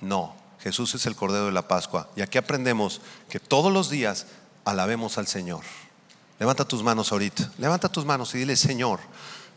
No, 0.00 0.34
Jesús 0.60 0.94
es 0.94 1.06
el 1.06 1.16
Cordero 1.16 1.46
de 1.46 1.52
la 1.52 1.68
Pascua. 1.68 2.08
Y 2.16 2.20
aquí 2.20 2.38
aprendemos 2.38 3.00
que 3.28 3.40
todos 3.40 3.72
los 3.72 3.90
días 3.90 4.26
alabemos 4.64 5.18
al 5.18 5.26
Señor. 5.26 5.62
Levanta 6.38 6.64
tus 6.64 6.82
manos 6.82 7.10
ahorita, 7.10 7.50
levanta 7.58 7.88
tus 7.88 8.04
manos 8.04 8.34
y 8.34 8.38
dile, 8.38 8.56
Señor, 8.56 9.00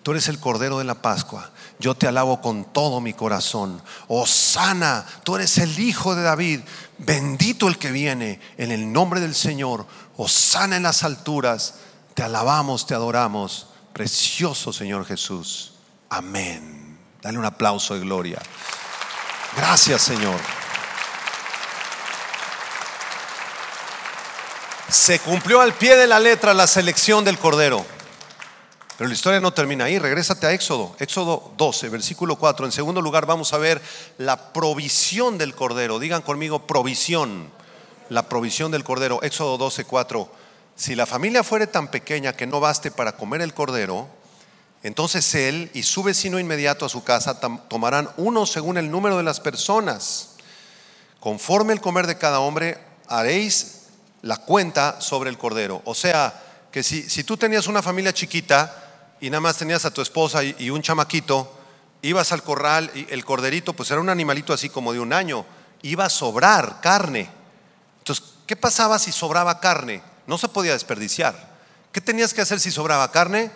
tú 0.02 0.12
eres 0.12 0.28
el 0.30 0.40
Cordero 0.40 0.80
de 0.80 0.84
la 0.84 0.96
Pascua. 0.96 1.52
Yo 1.80 1.96
te 1.96 2.08
alabo 2.08 2.42
con 2.42 2.66
todo 2.66 3.02
mi 3.02 3.14
corazón. 3.14 3.82
Oh, 4.08 4.26
sana, 4.26 5.06
tú 5.24 5.36
eres 5.36 5.58
el 5.60 5.78
Hijo 5.80 6.16
de 6.16 6.24
David. 6.24 6.62
Bendito 6.98 7.68
el 7.68 7.78
que 7.78 7.92
viene 7.92 8.40
en 8.58 8.72
el 8.72 8.92
nombre 8.92 9.20
del 9.20 9.36
Señor. 9.36 9.86
Oh, 10.18 10.28
sana 10.28 10.78
en 10.78 10.84
las 10.84 11.04
alturas. 11.04 11.76
Te 12.16 12.24
alabamos, 12.24 12.88
te 12.88 12.96
adoramos. 12.96 13.68
Precioso 13.94 14.74
Señor 14.74 15.06
Jesús. 15.06 15.74
Amén. 16.10 16.98
Dale 17.22 17.38
un 17.38 17.46
aplauso 17.46 17.94
de 17.94 18.00
gloria. 18.00 18.42
Gracias, 19.56 20.02
Señor. 20.02 20.40
Se 24.90 25.20
cumplió 25.20 25.62
al 25.62 25.74
pie 25.74 25.96
de 25.96 26.08
la 26.08 26.20
letra 26.20 26.54
la 26.54 26.68
selección 26.68 27.24
del 27.24 27.38
Cordero. 27.38 27.86
Pero 28.98 29.08
la 29.08 29.14
historia 29.14 29.40
no 29.40 29.54
termina 29.54 29.86
ahí. 29.86 29.98
Regrésate 29.98 30.46
a 30.46 30.52
Éxodo, 30.52 30.96
Éxodo 31.00 31.54
12, 31.58 31.90
versículo 31.90 32.36
4. 32.36 32.66
En 32.66 32.72
segundo 32.72 33.02
lugar, 33.02 33.26
vamos 33.26 33.52
a 33.54 33.58
ver 33.58 33.82
la 34.18 34.54
provisión 34.54 35.38
del 35.38 35.56
Cordero. 35.56 35.98
Digan 35.98 36.22
conmigo, 36.22 36.68
provisión. 36.68 37.50
La 38.10 38.30
provisión 38.30 38.72
del 38.72 38.84
Cordero. 38.84 39.24
Éxodo 39.24 39.58
12, 39.58 39.86
4. 39.86 40.32
Si 40.76 40.94
la 40.96 41.06
familia 41.06 41.44
fuere 41.44 41.68
tan 41.68 41.88
pequeña 41.88 42.34
que 42.34 42.46
no 42.46 42.60
baste 42.60 42.92
para 42.92 43.14
comer 43.14 43.42
el 43.42 43.54
Cordero, 43.54 44.08
entonces 44.84 45.36
él 45.36 45.70
y 45.74 45.84
su 45.84 46.04
vecino 46.04 46.40
inmediato 46.40 46.86
a 46.86 46.90
su 46.90 47.04
casa 47.04 47.40
tomarán 47.40 48.10
uno 48.18 48.46
según 48.46 48.78
el 48.78 48.90
número 48.90 49.18
de 49.18 49.24
las 49.24 49.40
personas. 49.40 50.30
Conforme 51.20 51.74
el 51.74 51.82
comer 51.82 52.08
de 52.08 52.18
cada 52.18 52.40
hombre, 52.40 52.80
haréis 53.08 53.84
la 54.24 54.38
cuenta 54.38 55.00
sobre 55.02 55.30
el 55.30 55.38
cordero. 55.38 55.82
O 55.86 55.94
sea, 55.94 56.34
que 56.72 56.82
si, 56.82 57.08
si 57.10 57.24
tú 57.24 57.38
tenías 57.38 57.68
una 57.68 57.84
familia 57.84 58.14
chiquita 58.14 59.16
y 59.20 59.30
nada 59.30 59.42
más 59.42 59.58
tenías 59.58 59.86
a 59.86 59.94
tu 59.94 60.02
esposa 60.02 60.44
y, 60.44 60.56
y 60.58 60.72
un 60.72 60.82
chamaquito, 60.82 61.52
ibas 62.02 62.32
al 62.32 62.42
corral 62.42 62.90
y 62.96 63.06
el 63.12 63.24
corderito, 63.24 63.74
pues 63.74 63.92
era 63.92 64.02
un 64.02 64.10
animalito 64.10 64.52
así 64.52 64.70
como 64.70 64.94
de 64.94 65.00
un 65.00 65.14
año, 65.14 65.46
iba 65.84 66.06
a 66.06 66.10
sobrar 66.10 66.82
carne. 66.82 67.30
Entonces, 68.00 68.26
¿qué 68.48 68.56
pasaba 68.56 68.98
si 68.98 69.12
sobraba 69.12 69.60
carne? 69.60 70.02
No 70.26 70.40
se 70.40 70.48
podía 70.48 70.74
desperdiciar. 70.74 71.52
¿Qué 71.92 72.02
tenías 72.02 72.34
que 72.34 72.42
hacer 72.42 72.60
si 72.60 72.72
sobraba 72.72 73.12
carne? 73.12 73.52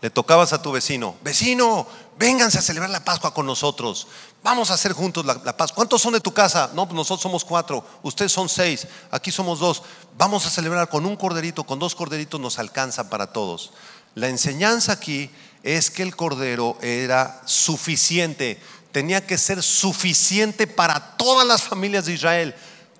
Le 0.00 0.10
tocabas 0.10 0.52
a 0.52 0.62
tu 0.62 0.72
vecino, 0.72 1.16
vecino, 1.22 1.86
vénganse 2.18 2.58
a 2.58 2.62
celebrar 2.62 2.90
la 2.90 3.04
Pascua 3.04 3.34
con 3.34 3.46
nosotros, 3.46 4.06
vamos 4.42 4.70
a 4.70 4.74
hacer 4.74 4.92
juntos 4.92 5.24
la, 5.26 5.34
Pascua. 5.56 5.76
¿Cuántos 5.76 6.00
son 6.02 6.14
de 6.14 6.20
tu 6.20 6.32
casa? 6.32 6.70
No, 6.74 6.86
pues 6.86 6.96
nosotros 6.96 7.22
somos 7.22 7.44
cuatro, 7.44 7.84
ustedes 8.02 8.32
son 8.32 8.48
seis, 8.48 8.86
aquí 9.10 9.30
somos 9.30 9.58
dos. 9.58 9.82
Vamos 10.16 10.46
a 10.46 10.50
celebrar 10.50 10.88
con 10.88 11.04
un 11.06 11.16
corderito, 11.16 11.64
con 11.64 11.78
dos 11.78 11.94
corderitos 11.94 12.40
nos 12.40 12.58
alcanza 12.58 13.10
para 13.10 13.32
todos. 13.32 13.72
La 14.14 14.28
enseñanza 14.28 14.92
aquí 14.92 15.30
es 15.62 15.90
que 15.90 16.02
el 16.02 16.16
cordero 16.16 16.78
era 16.80 17.42
suficiente, 17.44 18.60
tenía 18.92 19.26
que 19.26 19.38
ser 19.38 19.62
suficiente 19.62 20.66
para 20.66 21.16
todas 21.16 21.46
las 21.46 21.62
familias 21.62 22.06
de 22.06 22.14
Israel. 22.14 22.54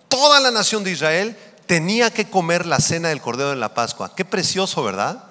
Toda 0.09 0.41
la 0.41 0.51
nación 0.51 0.85
de 0.85 0.91
Israel 0.93 1.37
tenía 1.67 2.13
que 2.13 2.29
comer 2.29 2.67
la 2.67 2.81
cena 2.81 3.09
del 3.09 3.21
cordero 3.21 3.51
de 3.51 3.57
la 3.57 3.75
Pascua. 3.75 4.15
Qué 4.15 4.25
precioso, 4.25 4.83
¿verdad? 4.83 5.30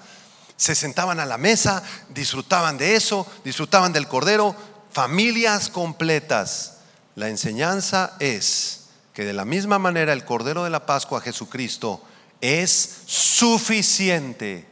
Se 0.59 0.75
sentaban 0.75 1.21
a 1.21 1.25
la 1.25 1.37
mesa, 1.37 1.81
disfrutaban 2.09 2.77
de 2.77 2.97
eso, 2.97 3.25
disfrutaban 3.45 3.93
del 3.93 4.09
cordero, 4.09 4.53
familias 4.91 5.69
completas. 5.69 6.79
La 7.15 7.29
enseñanza 7.29 8.17
es 8.19 8.87
que 9.13 9.23
de 9.23 9.31
la 9.31 9.45
misma 9.45 9.79
manera 9.79 10.11
el 10.11 10.25
cordero 10.25 10.65
de 10.65 10.69
la 10.69 10.85
Pascua, 10.85 11.21
Jesucristo, 11.21 12.03
es 12.41 13.03
suficiente 13.05 14.67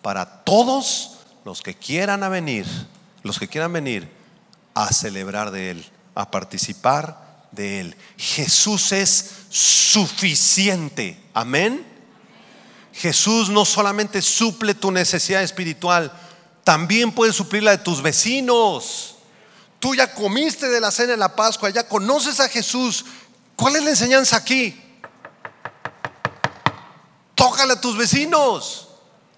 para 0.00 0.44
todos 0.44 1.18
los 1.44 1.60
que 1.60 1.74
quieran 1.74 2.20
venir, 2.30 2.66
los 3.24 3.40
que 3.40 3.48
quieran 3.48 3.72
venir 3.72 4.08
a 4.74 4.92
celebrar 4.92 5.50
de 5.50 5.72
Él, 5.72 5.90
a 6.14 6.30
participar 6.30 7.48
de 7.50 7.80
Él. 7.80 7.96
Jesús 8.16 8.92
es 8.92 9.30
suficiente. 9.48 11.20
Amén. 11.34 11.91
Jesús 12.92 13.48
no 13.48 13.64
solamente 13.64 14.20
suple 14.20 14.74
tu 14.74 14.90
necesidad 14.90 15.42
espiritual, 15.42 16.12
también 16.64 17.12
puede 17.12 17.32
suplir 17.32 17.62
la 17.62 17.72
de 17.72 17.78
tus 17.78 18.02
vecinos. 18.02 19.16
Tú 19.80 19.94
ya 19.94 20.14
comiste 20.14 20.68
de 20.68 20.80
la 20.80 20.90
cena 20.90 21.12
de 21.12 21.16
la 21.16 21.34
Pascua, 21.34 21.70
ya 21.70 21.88
conoces 21.88 22.38
a 22.38 22.48
Jesús. 22.48 23.04
¿Cuál 23.56 23.76
es 23.76 23.82
la 23.82 23.90
enseñanza 23.90 24.36
aquí? 24.36 24.80
Tócale 27.34 27.72
a 27.72 27.80
tus 27.80 27.96
vecinos, 27.96 28.88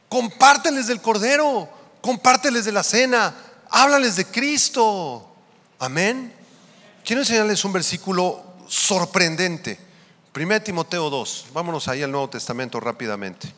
compárteles 0.08 0.86
del 0.86 1.00
Cordero, 1.00 1.68
compárteles 2.02 2.66
de 2.66 2.72
la 2.72 2.82
cena, 2.82 3.34
háblales 3.70 4.16
de 4.16 4.26
Cristo. 4.26 5.34
Amén. 5.78 6.34
Quiero 7.04 7.22
enseñarles 7.22 7.64
un 7.64 7.72
versículo 7.72 8.42
sorprendente. 8.68 9.78
1 10.36 10.62
Timoteo 10.62 11.10
2, 11.10 11.46
vámonos 11.52 11.86
ahí 11.86 12.02
al 12.02 12.10
Nuevo 12.10 12.28
Testamento 12.28 12.80
rápidamente. 12.80 13.52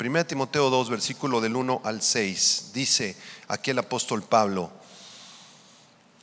1 0.00 0.26
Timoteo 0.26 0.68
2, 0.68 0.90
versículo 0.90 1.40
del 1.40 1.54
1 1.54 1.82
al 1.84 2.02
6, 2.02 2.70
dice 2.74 3.16
aquí 3.46 3.70
el 3.70 3.78
apóstol 3.78 4.24
Pablo. 4.24 4.68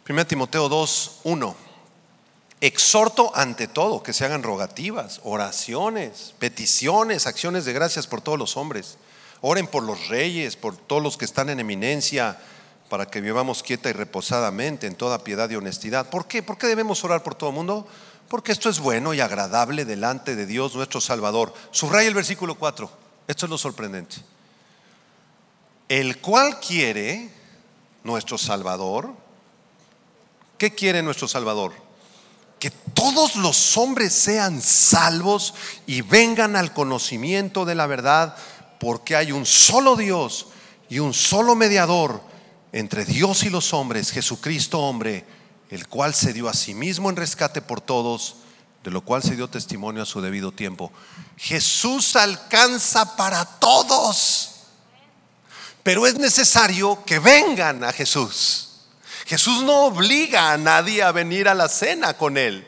1 0.09 0.27
Timoteo 0.27 0.67
2, 0.67 1.19
1. 1.23 1.55
Exhorto 2.59 3.31
ante 3.35 3.69
todo 3.69 4.03
que 4.03 4.11
se 4.11 4.25
hagan 4.25 4.43
rogativas, 4.43 5.21
oraciones, 5.23 6.33
peticiones, 6.39 7.25
acciones 7.25 7.63
de 7.63 7.71
gracias 7.71 8.05
por 8.05 8.19
todos 8.19 8.37
los 8.37 8.57
hombres. 8.57 8.97
Oren 9.39 9.65
por 9.65 9.83
los 9.83 10.09
reyes, 10.09 10.57
por 10.57 10.75
todos 10.75 11.01
los 11.01 11.15
que 11.15 11.23
están 11.23 11.49
en 11.49 11.61
eminencia, 11.61 12.37
para 12.89 13.05
que 13.05 13.21
vivamos 13.21 13.63
quieta 13.63 13.89
y 13.89 13.93
reposadamente 13.93 14.87
en 14.87 14.95
toda 14.95 15.23
piedad 15.23 15.49
y 15.49 15.55
honestidad. 15.55 16.09
¿Por 16.09 16.27
qué? 16.27 16.43
¿Por 16.43 16.57
qué 16.57 16.67
debemos 16.67 17.01
orar 17.05 17.23
por 17.23 17.35
todo 17.35 17.49
el 17.51 17.55
mundo? 17.55 17.87
Porque 18.27 18.51
esto 18.51 18.69
es 18.69 18.79
bueno 18.79 19.13
y 19.13 19.19
agradable 19.19 19.85
delante 19.85 20.35
de 20.35 20.45
Dios 20.45 20.75
nuestro 20.75 20.99
Salvador. 20.99 21.53
Subraya 21.71 22.07
el 22.07 22.15
versículo 22.15 22.55
4. 22.55 22.89
Esto 23.27 23.45
es 23.45 23.49
lo 23.49 23.57
sorprendente. 23.57 24.17
El 25.87 26.19
cual 26.19 26.59
quiere 26.59 27.29
nuestro 28.03 28.37
Salvador. 28.37 29.13
¿Qué 30.57 30.73
quiere 30.73 31.03
nuestro 31.03 31.27
Salvador? 31.27 31.73
Que 32.59 32.71
todos 32.71 33.35
los 33.35 33.77
hombres 33.77 34.13
sean 34.13 34.61
salvos 34.61 35.53
y 35.85 36.01
vengan 36.01 36.55
al 36.55 36.73
conocimiento 36.73 37.65
de 37.65 37.75
la 37.75 37.85
verdad, 37.85 38.35
porque 38.79 39.15
hay 39.15 39.31
un 39.31 39.45
solo 39.45 39.95
Dios 39.95 40.47
y 40.89 40.99
un 40.99 41.13
solo 41.13 41.55
mediador 41.55 42.21
entre 42.71 43.05
Dios 43.05 43.43
y 43.43 43.49
los 43.49 43.73
hombres, 43.73 44.11
Jesucristo 44.11 44.79
hombre 44.79 45.25
el 45.75 45.89
cual 45.89 46.13
se 46.13 46.31
dio 46.31 46.47
a 46.47 46.53
sí 46.53 46.73
mismo 46.73 47.09
en 47.09 47.17
rescate 47.17 47.61
por 47.61 47.81
todos, 47.81 48.37
de 48.83 48.91
lo 48.91 49.01
cual 49.01 49.21
se 49.21 49.35
dio 49.35 49.49
testimonio 49.49 50.03
a 50.03 50.05
su 50.05 50.21
debido 50.21 50.53
tiempo. 50.53 50.91
Jesús 51.35 52.15
alcanza 52.15 53.17
para 53.17 53.43
todos, 53.43 54.51
pero 55.83 56.07
es 56.07 56.17
necesario 56.17 57.03
que 57.03 57.19
vengan 57.19 57.83
a 57.83 57.91
Jesús. 57.91 58.69
Jesús 59.25 59.63
no 59.63 59.85
obliga 59.87 60.53
a 60.53 60.57
nadie 60.57 61.03
a 61.03 61.11
venir 61.11 61.49
a 61.49 61.53
la 61.53 61.67
cena 61.67 62.15
con 62.15 62.37
él. 62.37 62.65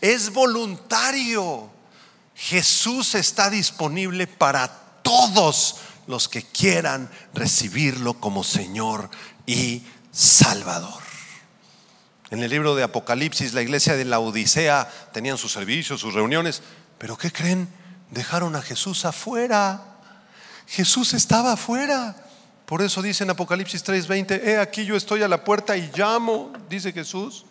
Es 0.00 0.32
voluntario. 0.32 1.68
Jesús 2.36 3.16
está 3.16 3.50
disponible 3.50 4.28
para 4.28 4.68
todos 5.02 5.76
los 6.06 6.28
que 6.28 6.42
quieran 6.42 7.10
recibirlo 7.34 8.14
como 8.20 8.44
Señor 8.44 9.10
y 9.46 9.82
Salvador. 10.12 11.05
En 12.30 12.42
el 12.42 12.50
libro 12.50 12.74
de 12.74 12.82
Apocalipsis, 12.82 13.54
la 13.54 13.62
iglesia 13.62 13.96
de 13.96 14.04
la 14.04 14.18
Odisea 14.18 14.90
tenían 15.12 15.38
sus 15.38 15.52
servicios, 15.52 16.00
sus 16.00 16.14
reuniones, 16.14 16.62
pero 16.98 17.16
¿qué 17.16 17.30
creen? 17.30 17.68
Dejaron 18.10 18.56
a 18.56 18.62
Jesús 18.62 19.04
afuera. 19.04 19.82
Jesús 20.66 21.14
estaba 21.14 21.52
afuera. 21.52 22.16
Por 22.66 22.82
eso 22.82 23.00
dice 23.00 23.22
en 23.22 23.30
Apocalipsis 23.30 23.84
3:20, 23.84 24.42
he 24.42 24.58
aquí 24.58 24.84
yo 24.84 24.96
estoy 24.96 25.22
a 25.22 25.28
la 25.28 25.44
puerta 25.44 25.76
y 25.76 25.90
llamo, 25.94 26.52
dice 26.68 26.92
Jesús. 26.92 27.44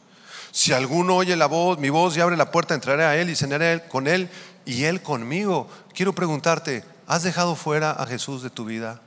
Si 0.51 0.73
alguno 0.73 1.15
oye 1.15 1.35
la 1.35 1.47
voz, 1.47 1.79
mi 1.79 1.89
voz 1.89 2.15
y 2.17 2.21
abre 2.21 2.35
la 2.35 2.51
puerta, 2.51 2.73
entraré 2.73 3.03
a 3.03 3.15
él 3.15 3.29
y 3.29 3.35
cenaré 3.35 3.87
con 3.87 4.07
él 4.07 4.29
y 4.65 4.83
él 4.83 5.01
conmigo. 5.01 5.69
Quiero 5.93 6.13
preguntarte, 6.13 6.83
¿has 7.07 7.23
dejado 7.23 7.55
fuera 7.55 7.91
a 7.91 8.05
Jesús 8.05 8.41
de 8.43 8.49
tu 8.49 8.65
vida? 8.65 9.01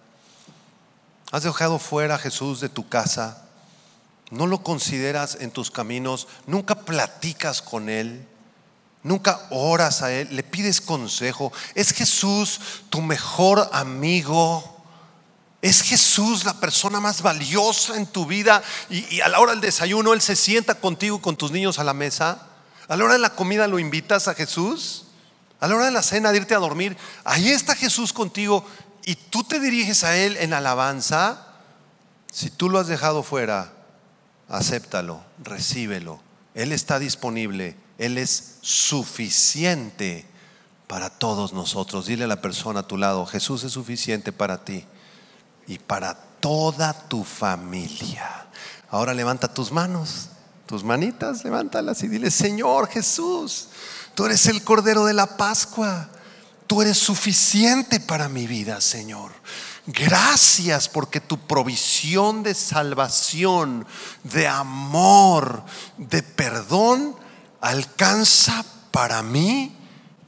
¿Has 1.30 1.42
dejado 1.42 1.78
fuera 1.78 2.14
a 2.14 2.18
Jesús 2.18 2.60
de 2.60 2.70
tu 2.70 2.88
casa? 2.88 3.47
¿No 4.30 4.46
lo 4.46 4.62
consideras 4.62 5.38
en 5.40 5.50
tus 5.50 5.70
caminos? 5.70 6.28
¿Nunca 6.46 6.74
platicas 6.74 7.62
con 7.62 7.88
Él? 7.88 8.26
¿Nunca 9.02 9.46
oras 9.50 10.02
a 10.02 10.12
Él? 10.12 10.28
¿Le 10.32 10.42
pides 10.42 10.80
consejo? 10.80 11.52
¿Es 11.74 11.92
Jesús 11.92 12.60
tu 12.90 13.00
mejor 13.00 13.70
amigo? 13.72 14.76
¿Es 15.62 15.82
Jesús 15.82 16.44
la 16.44 16.54
persona 16.60 17.00
más 17.00 17.22
valiosa 17.22 17.96
en 17.96 18.06
tu 18.06 18.26
vida? 18.26 18.62
Y, 18.90 19.20
a 19.20 19.28
la 19.28 19.40
hora 19.40 19.52
del 19.52 19.60
desayuno 19.62 20.12
Él 20.12 20.20
se 20.20 20.36
sienta 20.36 20.74
contigo 20.74 21.22
con 21.22 21.36
tus 21.36 21.50
niños 21.50 21.78
a 21.78 21.84
la 21.84 21.94
mesa. 21.94 22.48
A 22.86 22.96
la 22.96 23.04
hora 23.04 23.14
de 23.14 23.20
la 23.20 23.34
comida 23.34 23.66
lo 23.66 23.78
invitas 23.78 24.28
a 24.28 24.34
Jesús. 24.34 25.06
A 25.60 25.68
la 25.68 25.74
hora 25.74 25.86
de 25.86 25.90
la 25.90 26.02
cena, 26.02 26.32
de 26.32 26.38
irte 26.38 26.54
a 26.54 26.58
dormir. 26.58 26.96
Ahí 27.24 27.48
está 27.48 27.74
Jesús 27.74 28.12
contigo 28.12 28.64
y 29.04 29.14
tú 29.14 29.42
te 29.42 29.58
diriges 29.58 30.04
a 30.04 30.16
Él 30.16 30.36
en 30.36 30.52
alabanza. 30.52 31.46
Si 32.30 32.50
tú 32.50 32.68
lo 32.68 32.78
has 32.78 32.88
dejado 32.88 33.22
fuera, 33.22 33.72
acéptalo, 34.48 35.22
recíbelo. 35.42 36.20
Él 36.54 36.72
está 36.72 36.98
disponible, 36.98 37.76
Él 37.98 38.18
es 38.18 38.56
suficiente 38.62 40.26
para 40.86 41.10
todos 41.10 41.52
nosotros. 41.52 42.06
Dile 42.06 42.24
a 42.24 42.28
la 42.28 42.40
persona 42.40 42.80
a 42.80 42.86
tu 42.86 42.96
lado, 42.96 43.26
Jesús 43.26 43.64
es 43.64 43.72
suficiente 43.72 44.32
para 44.32 44.64
ti 44.64 44.84
y 45.66 45.78
para 45.78 46.14
toda 46.14 46.92
tu 47.08 47.24
familia. 47.24 48.46
Ahora 48.90 49.14
levanta 49.14 49.52
tus 49.52 49.70
manos, 49.70 50.30
tus 50.66 50.82
manitas, 50.82 51.44
levántalas 51.44 52.02
y 52.02 52.08
dile, 52.08 52.30
Señor 52.30 52.88
Jesús, 52.88 53.68
tú 54.14 54.24
eres 54.24 54.46
el 54.46 54.64
Cordero 54.64 55.04
de 55.04 55.14
la 55.14 55.36
Pascua. 55.36 56.08
Tú 56.68 56.82
eres 56.82 56.98
suficiente 56.98 57.98
para 57.98 58.28
mi 58.28 58.46
vida, 58.46 58.82
Señor. 58.82 59.32
Gracias 59.90 60.86
porque 60.86 61.18
tu 61.18 61.38
provisión 61.38 62.42
de 62.42 62.52
salvación, 62.52 63.86
de 64.22 64.46
amor, 64.46 65.64
de 65.96 66.22
perdón, 66.22 67.16
alcanza 67.62 68.66
para 68.90 69.22
mí 69.22 69.74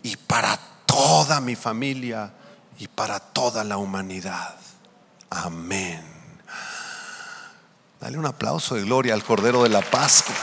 y 0.03 0.17
para 0.17 0.59
toda 0.87 1.43
mi 1.43 1.57
familia 1.57 2.33
y 2.79 2.89
para 2.89 3.21
toda 3.21 3.63
la 3.63 3.77
humanidad. 3.77 4.57
Amén. 5.29 6.03
Dale 8.01 8.17
un 8.17 8.25
aplauso 8.25 8.77
de 8.77 8.81
gloria 8.81 9.13
al 9.13 9.23
Cordero 9.23 9.63
de 9.63 9.69
la 9.69 9.83
Pascua. 9.83 10.37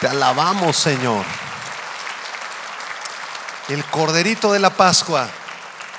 Te 0.00 0.08
alabamos, 0.08 0.76
Señor. 0.76 1.24
El 3.68 3.84
Corderito 3.84 4.52
de 4.52 4.58
la 4.58 4.70
Pascua. 4.70 5.28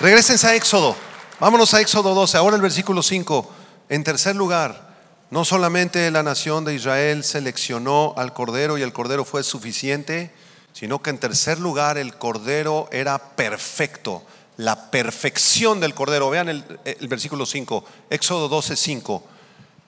Regresense 0.01 0.45
a 0.45 0.55
Éxodo. 0.55 1.06
Vámonos 1.39 1.75
a 1.75 1.81
Éxodo 1.81 2.15
12, 2.15 2.35
ahora 2.35 2.55
el 2.55 2.63
versículo 2.63 3.03
5. 3.03 3.47
En 3.89 4.03
tercer 4.03 4.35
lugar, 4.35 4.95
no 5.29 5.45
solamente 5.45 6.09
la 6.09 6.23
nación 6.23 6.65
de 6.65 6.73
Israel 6.73 7.23
seleccionó 7.23 8.15
al 8.17 8.33
Cordero 8.33 8.79
y 8.79 8.81
el 8.81 8.91
Cordero 8.91 9.23
fue 9.23 9.43
suficiente, 9.43 10.33
sino 10.73 10.99
que 11.03 11.11
en 11.11 11.19
tercer 11.19 11.59
lugar 11.59 11.99
el 11.99 12.17
Cordero 12.17 12.89
era 12.91 13.19
perfecto, 13.35 14.23
la 14.57 14.89
perfección 14.89 15.79
del 15.79 15.93
Cordero. 15.93 16.31
Vean 16.31 16.49
el, 16.49 16.79
el 16.85 17.07
versículo 17.07 17.45
5, 17.45 17.85
Éxodo 18.09 18.49
12, 18.49 18.75
5. 18.75 19.23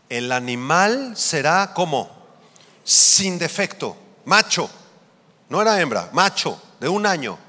El 0.08 0.32
animal 0.32 1.18
será 1.18 1.74
como 1.74 2.12
sin 2.84 3.40
defecto, 3.40 3.98
macho, 4.24 4.70
no 5.50 5.64
era 5.64 5.82
hembra, 5.82 6.12
macho, 6.14 6.62
de 6.80 6.90
un 6.90 7.08
año. 7.08 7.40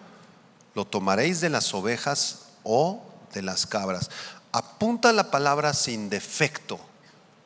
Lo 0.74 0.86
tomaréis 0.86 1.42
de 1.42 1.50
las 1.50 1.74
ovejas 1.74 2.46
o 2.62 3.09
de 3.32 3.42
las 3.42 3.66
cabras. 3.66 4.10
Apunta 4.52 5.12
la 5.12 5.30
palabra 5.30 5.72
sin 5.74 6.10
defecto 6.10 6.80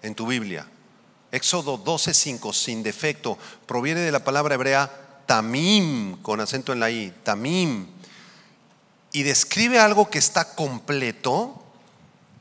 en 0.03 0.15
tu 0.15 0.27
Biblia. 0.27 0.67
Éxodo 1.33 1.83
12:5, 1.83 2.53
sin 2.53 2.83
defecto, 2.83 3.39
proviene 3.67 4.01
de 4.01 4.13
la 4.13 4.25
palabra 4.25 4.55
hebrea 4.55 4.91
tamim, 5.27 6.21
con 6.23 6.41
acento 6.41 6.73
en 6.73 6.81
la 6.81 6.91
i, 6.91 7.13
tamim, 7.23 7.87
y 9.13 9.23
describe 9.23 9.79
algo 9.79 10.09
que 10.11 10.19
está 10.19 10.55
completo, 10.55 11.65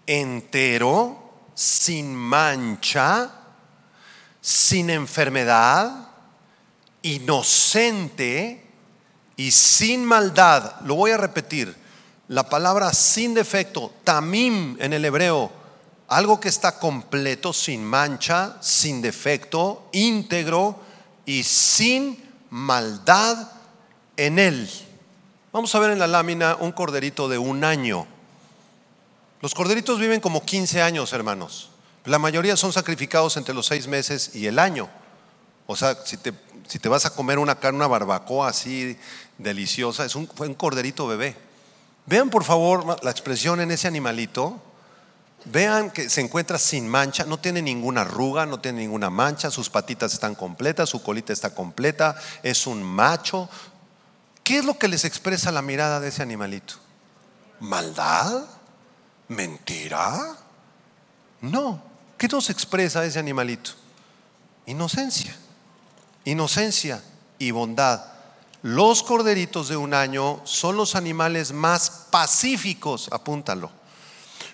entero, 0.05 1.33
sin 1.55 2.15
mancha, 2.15 3.31
sin 4.41 4.89
enfermedad, 4.89 6.09
inocente 7.01 8.67
y 9.35 9.51
sin 9.51 10.05
maldad. 10.05 10.81
Lo 10.81 10.95
voy 10.95 11.11
a 11.11 11.17
repetir 11.17 11.82
la 12.27 12.49
palabra 12.49 12.93
sin 12.93 13.33
defecto, 13.33 13.91
tamim 14.03 14.77
en 14.79 14.93
el 14.93 15.05
hebreo, 15.05 15.51
algo 16.07 16.39
que 16.39 16.49
está 16.49 16.79
completo, 16.79 17.53
sin 17.53 17.83
mancha, 17.83 18.57
sin 18.61 19.01
defecto, 19.01 19.87
íntegro 19.91 20.79
y 21.25 21.43
sin 21.43 22.23
maldad 22.49 23.51
en 24.17 24.39
él. 24.39 24.69
Vamos 25.51 25.73
a 25.75 25.79
ver 25.79 25.91
en 25.91 25.99
la 25.99 26.07
lámina 26.07 26.57
un 26.59 26.71
corderito 26.71 27.27
de 27.27 27.37
un 27.37 27.63
año. 27.63 28.07
Los 29.41 29.53
corderitos 29.53 29.99
viven 29.99 30.21
como 30.21 30.43
15 30.43 30.81
años, 30.81 31.13
hermanos. 31.13 31.69
La 32.05 32.19
mayoría 32.19 32.57
son 32.57 32.73
sacrificados 32.73 33.37
entre 33.37 33.53
los 33.53 33.65
seis 33.65 33.87
meses 33.87 34.35
y 34.35 34.47
el 34.47 34.59
año. 34.59 34.89
O 35.65 35.75
sea, 35.75 35.97
si 36.05 36.17
te, 36.17 36.33
si 36.67 36.79
te 36.79 36.89
vas 36.89 37.05
a 37.05 37.13
comer 37.13 37.39
una 37.39 37.55
carne, 37.55 37.77
una 37.77 37.87
barbacoa 37.87 38.49
así 38.49 38.97
deliciosa, 39.37 40.05
es 40.05 40.15
un, 40.15 40.27
fue 40.27 40.47
un 40.47 40.53
corderito 40.53 41.07
bebé. 41.07 41.35
Vean 42.05 42.29
por 42.29 42.43
favor 42.43 43.03
la 43.03 43.11
expresión 43.11 43.61
en 43.61 43.71
ese 43.71 43.87
animalito. 43.87 44.61
Vean 45.45 45.91
que 45.91 46.09
se 46.09 46.21
encuentra 46.21 46.57
sin 46.57 46.87
mancha, 46.87 47.25
no 47.25 47.37
tiene 47.37 47.61
ninguna 47.61 48.01
arruga, 48.01 48.45
no 48.45 48.59
tiene 48.59 48.81
ninguna 48.81 49.09
mancha, 49.09 49.51
sus 49.51 49.69
patitas 49.69 50.13
están 50.13 50.35
completas, 50.35 50.89
su 50.89 51.03
colita 51.03 51.33
está 51.33 51.53
completa, 51.53 52.15
es 52.43 52.65
un 52.65 52.81
macho. 52.81 53.49
¿Qué 54.43 54.59
es 54.59 54.65
lo 54.65 54.77
que 54.77 54.87
les 54.87 55.03
expresa 55.03 55.51
la 55.51 55.61
mirada 55.61 55.99
de 55.99 56.09
ese 56.09 56.21
animalito? 56.21 56.75
¿Maldad? 57.59 58.45
¿Mentira? 59.27 60.37
No. 61.41 61.81
¿Qué 62.17 62.27
nos 62.29 62.49
expresa 62.49 63.03
ese 63.03 63.19
animalito? 63.19 63.71
Inocencia. 64.65 65.35
Inocencia 66.23 67.03
y 67.37 67.51
bondad. 67.51 68.12
Los 68.63 69.03
corderitos 69.03 69.67
de 69.67 69.75
un 69.75 69.93
año 69.93 70.39
son 70.45 70.77
los 70.77 70.95
animales 70.95 71.51
más 71.51 72.07
pacíficos, 72.09 73.09
apúntalo. 73.11 73.69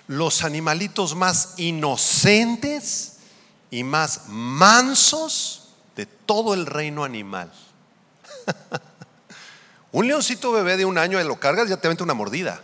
Los 0.08 0.44
animalitos 0.44 1.16
más 1.16 1.54
inocentes 1.58 3.18
y 3.70 3.84
más 3.84 4.22
mansos 4.28 5.70
de 5.96 6.08
todo 6.08 6.56
el 6.56 6.66
reino 6.66 7.04
animal. 7.04 7.54
un 9.92 10.08
leoncito 10.08 10.52
bebé 10.54 10.76
de 10.76 10.86
un 10.86 10.98
año 10.98 11.24
lo 11.24 11.40
cargas 11.40 11.70
ya 11.70 11.78
te 11.78 11.88
mete 11.88 12.02
una 12.02 12.16
mordida. 12.16 12.60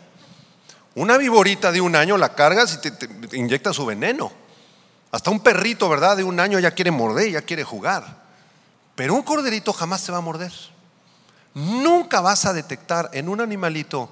Una 0.96 1.16
viborita 1.16 1.72
de 1.72 1.80
un 1.80 1.96
año 1.96 2.18
la 2.18 2.34
cargas 2.34 2.74
y 2.74 2.78
te, 2.80 2.90
te 2.90 3.38
inyecta 3.38 3.72
su 3.72 3.86
veneno. 3.86 4.32
Hasta 5.12 5.30
un 5.30 5.42
perrito, 5.42 5.88
¿verdad? 5.90 6.18
De 6.18 6.24
un 6.24 6.40
año 6.40 6.58
ya 6.58 6.72
quiere 6.72 6.90
morder, 6.90 7.30
ya 7.30 7.44
quiere 7.44 7.64
jugar. 7.64 8.24
Pero 8.96 9.14
un 9.14 9.22
corderito 9.22 9.74
jamás 9.74 10.02
se 10.02 10.12
va 10.12 10.18
a 10.18 10.22
morder. 10.22 10.52
Nunca 11.56 12.20
vas 12.20 12.46
a 12.46 12.54
detectar 12.54 13.10
en 13.14 13.30
un 13.30 13.40
animalito 13.40 14.10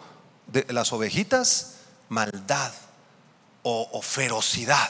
de 0.47 0.65
las 0.69 0.93
ovejitas 0.93 1.75
maldad 2.07 2.71
o, 3.63 4.01
ferocidad. 4.01 4.89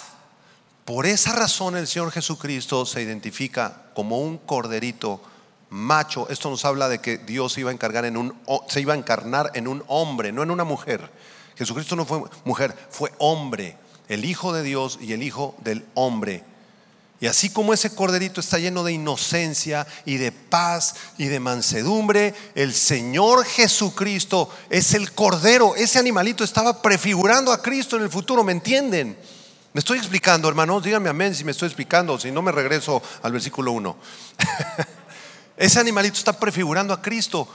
Por 0.86 1.06
esa 1.06 1.34
razón 1.34 1.78
el 1.78 1.88
Señor 1.88 2.12
Jesucristo 2.12 2.86
se 2.86 3.02
identifica 3.02 3.86
como 3.96 4.20
un 4.20 4.38
corderito 4.38 5.22
macho. 5.70 6.28
Esto 6.30 6.50
nos 6.50 6.64
habla 6.66 6.90
de 6.90 7.00
que 7.00 7.18
Dios 7.18 7.58
iba 7.58 7.72
a 7.72 7.74
encargar 7.74 8.06
en 8.06 8.18
un, 8.18 8.40
se 8.68 8.82
iba 8.82 8.94
a 8.94 8.98
encarnar 8.98 9.52
en 9.56 9.68
un 9.68 9.84
hombre, 9.88 10.32
no 10.32 10.44
en 10.44 10.52
una 10.52 10.64
mujer. 10.64 11.10
Jesucristo 11.56 11.96
no 11.96 12.06
fue 12.06 12.22
mujer, 12.46 12.76
fue 12.90 13.12
hombre, 13.20 13.78
el 14.10 14.26
Hijo 14.26 14.54
de 14.54 14.64
Dios 14.64 15.00
y 15.02 15.14
el 15.14 15.24
Hijo 15.24 15.56
del 15.64 15.86
hombre. 15.96 16.44
Y 17.24 17.28
así 17.28 17.52
como 17.52 17.74
ese 17.74 17.96
corderito 17.96 18.42
está 18.42 18.60
lleno 18.60 18.84
de 18.84 18.92
inocencia 18.92 19.88
y 20.04 20.18
de 20.18 20.34
paz 20.34 20.96
y 21.18 21.28
de 21.28 21.40
mansedumbre, 21.40 22.36
el 22.54 22.74
Señor 22.74 23.46
Jesucristo 23.46 24.50
es 24.70 24.94
el 24.94 25.14
cordero. 25.14 25.74
Ese 25.78 26.00
animalito 26.00 26.44
estaba 26.44 26.82
prefigurando 26.82 27.54
a 27.54 27.62
Cristo 27.62 27.96
en 27.96 28.04
el 28.04 28.10
futuro, 28.10 28.44
¿me 28.44 28.52
entienden? 28.52 29.18
¿Me 29.72 29.80
estoy 29.80 30.00
explicando, 30.00 30.50
hermanos? 30.50 30.84
Díganme 30.84 31.08
amén 31.08 31.34
si 31.34 31.46
me 31.46 31.52
estoy 31.52 31.68
explicando, 31.68 32.20
si 32.20 32.30
no 32.30 32.42
me 32.42 32.52
regreso 32.52 33.02
al 33.22 33.32
versículo 33.32 33.72
1. 33.72 33.96
Ese 35.56 35.80
animalito 35.80 36.18
está 36.18 36.38
prefigurando 36.38 36.94
a 36.94 37.02
Cristo. 37.02 37.48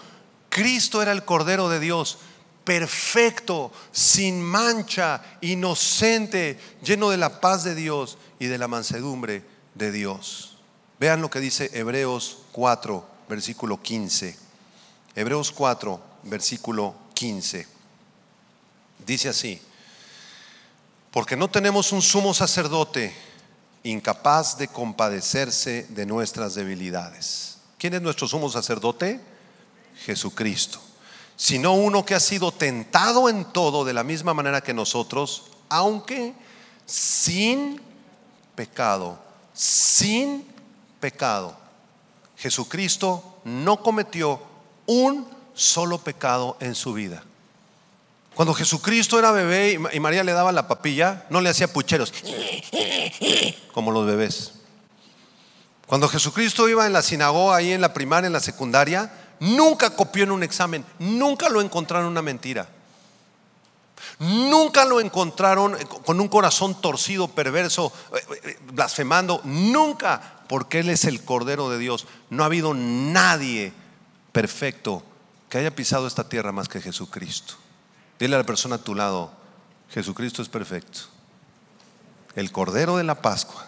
Cristo 0.48 1.02
era 1.02 1.12
el 1.12 1.26
Cordero 1.26 1.68
de 1.68 1.78
Dios, 1.78 2.16
perfecto, 2.64 3.70
sin 3.92 4.42
mancha, 4.42 5.20
inocente, 5.42 6.58
lleno 6.82 7.10
de 7.10 7.18
la 7.18 7.42
paz 7.42 7.64
de 7.64 7.74
Dios 7.74 8.16
y 8.38 8.46
de 8.46 8.56
la 8.56 8.66
mansedumbre 8.66 9.57
de 9.78 9.92
Dios. 9.92 10.56
Vean 10.98 11.22
lo 11.22 11.30
que 11.30 11.40
dice 11.40 11.70
Hebreos 11.72 12.38
4, 12.52 13.06
versículo 13.28 13.80
15. 13.80 14.36
Hebreos 15.14 15.52
4, 15.52 16.00
versículo 16.24 16.94
15. 17.14 17.66
Dice 19.06 19.28
así, 19.28 19.62
porque 21.12 21.36
no 21.36 21.48
tenemos 21.48 21.92
un 21.92 22.02
sumo 22.02 22.34
sacerdote 22.34 23.14
incapaz 23.84 24.58
de 24.58 24.68
compadecerse 24.68 25.86
de 25.88 26.04
nuestras 26.04 26.54
debilidades. 26.54 27.58
¿Quién 27.78 27.94
es 27.94 28.02
nuestro 28.02 28.26
sumo 28.26 28.50
sacerdote? 28.50 29.20
Jesucristo. 30.04 30.80
Sino 31.36 31.74
uno 31.74 32.04
que 32.04 32.16
ha 32.16 32.20
sido 32.20 32.50
tentado 32.50 33.28
en 33.28 33.44
todo 33.44 33.84
de 33.84 33.94
la 33.94 34.02
misma 34.02 34.34
manera 34.34 34.60
que 34.60 34.74
nosotros, 34.74 35.44
aunque 35.68 36.34
sin 36.84 37.80
pecado, 38.56 39.27
sin 39.58 40.46
pecado. 41.00 41.56
Jesucristo 42.36 43.40
no 43.42 43.82
cometió 43.82 44.40
un 44.86 45.28
solo 45.52 45.98
pecado 45.98 46.56
en 46.60 46.76
su 46.76 46.92
vida. 46.92 47.24
Cuando 48.36 48.54
Jesucristo 48.54 49.18
era 49.18 49.32
bebé 49.32 49.80
y 49.92 49.98
María 49.98 50.22
le 50.22 50.30
daba 50.30 50.52
la 50.52 50.68
papilla, 50.68 51.26
no 51.28 51.40
le 51.40 51.48
hacía 51.48 51.72
pucheros, 51.72 52.14
como 53.72 53.90
los 53.90 54.06
bebés. 54.06 54.52
Cuando 55.88 56.06
Jesucristo 56.06 56.68
iba 56.68 56.86
en 56.86 56.92
la 56.92 57.02
sinagoga, 57.02 57.56
ahí 57.56 57.72
en 57.72 57.80
la 57.80 57.92
primaria, 57.92 58.28
en 58.28 58.32
la 58.32 58.40
secundaria, 58.40 59.12
nunca 59.40 59.90
copió 59.90 60.22
en 60.22 60.30
un 60.30 60.44
examen, 60.44 60.84
nunca 61.00 61.48
lo 61.48 61.60
encontraron 61.60 62.06
una 62.06 62.22
mentira. 62.22 62.68
Nunca 64.18 64.84
lo 64.84 65.00
encontraron 65.00 65.76
con 66.04 66.20
un 66.20 66.28
corazón 66.28 66.80
torcido, 66.80 67.28
perverso, 67.28 67.92
eh, 68.14 68.38
eh, 68.44 68.58
blasfemando. 68.72 69.40
Nunca, 69.44 70.42
porque 70.48 70.80
Él 70.80 70.90
es 70.90 71.04
el 71.04 71.24
Cordero 71.24 71.70
de 71.70 71.78
Dios. 71.78 72.06
No 72.28 72.42
ha 72.42 72.46
habido 72.46 72.74
nadie 72.74 73.72
perfecto 74.32 75.04
que 75.48 75.58
haya 75.58 75.74
pisado 75.74 76.06
esta 76.06 76.28
tierra 76.28 76.50
más 76.50 76.68
que 76.68 76.80
Jesucristo. 76.80 77.54
Dile 78.18 78.34
a 78.34 78.38
la 78.38 78.44
persona 78.44 78.76
a 78.76 78.82
tu 78.82 78.94
lado, 78.94 79.30
Jesucristo 79.90 80.42
es 80.42 80.48
perfecto. 80.48 81.00
El 82.34 82.50
Cordero 82.50 82.96
de 82.96 83.04
la 83.04 83.22
Pascua, 83.22 83.66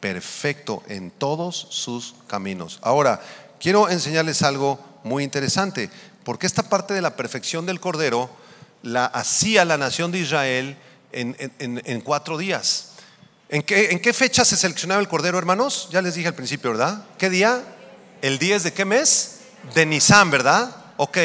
perfecto 0.00 0.82
en 0.88 1.10
todos 1.10 1.68
sus 1.70 2.14
caminos. 2.26 2.78
Ahora, 2.82 3.22
quiero 3.58 3.88
enseñarles 3.88 4.42
algo 4.42 4.78
muy 5.04 5.24
interesante, 5.24 5.90
porque 6.22 6.46
esta 6.46 6.68
parte 6.68 6.92
de 6.92 7.00
la 7.00 7.16
perfección 7.16 7.64
del 7.64 7.80
Cordero 7.80 8.28
la 8.82 9.06
hacía 9.06 9.64
la 9.64 9.76
nación 9.76 10.12
de 10.12 10.18
Israel 10.18 10.76
en, 11.12 12.00
cuatro 12.02 12.38
días. 12.38 12.90
¿En 13.48 13.62
qué, 13.62 13.90
¿En 13.90 14.00
qué 14.00 14.12
fecha 14.12 14.44
se 14.44 14.56
seleccionaba 14.56 15.00
el 15.00 15.08
Cordero, 15.08 15.38
hermanos? 15.38 15.88
Ya 15.90 16.02
les 16.02 16.14
dije 16.14 16.28
al 16.28 16.34
principio, 16.34 16.70
¿verdad? 16.70 17.04
¿Qué 17.18 17.30
día? 17.30 17.62
¿El 18.22 18.38
10 18.38 18.64
de 18.64 18.72
qué 18.72 18.84
mes? 18.84 19.38
De 19.74 19.86
Nisan, 19.86 20.30
¿verdad? 20.30 20.74
Ok, 20.96 21.18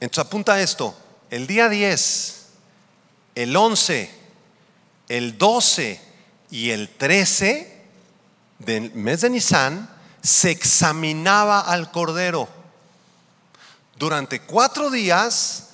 entonces 0.00 0.26
apunta 0.26 0.60
esto 0.60 0.96
el 1.32 1.46
día 1.46 1.70
10, 1.70 2.42
el 3.36 3.56
11, 3.56 4.14
el 5.08 5.38
12 5.38 5.98
y 6.50 6.68
el 6.68 6.90
13 6.90 7.84
del 8.58 8.92
mes 8.92 9.22
de 9.22 9.30
Nisan 9.30 9.88
se 10.20 10.50
examinaba 10.50 11.60
al 11.60 11.90
cordero. 11.90 12.50
Durante 13.96 14.42
cuatro 14.42 14.90
días, 14.90 15.70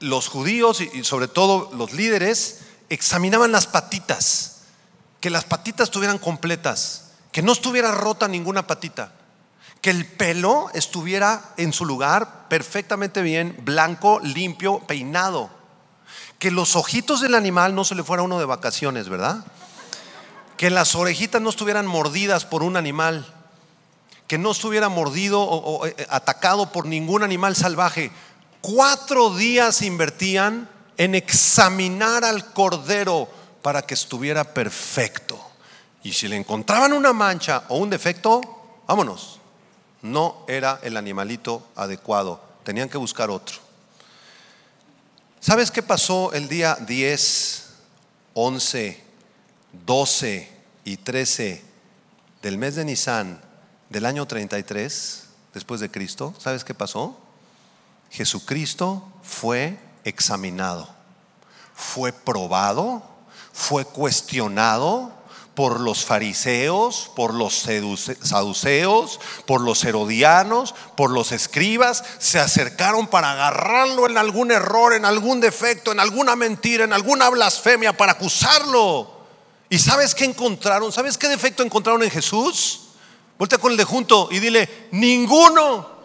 los 0.00 0.28
judíos 0.28 0.80
y 0.80 1.04
sobre 1.04 1.28
todo 1.28 1.70
los 1.72 1.92
líderes 1.92 2.60
examinaban 2.88 3.52
las 3.52 3.66
patitas, 3.66 4.62
que 5.20 5.30
las 5.30 5.44
patitas 5.44 5.88
estuvieran 5.88 6.18
completas, 6.18 7.12
que 7.30 7.42
no 7.42 7.52
estuviera 7.52 7.92
rota 7.92 8.26
ninguna 8.26 8.66
patita 8.66 9.12
que 9.80 9.90
el 9.90 10.06
pelo 10.06 10.70
estuviera 10.74 11.52
en 11.56 11.72
su 11.72 11.86
lugar 11.86 12.48
perfectamente 12.48 13.22
bien, 13.22 13.56
blanco, 13.62 14.20
limpio, 14.22 14.80
peinado. 14.80 15.50
Que 16.38 16.50
los 16.50 16.76
ojitos 16.76 17.20
del 17.20 17.34
animal 17.34 17.74
no 17.74 17.84
se 17.84 17.94
le 17.94 18.04
fuera 18.04 18.22
uno 18.22 18.38
de 18.38 18.44
vacaciones, 18.44 19.08
¿verdad? 19.08 19.44
Que 20.56 20.70
las 20.70 20.94
orejitas 20.94 21.40
no 21.40 21.50
estuvieran 21.50 21.86
mordidas 21.86 22.44
por 22.44 22.62
un 22.62 22.76
animal. 22.76 23.34
Que 24.26 24.38
no 24.38 24.50
estuviera 24.50 24.88
mordido 24.88 25.40
o, 25.42 25.86
eh, 25.86 26.06
atacado 26.10 26.72
por 26.72 26.86
ningún 26.86 27.22
animal 27.22 27.56
salvaje. 27.56 28.12
Cuatro 28.60 29.34
días 29.34 29.82
invertían 29.82 30.68
en 30.96 31.14
examinar 31.14 32.24
al 32.24 32.52
cordero 32.52 33.28
para 33.62 33.82
que 33.82 33.94
estuviera 33.94 34.44
perfecto. 34.44 35.38
Y 36.02 36.12
si 36.12 36.28
le 36.28 36.36
encontraban 36.36 36.92
una 36.92 37.12
mancha 37.12 37.64
o 37.68 37.76
un 37.76 37.90
defecto, 37.90 38.40
vámonos 38.86 39.40
no 40.02 40.44
era 40.48 40.80
el 40.82 40.96
animalito 40.96 41.66
adecuado, 41.76 42.40
tenían 42.64 42.88
que 42.88 42.98
buscar 42.98 43.30
otro. 43.30 43.56
¿Sabes 45.40 45.70
qué 45.70 45.82
pasó 45.82 46.32
el 46.32 46.48
día 46.48 46.76
10, 46.86 47.66
11, 48.34 49.04
12 49.86 50.52
y 50.84 50.96
13 50.98 51.62
del 52.42 52.58
mes 52.58 52.74
de 52.74 52.84
Nisan 52.84 53.40
del 53.88 54.06
año 54.06 54.26
33 54.26 55.24
después 55.54 55.80
de 55.80 55.90
Cristo? 55.90 56.34
¿Sabes 56.38 56.64
qué 56.64 56.74
pasó? 56.74 57.18
Jesucristo 58.10 59.10
fue 59.22 59.78
examinado, 60.04 60.88
fue 61.74 62.12
probado, 62.12 63.02
fue 63.52 63.84
cuestionado, 63.84 65.20
por 65.60 65.78
los 65.78 66.06
fariseos, 66.06 67.10
por 67.14 67.34
los 67.34 67.66
saduceos, 68.22 69.20
por 69.46 69.60
los 69.60 69.84
herodianos, 69.84 70.74
por 70.96 71.10
los 71.10 71.32
escribas, 71.32 72.02
se 72.18 72.38
acercaron 72.38 73.08
para 73.08 73.32
agarrarlo 73.32 74.06
en 74.06 74.16
algún 74.16 74.52
error, 74.52 74.94
en 74.94 75.04
algún 75.04 75.38
defecto, 75.38 75.92
en 75.92 76.00
alguna 76.00 76.34
mentira, 76.34 76.84
en 76.84 76.94
alguna 76.94 77.28
blasfemia, 77.28 77.94
para 77.94 78.12
acusarlo. 78.12 79.20
¿Y 79.68 79.78
sabes 79.78 80.14
qué 80.14 80.24
encontraron? 80.24 80.92
¿Sabes 80.92 81.18
qué 81.18 81.28
defecto 81.28 81.62
encontraron 81.62 82.02
en 82.02 82.10
Jesús? 82.10 82.88
Vuelta 83.36 83.58
con 83.58 83.72
el 83.72 83.76
de 83.76 83.84
junto 83.84 84.28
y 84.30 84.38
dile, 84.38 84.88
ninguno. 84.92 85.99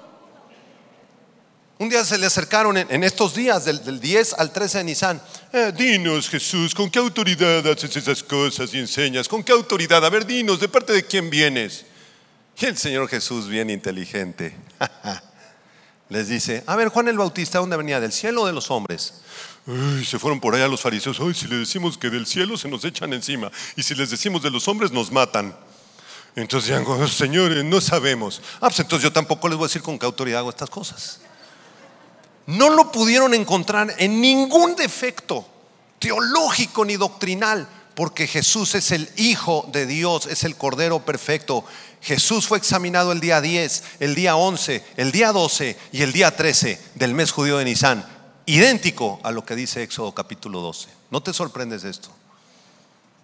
Un 1.77 1.89
día 1.89 2.05
se 2.05 2.17
le 2.17 2.25
acercaron 2.25 2.77
en, 2.77 3.03
estos 3.03 3.35
días, 3.35 3.65
del, 3.65 3.99
10 3.99 4.35
al 4.35 4.53
13 4.53 4.77
de 4.77 4.83
Nisan. 4.85 5.21
Eh, 5.51 5.73
dinos, 5.75 6.29
Jesús, 6.29 6.73
¿con 6.73 6.89
qué 6.89 6.99
autoridad 6.99 7.67
haces 7.67 7.97
esas 7.97 8.23
cosas 8.23 8.73
y 8.73 8.79
enseñas? 8.79 9.27
¿Con 9.27 9.43
qué 9.43 9.51
autoridad? 9.51 10.05
A 10.05 10.09
ver, 10.09 10.25
dinos, 10.25 10.61
¿de 10.61 10.69
parte 10.69 10.93
de 10.93 11.05
quién 11.05 11.29
vienes? 11.29 11.85
Y 12.57 12.65
el 12.65 12.77
Señor 12.77 13.09
Jesús, 13.09 13.49
bien 13.49 13.69
inteligente, 13.69 14.55
les 16.09 16.29
dice: 16.29 16.63
A 16.65 16.77
ver, 16.77 16.87
Juan 16.87 17.09
el 17.09 17.17
Bautista, 17.17 17.59
¿dónde 17.59 17.75
venía? 17.75 17.99
¿Del 17.99 18.13
cielo 18.13 18.43
o 18.43 18.47
de 18.47 18.53
los 18.53 18.71
hombres? 18.71 19.15
se 20.07 20.19
fueron 20.19 20.39
por 20.39 20.55
allá 20.55 20.69
los 20.69 20.79
fariseos. 20.79 21.19
Ay, 21.19 21.33
si 21.33 21.47
le 21.47 21.57
decimos 21.57 21.97
que 21.97 22.09
del 22.09 22.25
cielo 22.25 22.55
se 22.55 22.69
nos 22.69 22.85
echan 22.85 23.11
encima. 23.11 23.51
Y 23.75 23.83
si 23.83 23.95
les 23.95 24.11
decimos 24.11 24.41
de 24.43 24.51
los 24.51 24.67
hombres, 24.69 24.91
nos 24.91 25.11
matan. 25.11 25.53
Entonces 26.37 26.69
digan, 26.69 27.07
señores, 27.09 27.65
no 27.65 27.81
sabemos. 27.81 28.41
Ah, 28.57 28.69
pues 28.69 28.79
entonces 28.79 29.03
yo 29.03 29.11
tampoco 29.11 29.49
les 29.49 29.57
voy 29.57 29.65
a 29.65 29.67
decir 29.67 29.81
con 29.81 29.99
qué 29.99 30.05
autoridad 30.05 30.39
hago 30.39 30.51
estas 30.51 30.69
cosas 30.69 31.19
no 32.47 32.69
lo 32.69 32.91
pudieron 32.91 33.33
encontrar 33.33 33.93
en 33.97 34.21
ningún 34.21 34.75
defecto 34.75 35.45
teológico 35.99 36.85
ni 36.85 36.97
doctrinal, 36.97 37.67
porque 37.95 38.27
Jesús 38.27 38.75
es 38.75 38.91
el 38.91 39.09
Hijo 39.15 39.67
de 39.71 39.85
Dios, 39.85 40.27
es 40.27 40.43
el 40.43 40.55
Cordero 40.55 40.99
perfecto. 40.99 41.63
Jesús 42.01 42.47
fue 42.47 42.57
examinado 42.57 43.11
el 43.11 43.19
día 43.19 43.41
10, 43.41 43.83
el 43.99 44.13
día 44.13 44.35
11, 44.35 44.83
el 44.97 45.11
día 45.11 45.31
12 45.31 45.77
y 45.91 46.01
el 46.03 46.13
día 46.13 46.35
13 46.35 46.79
del 46.95 47.15
mes 47.15 47.31
judío 47.31 47.57
de 47.57 47.65
Nisan, 47.65 48.05
idéntico 48.45 49.19
a 49.23 49.31
lo 49.31 49.45
que 49.45 49.55
dice 49.55 49.81
Éxodo 49.81 50.13
capítulo 50.13 50.61
12. 50.61 50.89
¿No 51.09 51.23
te 51.23 51.33
sorprendes 51.33 51.81
de 51.81 51.89
esto? 51.89 52.09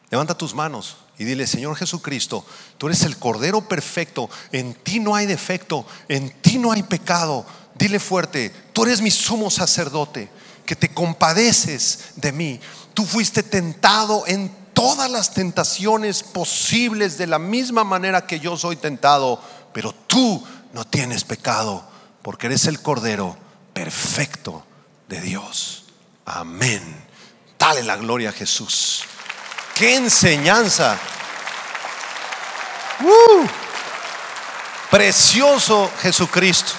Levanta 0.10 0.38
tus 0.38 0.56
manos 0.56 0.98
y 1.18 1.24
dile, 1.24 1.46
Señor 1.46 1.76
Jesucristo, 1.76 2.46
tú 2.78 2.88
eres 2.88 3.04
el 3.04 3.18
Cordero 3.18 3.62
perfecto, 3.62 4.30
en 4.52 4.74
ti 4.74 5.00
no 5.00 5.16
hay 5.16 5.26
defecto, 5.26 5.86
en 6.08 6.32
ti 6.42 6.58
no 6.58 6.72
hay 6.72 6.84
pecado 6.84 7.46
Dile 7.82 8.00
fuerte, 8.00 8.52
tú 8.74 8.84
eres 8.84 9.02
mi 9.02 9.10
sumo 9.10 9.50
sacerdote, 9.50 10.30
que 10.68 10.76
te 10.76 10.94
compadeces 10.94 12.12
de 12.16 12.32
mí. 12.32 12.60
Tú 12.94 13.08
fuiste 13.08 13.42
tentado 13.42 14.24
en 14.28 14.56
todas 14.72 15.10
las 15.10 15.34
tentaciones 15.34 16.22
posibles 16.22 17.18
de 17.18 17.26
la 17.26 17.40
misma 17.40 17.84
manera 17.84 18.28
que 18.28 18.40
yo 18.40 18.56
soy 18.56 18.76
tentado, 18.76 19.42
pero 19.74 19.96
tú 20.06 20.44
no 20.74 20.86
tienes 20.86 21.24
pecado, 21.24 21.84
porque 22.22 22.46
eres 22.46 22.68
el 22.68 22.84
Cordero 22.84 23.36
perfecto 23.74 24.64
de 25.10 25.20
Dios. 25.20 25.86
Amén. 26.26 26.84
Dale 27.58 27.82
la 27.82 27.96
gloria 27.96 28.30
a 28.30 28.34
Jesús. 28.34 29.06
¡Qué 29.74 29.96
enseñanza! 29.96 31.00
¡Uh! 33.00 33.48
Precioso 34.92 35.92
Jesucristo. 36.00 36.74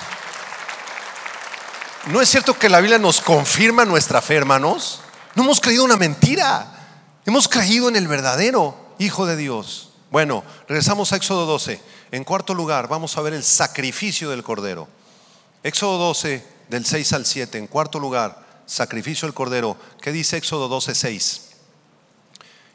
¿No 2.07 2.21
es 2.21 2.29
cierto 2.29 2.59
que 2.59 2.69
la 2.69 2.81
Biblia 2.81 2.99
nos 2.99 3.21
confirma 3.21 3.85
nuestra 3.85 4.21
fe, 4.21 4.35
hermanos? 4.35 5.01
No 5.37 5.45
hemos 5.45 5.61
creído 5.61 5.85
una 5.85 5.97
mentira. 5.97 6.67
Hemos 7.25 7.47
creído 7.47 7.89
en 7.89 7.95
el 7.95 8.09
verdadero 8.09 8.77
Hijo 8.99 9.25
de 9.25 9.37
Dios. 9.37 9.91
Bueno, 10.11 10.43
regresamos 10.67 11.13
a 11.13 11.17
Éxodo 11.17 11.47
12. 11.47 11.81
En 12.11 12.25
cuarto 12.25 12.55
lugar, 12.55 12.89
vamos 12.89 13.17
a 13.17 13.21
ver 13.21 13.35
el 13.35 13.45
sacrificio 13.45 14.31
del 14.31 14.43
Cordero. 14.43 14.89
Éxodo 15.63 15.97
12, 15.99 16.45
del 16.69 16.85
6 16.85 17.13
al 17.13 17.25
7. 17.25 17.59
En 17.59 17.69
cuarto 17.69 18.01
lugar, 18.01 18.45
sacrificio 18.67 19.29
del 19.29 19.35
Cordero. 19.35 19.77
¿Qué 20.01 20.11
dice 20.11 20.37
Éxodo 20.37 20.67
12, 20.67 20.97
6? 20.97 21.51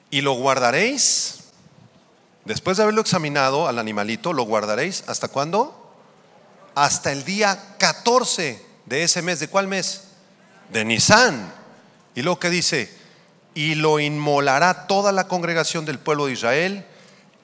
Y 0.09 0.21
lo 0.21 0.35
guardaréis, 0.35 1.39
después 2.45 2.77
de 2.77 2.83
haberlo 2.83 3.01
examinado 3.01 3.67
al 3.67 3.77
animalito, 3.77 4.31
lo 4.31 4.43
guardaréis 4.43 5.03
hasta 5.07 5.27
cuándo? 5.27 5.93
Hasta 6.75 7.11
el 7.11 7.25
día 7.25 7.75
14 7.77 8.66
de 8.87 9.03
ese 9.03 9.21
mes. 9.21 9.39
¿De 9.39 9.47
cuál 9.47 9.67
mes? 9.67 10.01
De 10.71 10.83
Nisan. 10.83 11.53
Y 12.15 12.23
lo 12.23 12.39
que 12.39 12.49
dice, 12.49 12.91
y 13.53 13.75
lo 13.75 13.99
inmolará 13.99 14.87
toda 14.87 15.11
la 15.11 15.27
congregación 15.27 15.85
del 15.85 15.99
pueblo 15.99 16.25
de 16.25 16.33
Israel 16.33 16.85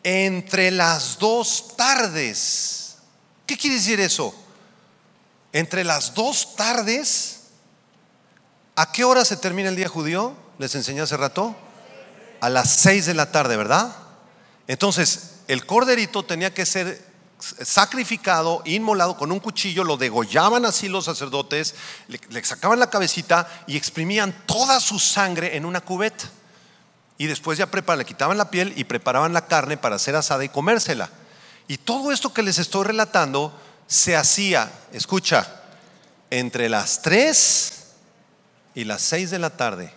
entre 0.04 0.72
las 0.72 1.20
dos 1.20 1.76
tardes. 1.78 2.96
¿Qué 3.46 3.58
quiere 3.58 3.78
decir 3.78 4.00
eso? 4.00 4.34
Entre 5.52 5.84
las 5.84 6.14
dos 6.14 6.56
tardes, 6.56 7.42
¿a 8.76 8.92
qué 8.92 9.04
hora 9.04 9.24
se 9.24 9.38
termina 9.38 9.70
el 9.70 9.76
día 9.76 9.88
judío? 9.88 10.36
Les 10.58 10.74
enseñé 10.76 11.02
hace 11.02 11.18
rato. 11.18 11.56
A 12.42 12.50
las 12.50 12.72
seis 12.72 13.06
de 13.06 13.14
la 13.14 13.32
tarde, 13.32 13.56
¿verdad? 13.56 13.96
Entonces, 14.68 15.36
el 15.48 15.66
corderito 15.66 16.24
tenía 16.24 16.54
que 16.54 16.66
ser 16.66 17.13
sacrificado, 17.62 18.62
inmolado 18.66 19.18
con 19.18 19.32
un 19.32 19.40
cuchillo, 19.40 19.84
lo 19.84 19.98
degollaban 19.98 20.66
así 20.66 20.88
los 20.88 21.06
sacerdotes, 21.06 21.76
le, 22.08 22.44
sacaban 22.44 22.80
la 22.80 22.90
cabecita 22.90 23.48
y 23.68 23.76
exprimían 23.76 24.34
toda 24.46 24.80
su 24.80 25.00
sangre 25.00 25.58
en 25.58 25.66
una 25.66 25.82
cubeta. 25.82 26.26
Y 27.18 27.28
después 27.28 27.58
ya 27.58 27.68
le 27.68 28.06
quitaban 28.06 28.38
la 28.38 28.50
piel 28.50 28.74
y 28.76 28.86
preparaban 28.86 29.34
la 29.34 29.46
carne 29.46 29.78
para 29.78 29.98
hacer 29.98 30.16
asada 30.16 30.44
y 30.44 30.50
comérsela. 30.50 31.10
Y 31.68 31.78
todo 31.78 32.12
esto 32.12 32.34
que 32.34 32.44
les 32.44 32.58
estoy 32.58 32.86
relatando 32.86 33.54
se 33.88 34.16
hacía, 34.16 34.72
escucha, 34.92 35.62
entre 36.30 36.70
las 36.70 37.02
3 37.02 37.84
y 38.76 38.86
las 38.86 39.02
6 39.02 39.32
de 39.32 39.40
la 39.40 39.52
tarde 39.52 39.94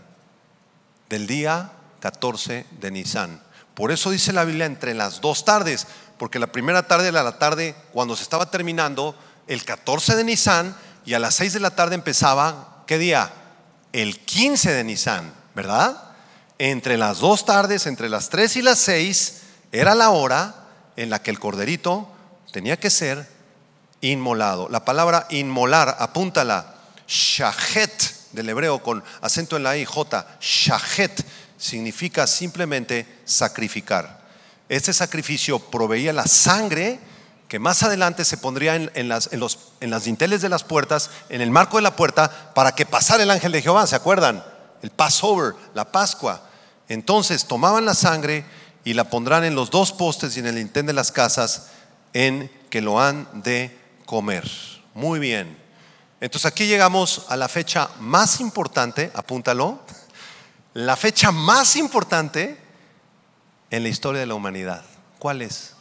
del 1.08 1.26
día 1.26 1.72
14 2.00 2.66
de 2.72 2.90
Nisan. 2.90 3.46
Por 3.74 3.92
eso 3.92 4.10
dice 4.10 4.32
la 4.32 4.44
Biblia 4.44 4.64
entre 4.64 4.94
las 4.94 5.20
dos 5.20 5.44
tardes, 5.44 5.86
porque 6.18 6.38
la 6.38 6.46
primera 6.46 6.86
tarde 6.86 7.08
era 7.08 7.22
la 7.22 7.38
tarde 7.38 7.74
cuando 7.92 8.16
se 8.16 8.22
estaba 8.22 8.50
terminando 8.50 9.14
el 9.46 9.64
14 9.64 10.16
de 10.16 10.24
Nisan 10.24 10.76
y 11.04 11.14
a 11.14 11.18
las 11.18 11.34
6 11.36 11.52
de 11.52 11.60
la 11.60 11.70
tarde 11.70 11.94
empezaba, 11.94 12.82
¿qué 12.86 12.98
día? 12.98 13.32
El 13.92 14.18
15 14.18 14.72
de 14.72 14.84
Nisan, 14.84 15.32
¿verdad? 15.54 16.02
Entre 16.58 16.96
las 16.96 17.18
dos 17.18 17.44
tardes, 17.44 17.86
entre 17.86 18.08
las 18.08 18.28
3 18.28 18.56
y 18.56 18.62
las 18.62 18.78
6, 18.78 19.42
era 19.72 19.94
la 19.94 20.10
hora 20.10 20.54
en 20.96 21.10
la 21.10 21.22
que 21.22 21.30
el 21.30 21.38
corderito 21.38 22.08
tenía 22.52 22.78
que 22.78 22.90
ser 22.90 23.28
inmolado. 24.00 24.68
La 24.68 24.84
palabra 24.84 25.26
inmolar, 25.30 25.96
apúntala, 25.98 26.74
shahet 27.06 28.32
del 28.32 28.48
hebreo 28.48 28.82
con 28.82 29.02
acento 29.20 29.56
en 29.56 29.62
la 29.62 29.76
I, 29.76 29.84
J, 29.84 30.26
shahet, 30.40 31.24
significa 31.56 32.26
simplemente 32.26 33.20
sacrificar. 33.24 34.15
Este 34.68 34.92
sacrificio 34.92 35.58
proveía 35.58 36.12
la 36.12 36.26
sangre 36.26 37.00
que 37.48 37.58
más 37.58 37.82
adelante 37.82 38.24
se 38.24 38.38
pondría 38.38 38.74
en, 38.74 39.08
las, 39.08 39.32
los, 39.32 39.58
en 39.80 39.90
las 39.90 40.04
dinteles 40.04 40.42
de 40.42 40.48
las 40.48 40.64
puertas, 40.64 41.10
en 41.28 41.40
el 41.40 41.50
marco 41.50 41.76
de 41.76 41.82
la 41.82 41.94
puerta, 41.94 42.52
para 42.54 42.72
que 42.74 42.86
pasara 42.86 43.22
el 43.22 43.30
ángel 43.30 43.52
de 43.52 43.62
Jehová, 43.62 43.86
¿se 43.86 43.94
acuerdan? 43.94 44.44
El 44.82 44.90
Passover, 44.90 45.54
la 45.74 45.84
Pascua. 45.92 46.42
Entonces 46.88 47.44
tomaban 47.44 47.84
la 47.84 47.94
sangre 47.94 48.44
y 48.84 48.94
la 48.94 49.04
pondrán 49.04 49.44
en 49.44 49.54
los 49.54 49.70
dos 49.70 49.92
postes 49.92 50.36
y 50.36 50.40
en 50.40 50.46
el 50.46 50.56
dintel 50.56 50.86
de 50.86 50.92
las 50.92 51.12
casas 51.12 51.68
en 52.12 52.50
que 52.70 52.80
lo 52.80 53.00
han 53.00 53.28
de 53.42 53.76
comer. 54.06 54.48
Muy 54.94 55.20
bien. 55.20 55.56
Entonces 56.20 56.46
aquí 56.46 56.66
llegamos 56.66 57.26
a 57.28 57.36
la 57.36 57.48
fecha 57.48 57.90
más 58.00 58.40
importante, 58.40 59.12
apúntalo, 59.14 59.80
la 60.74 60.96
fecha 60.96 61.30
más 61.30 61.76
importante 61.76 62.65
en 63.70 63.82
la 63.82 63.88
historia 63.88 64.20
de 64.20 64.26
la 64.26 64.34
humanidad. 64.34 64.84
¿Cuál 65.18 65.42
es? 65.42 65.74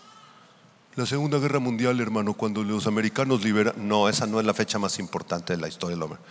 La 0.95 1.05
Segunda 1.05 1.39
Guerra 1.39 1.59
Mundial, 1.59 1.99
hermano, 1.99 2.33
cuando 2.33 2.63
los 2.63 2.87
americanos 2.87 3.43
liberan. 3.43 3.75
No, 3.77 4.07
esa 4.07 4.25
no 4.25 4.39
es 4.39 4.45
la 4.45 4.53
fecha 4.53 4.79
más 4.79 4.97
importante 4.97 5.53
de 5.53 5.61
la 5.61 5.67
historia 5.67 5.95
de 5.95 5.99
la 5.99 6.05
humanidad. 6.05 6.25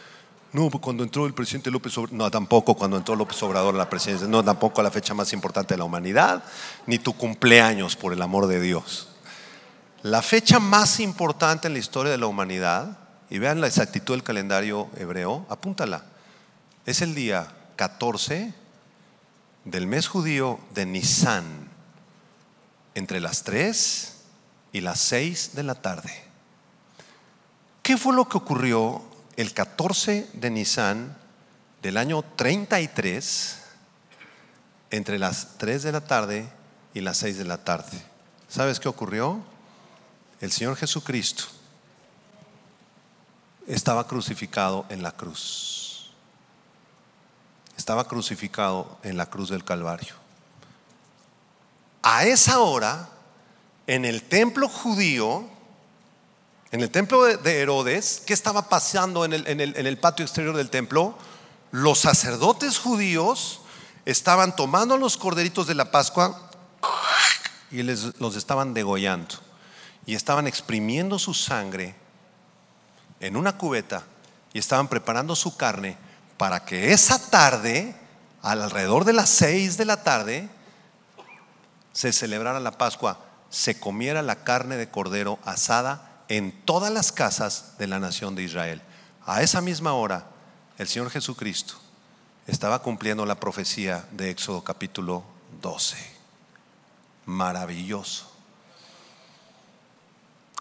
No, 0.55 0.71
cuando 0.71 1.03
entró 1.03 1.27
el 1.27 1.35
presidente 1.35 1.71
López 1.71 1.99
Obrador, 1.99 2.17
no, 2.17 2.31
tampoco 2.31 2.75
cuando 2.77 2.97
entró 2.97 3.17
López 3.17 3.43
Obrador 3.43 3.75
a 3.75 3.79
la 3.79 3.91
presidencia, 3.91 4.29
no, 4.29 4.43
tampoco 4.45 4.83
la 4.83 4.91
fecha 4.91 5.13
más 5.13 5.33
importante 5.33 5.75
de 5.75 5.79
la 5.79 5.85
humanidad, 5.85 6.45
ni 6.87 6.99
tu 6.99 7.13
cumpleaños, 7.13 7.97
por 7.97 8.13
el 8.13 8.23
amor 8.23 8.47
de 8.47 8.61
Dios. 8.61 9.09
La 10.03 10.23
fecha 10.23 10.61
más 10.61 11.01
importante 11.01 11.67
en 11.67 11.73
la 11.73 11.81
historia 11.81 12.13
de 12.13 12.19
la 12.19 12.27
humanidad, 12.27 12.99
y 13.31 13.39
vean 13.39 13.61
la 13.61 13.67
exactitud 13.67 14.15
del 14.15 14.23
calendario 14.23 14.89
hebreo, 14.97 15.45
apúntala, 15.49 16.05
es 16.87 17.03
el 17.03 17.15
día 17.17 17.49
14 17.75 18.55
del 19.65 19.87
mes 19.87 20.09
judío 20.09 20.59
de 20.75 20.87
Nisan, 20.87 21.69
entre 22.95 23.21
las 23.21 23.43
3 23.45 24.15
y 24.73 24.81
las 24.81 25.01
6 25.01 25.55
de 25.55 25.63
la 25.63 25.75
tarde. 25.75 26.13
¿Qué 27.83 27.97
fue 27.97 28.15
lo 28.15 28.29
que 28.29 28.39
ocurrió 28.39 29.03
el 29.37 29.53
14 29.53 30.31
de 30.33 30.51
Nisan 30.51 31.17
del 31.83 31.97
año 31.97 32.23
33 32.23 33.61
entre 34.91 35.19
las 35.19 35.59
3 35.59 35.83
de 35.83 35.93
la 35.93 36.01
tarde 36.03 36.49
y 36.93 37.01
las 37.01 37.19
6 37.19 37.39
de 37.39 37.45
la 37.45 37.59
tarde? 37.59 38.03
¿Sabes 38.49 38.79
qué 38.81 38.89
ocurrió? 38.89 39.43
El 40.41 40.53
Señor 40.53 40.77
Jesucristo 40.77 41.45
estaba 43.67 44.07
crucificado 44.07 44.85
en 44.91 45.03
la 45.03 45.13
cruz 45.13 45.84
estaba 47.85 48.09
crucificado 48.09 48.97
en 49.03 49.19
la 49.19 49.27
cruz 49.27 49.51
del 49.51 49.63
Calvario. 49.63 50.15
A 52.03 52.25
esa 52.25 52.61
hora, 52.61 53.11
en 53.87 54.07
el 54.07 54.23
templo 54.23 54.71
judío, 54.71 55.45
en 56.71 56.81
el 56.81 56.91
templo 56.91 57.25
de 57.25 57.61
Herodes, 57.61 58.23
¿qué 58.27 58.33
estaba 58.33 58.71
pasando 58.71 59.27
en 59.27 59.35
el, 59.35 59.99
patio 59.99 60.25
exterior 60.25 60.57
del 60.57 60.71
templo? 60.71 61.15
Los 61.73 61.99
sacerdotes 61.99 62.79
judíos 62.79 63.61
estaban 64.07 64.57
tomando 64.57 64.97
los 64.97 65.19
corderitos 65.19 65.67
de 65.67 65.75
la 65.75 65.91
Pascua 65.91 66.51
y 67.71 67.83
les, 67.83 68.19
los 68.19 68.35
estaban 68.37 68.73
degollando. 68.73 69.35
Y 70.07 70.15
estaban 70.15 70.47
exprimiendo 70.47 71.19
su 71.19 71.35
sangre 71.35 71.95
en 73.21 73.37
una 73.37 73.59
cubeta 73.59 74.05
y 74.55 74.59
estaban 74.59 74.89
preparando 74.89 75.37
su 75.37 75.55
carne 75.59 75.99
para 76.37 76.65
que 76.65 76.93
esa 76.93 77.19
tarde, 77.31 77.95
alrededor 78.43 79.05
de 79.05 79.13
las 79.13 79.31
seis 79.31 79.77
de 79.77 79.85
la 79.85 80.03
tarde, 80.03 80.49
se 81.93 82.13
celebrara 82.13 82.61
la 82.61 82.77
Pascua, 82.79 83.21
se 83.51 83.79
comiera 83.79 84.23
la 84.23 84.43
carne 84.43 84.77
de 84.77 84.91
cordero 84.91 85.39
asada 85.45 86.25
en 86.29 86.53
todas 86.65 86.93
las 86.93 87.13
casas 87.13 87.79
de 87.79 87.87
la 87.87 88.01
nación 88.01 88.35
de 88.35 88.43
Israel. 88.43 88.83
A 89.27 89.43
esa 89.43 89.61
misma 89.61 89.95
hora, 89.95 90.27
el 90.77 90.89
Señor 90.89 91.11
Jesucristo 91.11 91.75
estaba 92.47 92.83
cumpliendo 92.83 93.25
la 93.25 93.37
profecía 93.37 94.05
de 94.11 94.31
Éxodo 94.31 94.65
capítulo 94.65 95.25
12. 95.63 95.97
Maravilloso. 97.27 98.31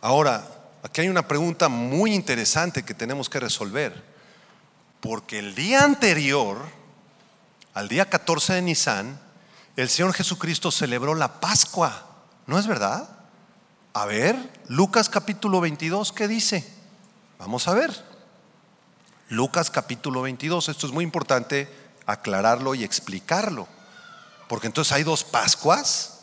Ahora, 0.02 0.46
aquí 0.84 1.02
hay 1.02 1.10
una 1.10 1.28
pregunta 1.28 1.68
muy 1.70 2.14
interesante 2.14 2.84
que 2.84 2.94
tenemos 2.94 3.28
que 3.28 3.40
resolver. 3.40 4.13
Porque 5.04 5.38
el 5.38 5.54
día 5.54 5.84
anterior, 5.84 6.66
al 7.74 7.90
día 7.90 8.10
14 8.10 8.54
de 8.54 8.62
Nisan, 8.62 9.20
el 9.76 9.90
Señor 9.90 10.14
Jesucristo 10.14 10.72
celebró 10.72 11.14
la 11.14 11.42
Pascua. 11.42 12.08
¿No 12.48 12.58
es 12.58 12.68
verdad? 12.68 13.10
A 13.92 14.06
ver, 14.06 14.62
Lucas 14.70 15.10
capítulo 15.10 15.60
22, 15.60 16.14
¿qué 16.14 16.30
dice? 16.30 16.66
Vamos 17.38 17.68
a 17.68 17.74
ver. 17.74 17.92
Lucas 19.28 19.70
capítulo 19.70 20.22
22, 20.22 20.70
esto 20.70 20.88
es 20.88 20.94
muy 20.94 21.04
importante 21.04 21.68
aclararlo 22.06 22.74
y 22.74 22.86
explicarlo. 22.86 23.68
Porque 24.48 24.68
entonces 24.68 24.94
hay 24.94 25.04
dos 25.04 25.26
Pascuas. 25.26 26.20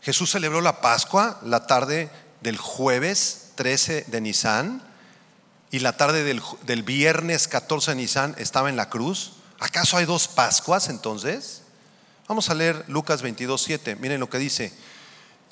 Jesús 0.00 0.30
celebró 0.30 0.62
la 0.62 0.80
Pascua 0.80 1.38
la 1.42 1.66
tarde 1.66 2.10
del 2.40 2.56
jueves 2.56 3.52
13 3.56 4.06
de 4.08 4.20
Nisan 4.22 4.87
y 5.70 5.80
la 5.80 5.96
tarde 5.96 6.24
del, 6.24 6.82
viernes 6.82 7.46
14 7.48 7.90
de 7.90 7.96
Nisan 7.96 8.34
estaba 8.38 8.68
en 8.68 8.76
la 8.76 8.88
cruz. 8.88 9.32
¿Acaso 9.58 9.96
hay 9.96 10.06
dos 10.06 10.28
Pascuas 10.28 10.88
entonces? 10.88 11.62
Vamos 12.26 12.48
a 12.48 12.54
leer 12.54 12.84
Lucas 12.88 13.22
22, 13.22 13.60
7. 13.60 13.96
Miren 13.96 14.20
lo 14.20 14.30
que 14.30 14.38
dice. 14.38 14.72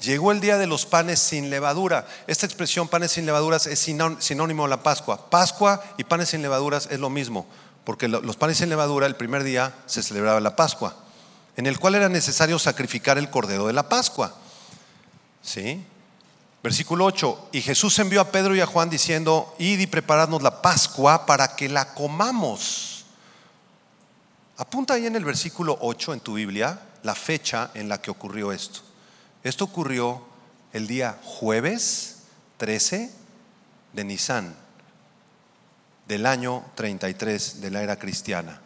Llegó 0.01 0.33
el 0.33 0.41
día 0.41 0.59
de 0.59 0.67
los 0.67 0.87
panes 0.87 1.19
sin 1.19 1.51
levadura. 1.51 2.07
Esta 2.27 2.47
expresión 2.47 2.89
panes 2.89 3.13
sin 3.13 3.27
levaduras 3.27 3.67
es 3.67 3.79
sinónimo 3.79 4.65
de 4.65 4.71
la 4.71 4.83
Pascua. 4.83 5.31
Pascua 5.31 5.83
y 5.97 6.05
panes 6.05 6.31
sin 6.31 6.43
levaduras 6.43 6.89
es 6.91 7.01
lo 7.01 7.09
mismo, 7.09 7.47
porque 7.85 8.09
los 8.09 8.37
panes 8.37 8.59
sin 8.59 8.69
levadura 8.69 9.07
el 9.07 9.17
primer 9.17 9.43
día 9.43 9.75
se 9.87 10.03
celebraba 10.03 10.41
la 10.41 10.55
Pascua, 10.55 10.97
en 11.57 11.67
el 11.67 11.79
cual 11.79 11.95
era 11.95 12.11
necesario 12.11 12.59
sacrificar 12.59 13.17
el 13.17 13.31
cordero 13.31 13.67
de 13.67 13.73
la 13.73 13.89
Pascua. 13.89 14.35
¿Sí? 15.43 15.83
Versículo 16.67 17.05
8, 17.05 17.51
y 17.53 17.63
Jesús 17.63 17.97
envió 18.01 18.21
a 18.21 18.33
Pedro 18.33 18.53
y 18.57 18.61
a 18.61 18.67
Juan 18.67 18.91
diciendo, 18.91 19.55
id 19.61 19.79
y 19.79 19.87
preparadnos 19.87 20.43
la 20.43 20.63
Pascua 20.63 21.25
para 21.25 21.55
que 21.55 21.69
la 21.69 21.95
comamos. 21.95 23.05
Apunta 24.57 24.95
ahí 24.95 25.07
en 25.07 25.15
el 25.15 25.25
versículo 25.25 25.79
8 25.81 26.15
en 26.15 26.19
tu 26.19 26.35
Biblia 26.35 26.81
la 27.05 27.15
fecha 27.15 27.71
en 27.75 27.89
la 27.89 28.03
que 28.03 28.11
ocurrió 28.11 28.51
esto. 28.51 28.81
Esto 29.45 29.63
ocurrió 29.63 30.25
el 30.73 30.89
día 30.89 31.21
jueves 31.23 32.23
13 32.57 33.13
de 33.93 34.05
Nisan 34.05 34.53
del 36.09 36.27
año 36.27 36.65
33 36.75 37.61
de 37.61 37.71
la 37.71 37.85
era 37.85 37.97
cristiana. 37.97 38.61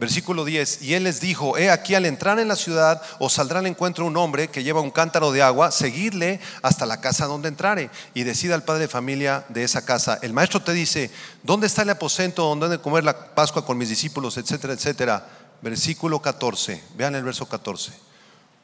Versículo 0.00 0.46
10, 0.46 0.80
y 0.80 0.94
él 0.94 1.04
les 1.04 1.20
dijo, 1.20 1.58
he 1.58 1.70
aquí 1.70 1.94
al 1.94 2.06
entrar 2.06 2.38
en 2.38 2.48
la 2.48 2.56
ciudad 2.56 3.02
os 3.18 3.34
saldrá 3.34 3.58
al 3.58 3.66
encuentro 3.66 4.06
un 4.06 4.16
hombre 4.16 4.48
que 4.48 4.62
lleva 4.62 4.80
un 4.80 4.90
cántaro 4.90 5.30
de 5.30 5.42
agua, 5.42 5.70
seguidle 5.70 6.40
hasta 6.62 6.86
la 6.86 7.02
casa 7.02 7.26
donde 7.26 7.48
entrare 7.48 7.90
y 8.14 8.22
decida 8.22 8.54
al 8.54 8.62
padre 8.62 8.80
de 8.80 8.88
familia 8.88 9.44
de 9.50 9.62
esa 9.62 9.84
casa. 9.84 10.18
El 10.22 10.32
maestro 10.32 10.62
te 10.62 10.72
dice, 10.72 11.10
¿dónde 11.42 11.66
está 11.66 11.82
el 11.82 11.90
aposento 11.90 12.44
donde 12.44 12.70
de 12.70 12.80
comer 12.80 13.04
la 13.04 13.34
Pascua 13.34 13.66
con 13.66 13.76
mis 13.76 13.90
discípulos, 13.90 14.38
etcétera, 14.38 14.72
etcétera? 14.72 15.26
Versículo 15.60 16.22
14, 16.22 16.82
vean 16.96 17.14
el 17.14 17.24
verso 17.24 17.46
14. 17.46 17.92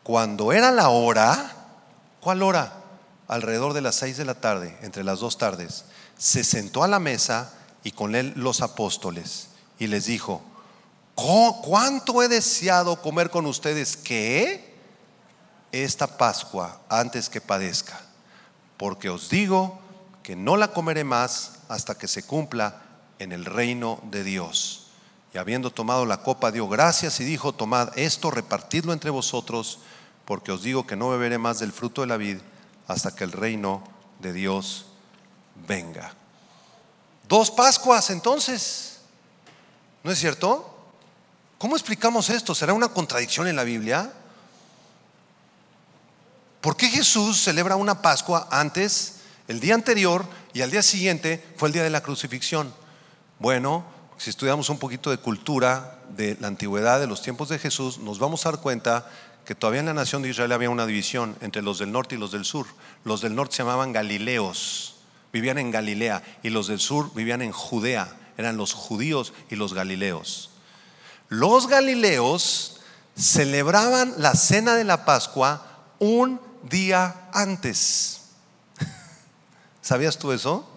Cuando 0.04 0.54
era 0.54 0.72
la 0.72 0.88
hora, 0.88 1.52
¿cuál 2.20 2.42
hora? 2.42 2.72
Alrededor 3.28 3.74
de 3.74 3.82
las 3.82 3.96
seis 3.96 4.16
de 4.16 4.24
la 4.24 4.36
tarde, 4.36 4.74
entre 4.80 5.04
las 5.04 5.20
dos 5.20 5.36
tardes, 5.36 5.84
se 6.16 6.44
sentó 6.44 6.82
a 6.82 6.88
la 6.88 6.98
mesa 6.98 7.52
y 7.84 7.90
con 7.90 8.14
él 8.14 8.32
los 8.36 8.62
apóstoles 8.62 9.48
y 9.78 9.88
les 9.88 10.06
dijo, 10.06 10.42
¿Cuánto 11.16 12.22
he 12.22 12.28
deseado 12.28 13.00
comer 13.00 13.30
con 13.30 13.46
ustedes 13.46 13.96
que 13.96 14.76
esta 15.72 16.18
Pascua 16.18 16.82
antes 16.90 17.30
que 17.30 17.40
padezca? 17.40 17.98
Porque 18.76 19.08
os 19.08 19.30
digo 19.30 19.80
que 20.22 20.36
no 20.36 20.58
la 20.58 20.68
comeré 20.68 21.04
más 21.04 21.60
hasta 21.68 21.96
que 21.96 22.06
se 22.06 22.22
cumpla 22.22 22.82
en 23.18 23.32
el 23.32 23.46
reino 23.46 23.98
de 24.10 24.24
Dios. 24.24 24.88
Y 25.32 25.38
habiendo 25.38 25.70
tomado 25.70 26.04
la 26.04 26.22
copa, 26.22 26.52
dio 26.52 26.68
gracias 26.68 27.18
y 27.20 27.24
dijo, 27.24 27.54
tomad 27.54 27.96
esto, 27.98 28.30
repartidlo 28.30 28.92
entre 28.92 29.08
vosotros, 29.08 29.78
porque 30.26 30.52
os 30.52 30.62
digo 30.62 30.86
que 30.86 30.96
no 30.96 31.08
beberé 31.08 31.38
más 31.38 31.58
del 31.60 31.72
fruto 31.72 32.02
de 32.02 32.08
la 32.08 32.18
vid 32.18 32.38
hasta 32.88 33.14
que 33.14 33.24
el 33.24 33.32
reino 33.32 33.82
de 34.20 34.34
Dios 34.34 34.84
venga. 35.66 36.12
Dos 37.26 37.50
Pascuas 37.50 38.10
entonces, 38.10 38.98
¿no 40.04 40.10
es 40.10 40.18
cierto? 40.18 40.75
¿Cómo 41.58 41.74
explicamos 41.74 42.28
esto? 42.28 42.54
¿Será 42.54 42.74
una 42.74 42.88
contradicción 42.88 43.48
en 43.48 43.56
la 43.56 43.64
Biblia? 43.64 44.12
¿Por 46.60 46.76
qué 46.76 46.88
Jesús 46.88 47.42
celebra 47.42 47.76
una 47.76 48.02
Pascua 48.02 48.46
antes, 48.50 49.20
el 49.48 49.60
día 49.60 49.74
anterior 49.74 50.26
y 50.52 50.60
al 50.60 50.70
día 50.70 50.82
siguiente 50.82 51.42
fue 51.56 51.68
el 51.68 51.72
día 51.72 51.82
de 51.82 51.90
la 51.90 52.02
crucifixión? 52.02 52.74
Bueno, 53.38 53.84
si 54.18 54.28
estudiamos 54.28 54.68
un 54.68 54.78
poquito 54.78 55.10
de 55.10 55.16
cultura 55.16 55.98
de 56.10 56.36
la 56.40 56.48
antigüedad, 56.48 57.00
de 57.00 57.06
los 57.06 57.22
tiempos 57.22 57.48
de 57.48 57.58
Jesús, 57.58 57.98
nos 57.98 58.18
vamos 58.18 58.44
a 58.44 58.50
dar 58.50 58.60
cuenta 58.60 59.08
que 59.46 59.54
todavía 59.54 59.80
en 59.80 59.86
la 59.86 59.94
nación 59.94 60.20
de 60.20 60.28
Israel 60.28 60.52
había 60.52 60.68
una 60.68 60.84
división 60.84 61.36
entre 61.40 61.62
los 61.62 61.78
del 61.78 61.92
norte 61.92 62.16
y 62.16 62.18
los 62.18 62.32
del 62.32 62.44
sur. 62.44 62.66
Los 63.04 63.22
del 63.22 63.34
norte 63.34 63.56
se 63.56 63.62
llamaban 63.62 63.92
Galileos, 63.92 64.96
vivían 65.32 65.56
en 65.56 65.70
Galilea, 65.70 66.22
y 66.42 66.50
los 66.50 66.66
del 66.66 66.80
sur 66.80 67.14
vivían 67.14 67.40
en 67.40 67.52
Judea, 67.52 68.14
eran 68.36 68.58
los 68.58 68.74
judíos 68.74 69.32
y 69.48 69.56
los 69.56 69.72
galileos. 69.72 70.50
Los 71.28 71.66
galileos 71.68 72.80
celebraban 73.16 74.14
la 74.18 74.34
cena 74.34 74.74
de 74.74 74.84
la 74.84 75.04
Pascua 75.04 75.66
un 75.98 76.40
día 76.62 77.28
antes. 77.32 78.22
¿Sabías 79.82 80.18
tú 80.18 80.32
eso? 80.32 80.68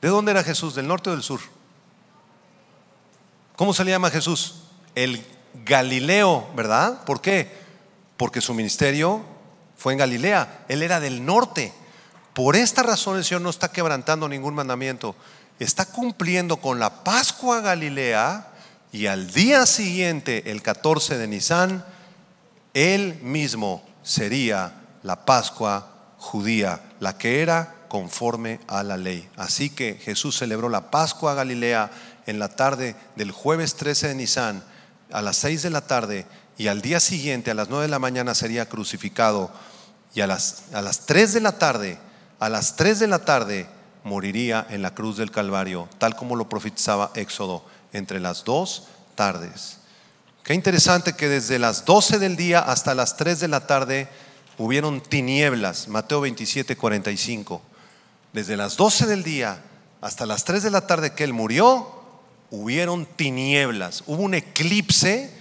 ¿De 0.00 0.08
dónde 0.08 0.32
era 0.32 0.44
Jesús? 0.44 0.74
¿Del 0.74 0.86
norte 0.86 1.10
o 1.10 1.12
del 1.14 1.22
sur? 1.22 1.40
¿Cómo 3.56 3.72
se 3.72 3.84
le 3.84 3.90
llama 3.90 4.10
Jesús? 4.10 4.62
El 4.94 5.24
Galileo, 5.64 6.48
¿verdad? 6.54 7.04
¿Por 7.04 7.20
qué? 7.20 7.50
Porque 8.16 8.40
su 8.40 8.52
ministerio 8.52 9.24
fue 9.76 9.92
en 9.92 9.98
Galilea. 9.98 10.66
Él 10.68 10.82
era 10.82 11.00
del 11.00 11.24
norte. 11.24 11.72
Por 12.34 12.56
esta 12.56 12.82
razón 12.82 13.16
el 13.16 13.24
Señor 13.24 13.42
no 13.42 13.50
está 13.50 13.70
quebrantando 13.70 14.28
ningún 14.28 14.54
mandamiento. 14.54 15.14
Está 15.58 15.86
cumpliendo 15.86 16.56
con 16.56 16.78
la 16.78 17.04
Pascua 17.04 17.60
Galilea 17.60 18.53
y 18.94 19.08
al 19.08 19.32
día 19.32 19.66
siguiente, 19.66 20.52
el 20.52 20.62
14 20.62 21.18
de 21.18 21.26
Nisan, 21.26 21.84
él 22.74 23.18
mismo 23.22 23.84
sería 24.04 24.72
la 25.02 25.24
Pascua 25.24 26.14
judía, 26.16 26.80
la 27.00 27.18
que 27.18 27.42
era 27.42 27.74
conforme 27.88 28.60
a 28.68 28.84
la 28.84 28.96
ley. 28.96 29.28
Así 29.34 29.68
que 29.68 29.94
Jesús 29.96 30.38
celebró 30.38 30.68
la 30.68 30.92
Pascua 30.92 31.34
Galilea 31.34 31.90
en 32.26 32.38
la 32.38 32.50
tarde 32.50 32.94
del 33.16 33.32
jueves 33.32 33.74
13 33.74 34.06
de 34.06 34.14
Nisan 34.14 34.62
a 35.10 35.22
las 35.22 35.38
6 35.38 35.62
de 35.62 35.70
la 35.70 35.80
tarde 35.80 36.24
y 36.56 36.68
al 36.68 36.80
día 36.80 37.00
siguiente 37.00 37.50
a 37.50 37.54
las 37.54 37.70
9 37.70 37.86
de 37.86 37.90
la 37.90 37.98
mañana 37.98 38.32
sería 38.32 38.68
crucificado 38.68 39.50
y 40.14 40.20
a 40.20 40.28
las, 40.28 40.72
a 40.72 40.82
las 40.82 41.04
3 41.04 41.34
de 41.34 41.40
la 41.40 41.58
tarde, 41.58 41.98
a 42.38 42.48
las 42.48 42.76
3 42.76 43.00
de 43.00 43.08
la 43.08 43.18
tarde 43.24 43.66
moriría 44.04 44.64
en 44.70 44.82
la 44.82 44.94
cruz 44.94 45.16
del 45.16 45.32
Calvario, 45.32 45.88
tal 45.98 46.14
como 46.14 46.36
lo 46.36 46.48
profetizaba 46.48 47.10
Éxodo 47.16 47.73
entre 47.94 48.20
las 48.20 48.44
dos 48.44 48.88
tardes. 49.14 49.78
Qué 50.42 50.52
interesante 50.52 51.14
que 51.14 51.28
desde 51.28 51.58
las 51.58 51.86
12 51.86 52.18
del 52.18 52.36
día 52.36 52.58
hasta 52.58 52.94
las 52.94 53.16
3 53.16 53.40
de 53.40 53.48
la 53.48 53.66
tarde 53.66 54.08
hubieron 54.58 55.00
tinieblas, 55.00 55.88
Mateo 55.88 56.20
27, 56.20 56.76
45. 56.76 57.62
Desde 58.34 58.58
las 58.58 58.76
12 58.76 59.06
del 59.06 59.22
día 59.22 59.62
hasta 60.02 60.26
las 60.26 60.44
3 60.44 60.62
de 60.62 60.70
la 60.70 60.86
tarde 60.86 61.14
que 61.14 61.24
él 61.24 61.32
murió, 61.32 61.88
hubieron 62.50 63.06
tinieblas, 63.06 64.04
hubo 64.06 64.22
un 64.22 64.34
eclipse, 64.34 65.32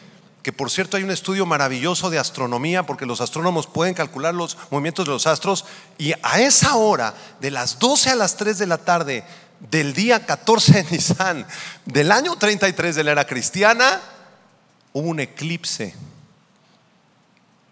que 0.42 0.54
por 0.54 0.72
cierto 0.72 0.96
hay 0.96 1.04
un 1.04 1.12
estudio 1.12 1.46
maravilloso 1.46 2.10
de 2.10 2.20
astronomía, 2.20 2.86
porque 2.86 3.06
los 3.06 3.20
astrónomos 3.20 3.68
pueden 3.68 3.94
calcular 3.94 4.34
los 4.34 4.58
movimientos 4.72 5.06
de 5.06 5.12
los 5.12 5.28
astros, 5.28 5.66
y 5.98 6.14
a 6.24 6.40
esa 6.40 6.76
hora, 6.76 7.14
de 7.42 7.52
las 7.52 7.78
12 7.80 8.12
a 8.12 8.16
las 8.16 8.38
3 8.38 8.58
de 8.58 8.68
la 8.68 8.78
tarde, 8.78 9.26
del 9.70 9.94
día 9.94 10.26
14 10.26 10.84
de 10.84 10.92
Nisan 10.92 11.48
del 11.86 12.12
año 12.12 12.36
33 12.36 12.96
de 12.96 13.04
la 13.04 13.12
era 13.12 13.26
cristiana, 13.26 14.02
hubo 14.92 15.08
un 15.08 15.20
eclipse 15.20 15.94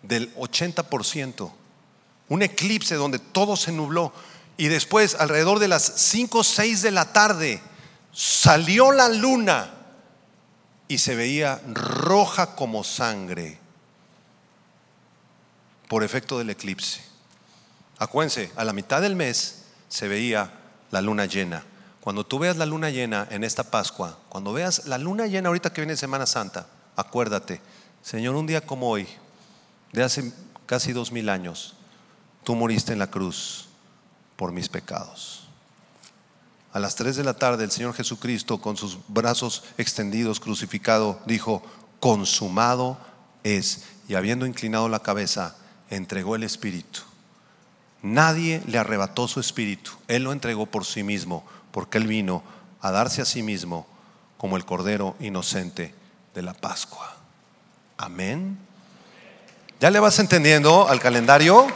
del 0.01 0.33
80%, 0.35 1.51
un 2.29 2.41
eclipse 2.41 2.95
donde 2.95 3.19
todo 3.19 3.55
se 3.55 3.71
nubló. 3.71 4.13
Y 4.57 4.67
después, 4.67 5.15
alrededor 5.15 5.59
de 5.59 5.67
las 5.67 5.83
5 5.83 6.39
o 6.39 6.43
6 6.43 6.81
de 6.81 6.91
la 6.91 7.13
tarde, 7.13 7.61
salió 8.13 8.91
la 8.91 9.09
luna 9.09 9.71
y 10.87 10.97
se 10.97 11.15
veía 11.15 11.61
roja 11.73 12.55
como 12.55 12.83
sangre 12.83 13.57
por 15.87 16.03
efecto 16.03 16.37
del 16.37 16.49
eclipse. 16.49 17.01
Acuérdense, 17.97 18.51
a 18.55 18.63
la 18.63 18.73
mitad 18.73 19.01
del 19.01 19.15
mes 19.15 19.63
se 19.89 20.07
veía 20.07 20.51
la 20.89 21.01
luna 21.01 21.25
llena. 21.25 21.65
Cuando 22.01 22.25
tú 22.25 22.39
veas 22.39 22.57
la 22.57 22.65
luna 22.65 22.89
llena 22.89 23.27
en 23.29 23.43
esta 23.43 23.63
Pascua, 23.63 24.17
cuando 24.27 24.53
veas 24.53 24.87
la 24.87 24.97
luna 24.97 25.27
llena 25.27 25.49
ahorita 25.49 25.71
que 25.71 25.81
viene 25.81 25.95
Semana 25.95 26.25
Santa, 26.25 26.67
acuérdate, 26.95 27.61
Señor, 28.01 28.35
un 28.35 28.47
día 28.47 28.65
como 28.65 28.89
hoy, 28.89 29.07
de 29.93 30.03
hace 30.03 30.33
casi 30.65 30.93
dos 30.93 31.11
mil 31.11 31.29
años, 31.29 31.75
tú 32.43 32.55
moriste 32.55 32.91
en 32.91 32.99
la 32.99 33.11
cruz 33.11 33.67
por 34.35 34.51
mis 34.51 34.67
pecados. 34.67 35.43
A 36.73 36.79
las 36.79 36.95
tres 36.95 37.17
de 37.17 37.23
la 37.23 37.35
tarde 37.35 37.65
el 37.65 37.71
Señor 37.71 37.93
Jesucristo 37.93 38.59
con 38.59 38.77
sus 38.77 38.97
brazos 39.07 39.63
extendidos, 39.77 40.39
crucificado, 40.39 41.19
dijo, 41.25 41.61
consumado 41.99 42.97
es. 43.43 43.83
Y 44.07 44.15
habiendo 44.15 44.45
inclinado 44.45 44.89
la 44.89 44.99
cabeza, 44.99 45.55
entregó 45.89 46.35
el 46.35 46.43
Espíritu. 46.43 47.01
Nadie 48.01 48.63
le 48.65 48.79
arrebató 48.79 49.27
su 49.27 49.39
Espíritu, 49.39 49.91
Él 50.07 50.23
lo 50.23 50.31
entregó 50.31 50.65
por 50.65 50.85
sí 50.85 51.03
mismo 51.03 51.45
porque 51.71 51.97
Él 51.97 52.07
vino 52.07 52.43
a 52.81 52.91
darse 52.91 53.21
a 53.21 53.25
sí 53.25 53.43
mismo 53.43 53.87
como 54.37 54.57
el 54.57 54.65
Cordero 54.65 55.15
inocente 55.19 55.93
de 56.33 56.41
la 56.41 56.53
Pascua. 56.53 57.15
Amén. 57.97 58.57
¿Ya 59.79 59.89
le 59.89 59.99
vas 59.99 60.19
entendiendo 60.19 60.87
al 60.87 60.99
calendario? 60.99 61.67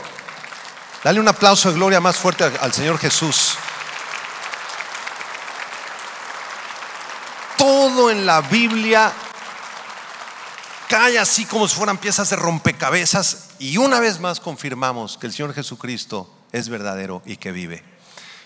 Dale 1.03 1.19
un 1.19 1.27
aplauso 1.27 1.69
de 1.69 1.75
gloria 1.75 1.99
más 1.99 2.17
fuerte 2.17 2.43
al 2.43 2.73
Señor 2.73 2.97
Jesús. 2.97 3.55
Todo 7.57 8.09
en 8.09 8.25
la 8.25 8.41
Biblia, 8.41 9.13
cae 10.87 11.19
así 11.19 11.45
como 11.45 11.67
si 11.67 11.75
fueran 11.75 11.97
piezas 11.97 12.29
de 12.29 12.35
rompecabezas 12.35 13.49
y 13.59 13.77
una 13.77 13.99
vez 13.99 14.19
más 14.19 14.39
confirmamos 14.39 15.17
que 15.17 15.27
el 15.27 15.33
Señor 15.33 15.53
Jesucristo 15.53 16.31
es 16.51 16.69
verdadero 16.69 17.21
y 17.25 17.37
que 17.37 17.51
vive. 17.51 17.94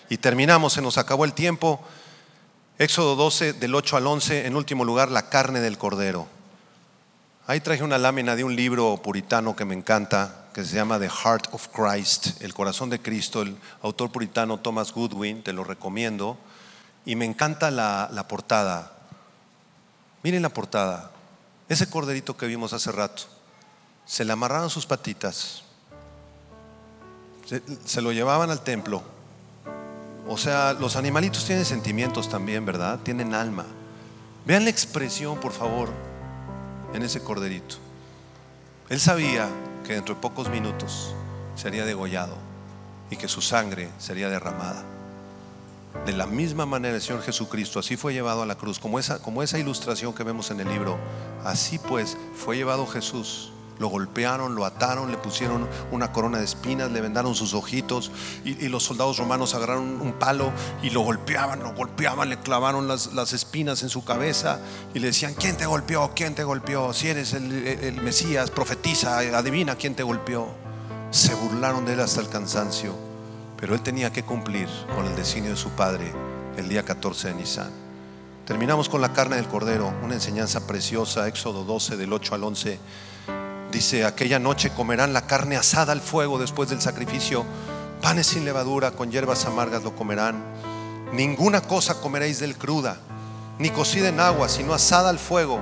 Y 0.10 0.18
terminamos, 0.18 0.74
se 0.74 0.82
nos 0.82 0.98
acabó 0.98 1.24
el 1.24 1.34
tiempo. 1.34 1.80
Éxodo 2.80 3.16
12, 3.16 3.54
del 3.54 3.76
8 3.76 3.98
al 3.98 4.08
11, 4.08 4.48
en 4.48 4.56
último 4.56 4.84
lugar, 4.84 5.12
la 5.12 5.30
carne 5.30 5.60
del 5.60 5.78
cordero. 5.78 6.28
Ahí 7.46 7.60
traje 7.62 7.84
una 7.84 7.98
lámina 7.98 8.36
de 8.36 8.44
un 8.44 8.56
libro 8.56 8.98
puritano 9.04 9.56
que 9.56 9.66
me 9.66 9.76
encanta, 9.76 10.48
que 10.54 10.66
se 10.66 10.76
llama 10.76 11.00
The 11.00 11.10
Heart 11.10 11.50
of 11.52 11.68
Christ, 11.68 12.42
El 12.42 12.54
corazón 12.54 12.90
de 12.90 13.02
Cristo, 13.02 13.42
el 13.42 13.58
autor 13.82 14.12
puritano 14.12 14.60
Thomas 14.60 14.92
Goodwin, 14.92 15.44
te 15.44 15.54
lo 15.54 15.64
recomiendo. 15.64 16.38
Y 17.06 17.16
me 17.16 17.26
encanta 17.26 17.70
la, 17.70 18.10
la 18.12 18.28
portada. 18.28 18.94
Miren 20.24 20.42
la 20.42 20.50
portada. 20.50 21.12
Ese 21.70 21.90
corderito 21.90 22.36
que 22.36 22.48
vimos 22.48 22.74
hace 22.74 22.92
rato. 22.92 23.24
Se 24.06 24.26
le 24.26 24.34
amarraron 24.34 24.70
sus 24.70 24.86
patitas. 24.86 25.64
Se, 27.46 27.62
se 27.86 28.02
lo 28.02 28.12
llevaban 28.12 28.50
al 28.50 28.62
templo. 28.62 29.04
O 30.28 30.38
sea, 30.38 30.74
los 30.74 30.96
animalitos 30.96 31.46
tienen 31.46 31.66
sentimientos 31.66 32.30
también, 32.30 32.66
¿verdad? 32.66 33.00
Tienen 33.00 33.34
alma. 33.34 33.66
Vean 34.46 34.64
la 34.64 34.70
expresión, 34.70 35.40
por 35.40 35.52
favor, 35.52 35.90
en 36.94 37.04
ese 37.04 37.22
corderito. 37.22 37.76
Él 38.90 39.00
sabía 39.00 39.48
que 39.86 39.94
dentro 39.94 40.16
de 40.16 40.22
pocos 40.22 40.50
minutos 40.50 41.14
sería 41.56 41.86
degollado 41.86 42.36
y 43.10 43.16
que 43.16 43.28
su 43.28 43.42
sangre 43.42 43.90
sería 43.98 44.30
derramada. 44.30 44.84
De 46.06 46.14
la 46.14 46.28
misma 46.28 46.66
manera 46.66 46.96
el 46.96 47.02
Señor 47.02 47.24
Jesucristo 47.24 47.80
así 47.80 47.98
fue 47.98 48.14
llevado 48.14 48.44
a 48.44 48.46
la 48.46 48.56
cruz, 48.56 48.80
como 48.80 49.00
esa, 49.00 49.20
como 49.20 49.42
esa 49.42 49.58
ilustración 49.58 50.14
que 50.14 50.24
vemos 50.24 50.52
en 50.52 50.60
el 50.60 50.70
libro. 50.70 50.98
Así 51.44 51.80
pues 51.80 52.18
fue 52.36 52.58
llevado 52.58 52.86
Jesús. 52.86 53.52
Lo 53.80 53.88
golpearon, 53.88 54.56
lo 54.56 54.66
ataron, 54.66 55.10
le 55.10 55.18
pusieron 55.18 55.68
una 55.92 56.12
corona 56.12 56.40
de 56.40 56.46
espinas, 56.46 56.92
le 56.92 57.02
vendaron 57.02 57.34
sus 57.34 57.54
ojitos 57.54 58.12
y, 58.44 58.68
los 58.70 58.84
soldados 58.84 59.18
romanos 59.18 59.56
agarraron 59.56 60.02
un 60.02 60.14
palo 60.14 60.52
y 60.84 60.90
lo 60.90 61.02
golpeaban, 61.02 61.60
lo 61.64 61.74
golpeaban, 61.74 62.30
le 62.30 62.38
clavaron 62.40 62.88
las, 62.88 63.14
las 63.14 63.34
espinas 63.34 63.82
en 63.84 63.90
su 63.90 64.04
cabeza 64.04 64.60
y 64.94 65.00
le 65.00 65.08
decían, 65.08 65.34
¿quién 65.34 65.58
te 65.58 65.66
golpeó? 65.66 66.12
¿Quién 66.14 66.36
te 66.36 66.44
golpeó? 66.44 66.94
Si 66.94 67.08
eres 67.08 67.34
el, 67.34 67.52
el 67.52 68.02
Mesías, 68.02 68.52
profetiza, 68.52 69.20
adivina 69.20 69.76
quién 69.76 69.96
te 69.96 70.04
golpeó. 70.04 70.50
Se 71.12 71.34
burlaron 71.34 71.86
de 71.86 71.94
él 71.94 72.02
hasta 72.02 72.22
el 72.22 72.30
cansancio, 72.30 72.94
pero 73.58 73.74
él 73.74 73.82
tenía 73.82 74.12
que 74.12 74.24
cumplir 74.24 74.68
con 74.96 75.06
el 75.06 75.16
designio 75.16 75.52
de 75.52 75.58
su 75.58 75.70
padre 75.70 76.14
el 76.58 76.70
día 76.70 76.84
14 76.84 77.30
de 77.30 77.34
Nisan. 77.36 77.90
Terminamos 78.46 78.90
con 78.90 79.00
la 79.00 79.14
carne 79.14 79.36
del 79.36 79.48
cordero, 79.48 79.94
una 80.04 80.16
enseñanza 80.16 80.66
preciosa, 80.66 81.28
Éxodo 81.28 81.64
12 81.64 81.98
del 81.98 82.12
8 82.12 82.34
al 82.34 82.44
11. 82.44 82.80
Dice, 83.72 84.04
aquella 84.04 84.40
noche 84.40 84.72
comerán 84.72 85.14
la 85.14 85.28
carne 85.28 85.56
asada 85.56 85.92
al 85.92 86.02
fuego 86.02 86.40
después 86.40 86.70
del 86.70 86.82
sacrificio, 86.82 87.46
panes 88.02 88.28
sin 88.28 88.44
levadura, 88.44 88.92
con 88.92 89.12
hierbas 89.12 89.46
amargas 89.46 89.84
lo 89.84 89.96
comerán. 89.96 90.44
Ninguna 91.14 91.62
cosa 91.62 92.02
comeréis 92.02 92.40
del 92.40 92.58
cruda, 92.58 92.98
ni 93.60 93.70
cocida 93.70 94.10
en 94.10 94.20
agua, 94.20 94.50
sino 94.50 94.74
asada 94.74 95.10
al 95.10 95.20
fuego. 95.20 95.60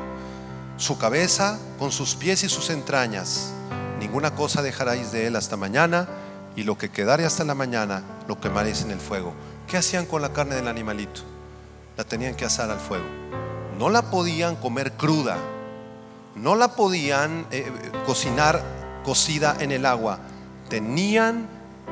Su 0.78 0.98
cabeza 0.98 1.60
con 1.80 1.92
sus 1.92 2.16
pies 2.16 2.44
y 2.44 2.50
sus 2.50 2.70
entrañas. 2.70 3.52
Ninguna 4.00 4.36
cosa 4.36 4.62
dejaréis 4.62 5.12
de 5.12 5.28
él 5.28 5.36
hasta 5.36 5.58
mañana, 5.58 6.08
y 6.56 6.64
lo 6.64 6.78
que 6.78 6.90
quedare 6.90 7.26
hasta 7.26 7.44
la 7.44 7.56
mañana 7.56 8.04
lo 8.28 8.40
quemaréis 8.40 8.84
en 8.84 8.92
el 8.92 9.00
fuego. 9.00 9.34
¿Qué 9.68 9.76
hacían 9.76 10.06
con 10.06 10.22
la 10.22 10.32
carne 10.32 10.56
del 10.56 10.68
animalito? 10.68 11.22
La 11.98 12.04
tenían 12.04 12.36
que 12.36 12.46
asar 12.46 12.72
al 12.72 12.80
fuego. 12.80 13.06
No 13.78 13.90
la 13.90 14.10
podían 14.10 14.56
comer 14.56 14.94
cruda, 14.94 15.38
no 16.38 16.56
la 16.56 16.70
podían 16.70 17.48
eh, 17.52 17.72
cocinar 18.06 18.62
cocida 19.04 19.58
en 19.60 19.72
el 19.72 19.86
agua, 19.86 20.20
tenían 20.70 21.48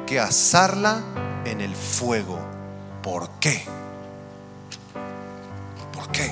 que 0.06 0.20
asarla 0.20 1.02
en 1.46 1.62
el 1.62 1.76
fuego. 1.76 2.40
¿Por 3.02 3.30
qué? 3.40 3.64
¿Por 5.94 6.10
qué? 6.10 6.32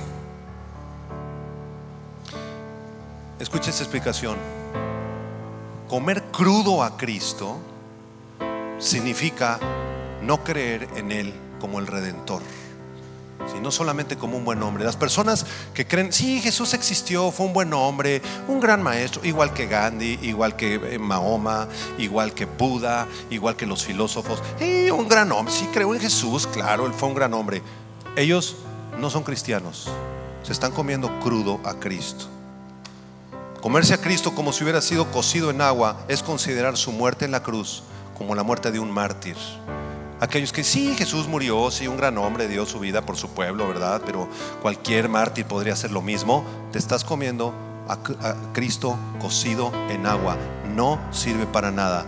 Escucha 3.39 3.69
esta 3.69 3.83
explicación. 3.83 4.37
Comer 5.87 6.23
crudo 6.31 6.83
a 6.83 6.97
Cristo 6.97 7.57
significa 8.79 9.59
no 10.21 10.43
creer 10.43 10.87
en 10.95 11.11
Él 11.11 11.33
como 11.59 11.79
el 11.79 11.87
Redentor 11.87 12.41
no 13.61 13.71
solamente 13.71 14.17
como 14.17 14.37
un 14.37 14.45
buen 14.45 14.61
hombre. 14.61 14.83
Las 14.83 14.97
personas 14.97 15.45
que 15.73 15.87
creen, 15.87 16.11
sí, 16.11 16.41
Jesús 16.41 16.73
existió, 16.73 17.31
fue 17.31 17.45
un 17.45 17.53
buen 17.53 17.73
hombre, 17.73 18.21
un 18.47 18.59
gran 18.59 18.83
maestro, 18.83 19.23
igual 19.23 19.53
que 19.53 19.67
Gandhi, 19.67 20.19
igual 20.21 20.55
que 20.55 20.75
eh, 20.75 20.99
Mahoma, 20.99 21.67
igual 21.97 22.33
que 22.33 22.45
Buda, 22.45 23.07
igual 23.29 23.55
que 23.55 23.65
los 23.65 23.83
filósofos, 23.83 24.41
y 24.59 24.89
un 24.89 25.07
gran 25.07 25.31
hombre, 25.31 25.53
sí 25.53 25.67
creo 25.73 25.93
en 25.95 26.01
Jesús, 26.01 26.45
claro, 26.47 26.85
él 26.85 26.93
fue 26.93 27.09
un 27.09 27.15
gran 27.15 27.33
hombre. 27.33 27.61
Ellos 28.15 28.57
no 28.99 29.09
son 29.09 29.23
cristianos, 29.23 29.89
se 30.43 30.51
están 30.51 30.71
comiendo 30.71 31.19
crudo 31.19 31.59
a 31.63 31.75
Cristo. 31.75 32.27
Comerse 33.61 33.93
a 33.93 34.01
Cristo 34.01 34.35
como 34.35 34.51
si 34.51 34.63
hubiera 34.63 34.81
sido 34.81 35.09
cocido 35.09 35.49
en 35.49 35.61
agua 35.61 36.03
es 36.09 36.21
considerar 36.21 36.75
su 36.75 36.91
muerte 36.91 37.23
en 37.23 37.31
la 37.31 37.43
cruz 37.43 37.83
como 38.17 38.35
la 38.35 38.43
muerte 38.43 38.71
de 38.71 38.79
un 38.79 38.91
mártir. 38.91 39.37
Aquellos 40.23 40.53
que 40.53 40.63
sí, 40.63 40.95
Jesús 40.97 41.27
murió, 41.27 41.69
sí, 41.69 41.85
un 41.85 41.97
gran 41.97 42.17
hombre 42.17 42.47
dio 42.47 42.65
su 42.65 42.79
vida 42.79 43.01
por 43.01 43.17
su 43.17 43.31
pueblo, 43.31 43.67
¿verdad? 43.67 44.01
Pero 44.05 44.29
cualquier 44.61 45.09
mártir 45.09 45.45
podría 45.45 45.73
hacer 45.73 45.91
lo 45.91 46.01
mismo. 46.01 46.45
Te 46.71 46.79
estás 46.79 47.03
comiendo 47.03 47.53
a, 47.89 47.97
Cristo 48.53 48.97
cocido 49.19 49.73
en 49.89 50.05
agua. 50.05 50.37
No 50.73 50.97
sirve 51.11 51.45
para 51.45 51.71
nada. 51.71 52.05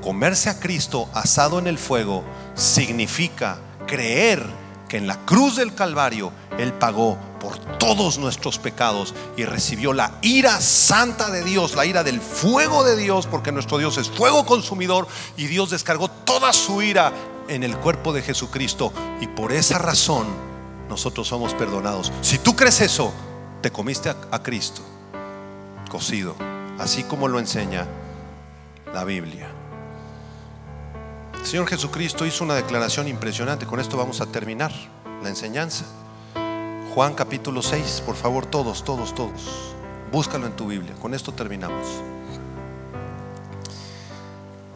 Comerse 0.00 0.48
a 0.48 0.58
Cristo 0.58 1.10
asado 1.12 1.58
en 1.58 1.66
el 1.66 1.76
fuego 1.76 2.24
significa 2.54 3.58
creer 3.86 4.42
que 4.88 4.96
en 4.96 5.06
la 5.06 5.18
cruz 5.26 5.56
del 5.56 5.74
Calvario 5.74 6.32
Él 6.56 6.72
pagó 6.72 7.18
por 7.40 7.58
todos 7.76 8.16
nuestros 8.16 8.58
pecados 8.58 9.14
y 9.36 9.44
recibió 9.44 9.92
la 9.92 10.12
ira 10.22 10.58
santa 10.62 11.30
de 11.30 11.44
Dios, 11.44 11.74
la 11.74 11.84
ira 11.84 12.04
del 12.04 12.22
fuego 12.22 12.84
de 12.84 12.96
Dios, 12.96 13.26
porque 13.26 13.52
nuestro 13.52 13.76
Dios 13.76 13.98
es 13.98 14.08
fuego 14.08 14.46
consumidor 14.46 15.06
y 15.36 15.46
Dios 15.46 15.68
descargó 15.68 16.08
toda 16.08 16.54
su 16.54 16.80
ira 16.80 17.12
en 17.50 17.64
el 17.64 17.76
cuerpo 17.76 18.12
de 18.12 18.22
Jesucristo 18.22 18.92
y 19.20 19.26
por 19.26 19.52
esa 19.52 19.76
razón 19.76 20.26
nosotros 20.88 21.28
somos 21.28 21.52
perdonados. 21.54 22.12
Si 22.22 22.38
tú 22.38 22.54
crees 22.54 22.80
eso, 22.80 23.12
te 23.60 23.70
comiste 23.70 24.08
a, 24.08 24.42
Cristo 24.42 24.82
cocido, 25.90 26.36
así 26.78 27.02
como 27.02 27.26
lo 27.26 27.40
enseña 27.40 27.86
la 28.94 29.04
Biblia. 29.04 29.48
El 31.34 31.44
Señor 31.44 31.66
Jesucristo 31.66 32.24
hizo 32.24 32.44
una 32.44 32.54
declaración 32.54 33.08
impresionante. 33.08 33.66
Con 33.66 33.80
esto 33.80 33.96
vamos 33.96 34.20
a 34.20 34.26
terminar 34.26 34.72
la 35.22 35.28
enseñanza. 35.28 35.84
Juan 36.94 37.14
capítulo 37.14 37.62
6, 37.62 38.04
por 38.06 38.14
favor, 38.14 38.46
todos, 38.46 38.84
todos, 38.84 39.14
todos. 39.14 39.74
Búscalo 40.12 40.46
en 40.46 40.54
tu 40.54 40.68
Biblia. 40.68 40.94
Con 41.00 41.14
esto 41.14 41.32
terminamos. 41.32 41.86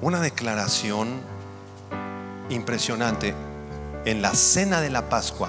Una 0.00 0.20
declaración 0.20 1.33
impresionante 2.54 3.34
en 4.04 4.22
la 4.22 4.34
cena 4.34 4.80
de 4.80 4.90
la 4.90 5.08
Pascua, 5.08 5.48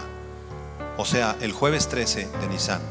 o 0.98 1.06
sea, 1.06 1.36
el 1.42 1.52
jueves 1.52 1.88
13 1.88 2.28
de 2.42 2.48
Nisan. 2.48 2.82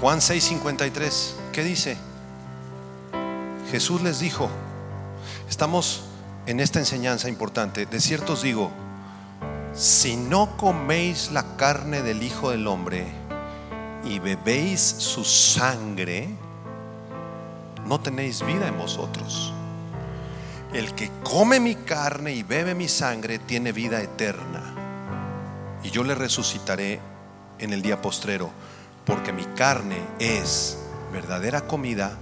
Juan 0.00 0.20
6:53, 0.20 1.34
¿qué 1.52 1.64
dice? 1.64 1.96
Jesús 3.70 4.02
les 4.02 4.20
dijo, 4.20 4.48
estamos 5.48 6.04
en 6.46 6.60
esta 6.60 6.78
enseñanza 6.78 7.28
importante, 7.28 7.86
de 7.86 8.00
cierto 8.00 8.34
os 8.34 8.42
digo, 8.42 8.70
si 9.74 10.16
no 10.16 10.56
coméis 10.56 11.32
la 11.32 11.56
carne 11.56 12.02
del 12.02 12.22
Hijo 12.22 12.50
del 12.50 12.66
Hombre 12.66 13.06
y 14.04 14.20
bebéis 14.20 14.80
su 14.80 15.24
sangre, 15.24 16.28
no 17.86 18.00
tenéis 18.00 18.44
vida 18.44 18.66
en 18.68 18.76
vosotros. 18.76 19.52
El 20.72 20.92
que 20.94 21.10
come 21.22 21.60
mi 21.60 21.74
carne 21.76 22.32
y 22.32 22.42
bebe 22.42 22.74
mi 22.74 22.88
sangre 22.88 23.38
tiene 23.38 23.72
vida 23.72 24.02
eterna. 24.02 24.74
Y 25.82 25.90
yo 25.90 26.02
le 26.02 26.14
resucitaré 26.14 27.00
en 27.58 27.72
el 27.72 27.82
día 27.82 28.02
postrero, 28.02 28.50
porque 29.04 29.32
mi 29.32 29.44
carne 29.44 29.98
es 30.18 30.78
verdadera 31.12 31.62
comida 31.62 32.16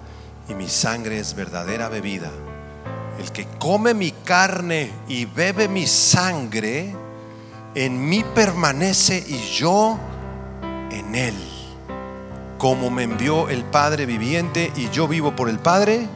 y 0.49 0.55
mi 0.55 0.69
sangre 0.69 1.19
es 1.19 1.35
verdadera 1.35 1.89
bebida. 1.89 2.31
El 3.19 3.33
que 3.33 3.47
come 3.59 3.95
mi 3.95 4.11
carne 4.11 4.91
y 5.09 5.25
bebe 5.25 5.69
mi 5.69 5.87
sangre, 5.87 6.95
en 7.75 8.09
mí 8.09 8.25
permanece 8.35 9.25
y 9.27 9.39
yo 9.57 9.99
en 10.91 11.15
él 11.15 11.54
como 12.65 12.89
me 12.91 13.03
envió 13.03 13.51
el 13.51 13.62
Padre 13.62 14.07
viviente 14.07 14.73
y 14.75 14.89
yo 14.89 15.07
vivo 15.07 15.37
por 15.37 15.51
el 15.51 15.59
Padre, 15.59 16.09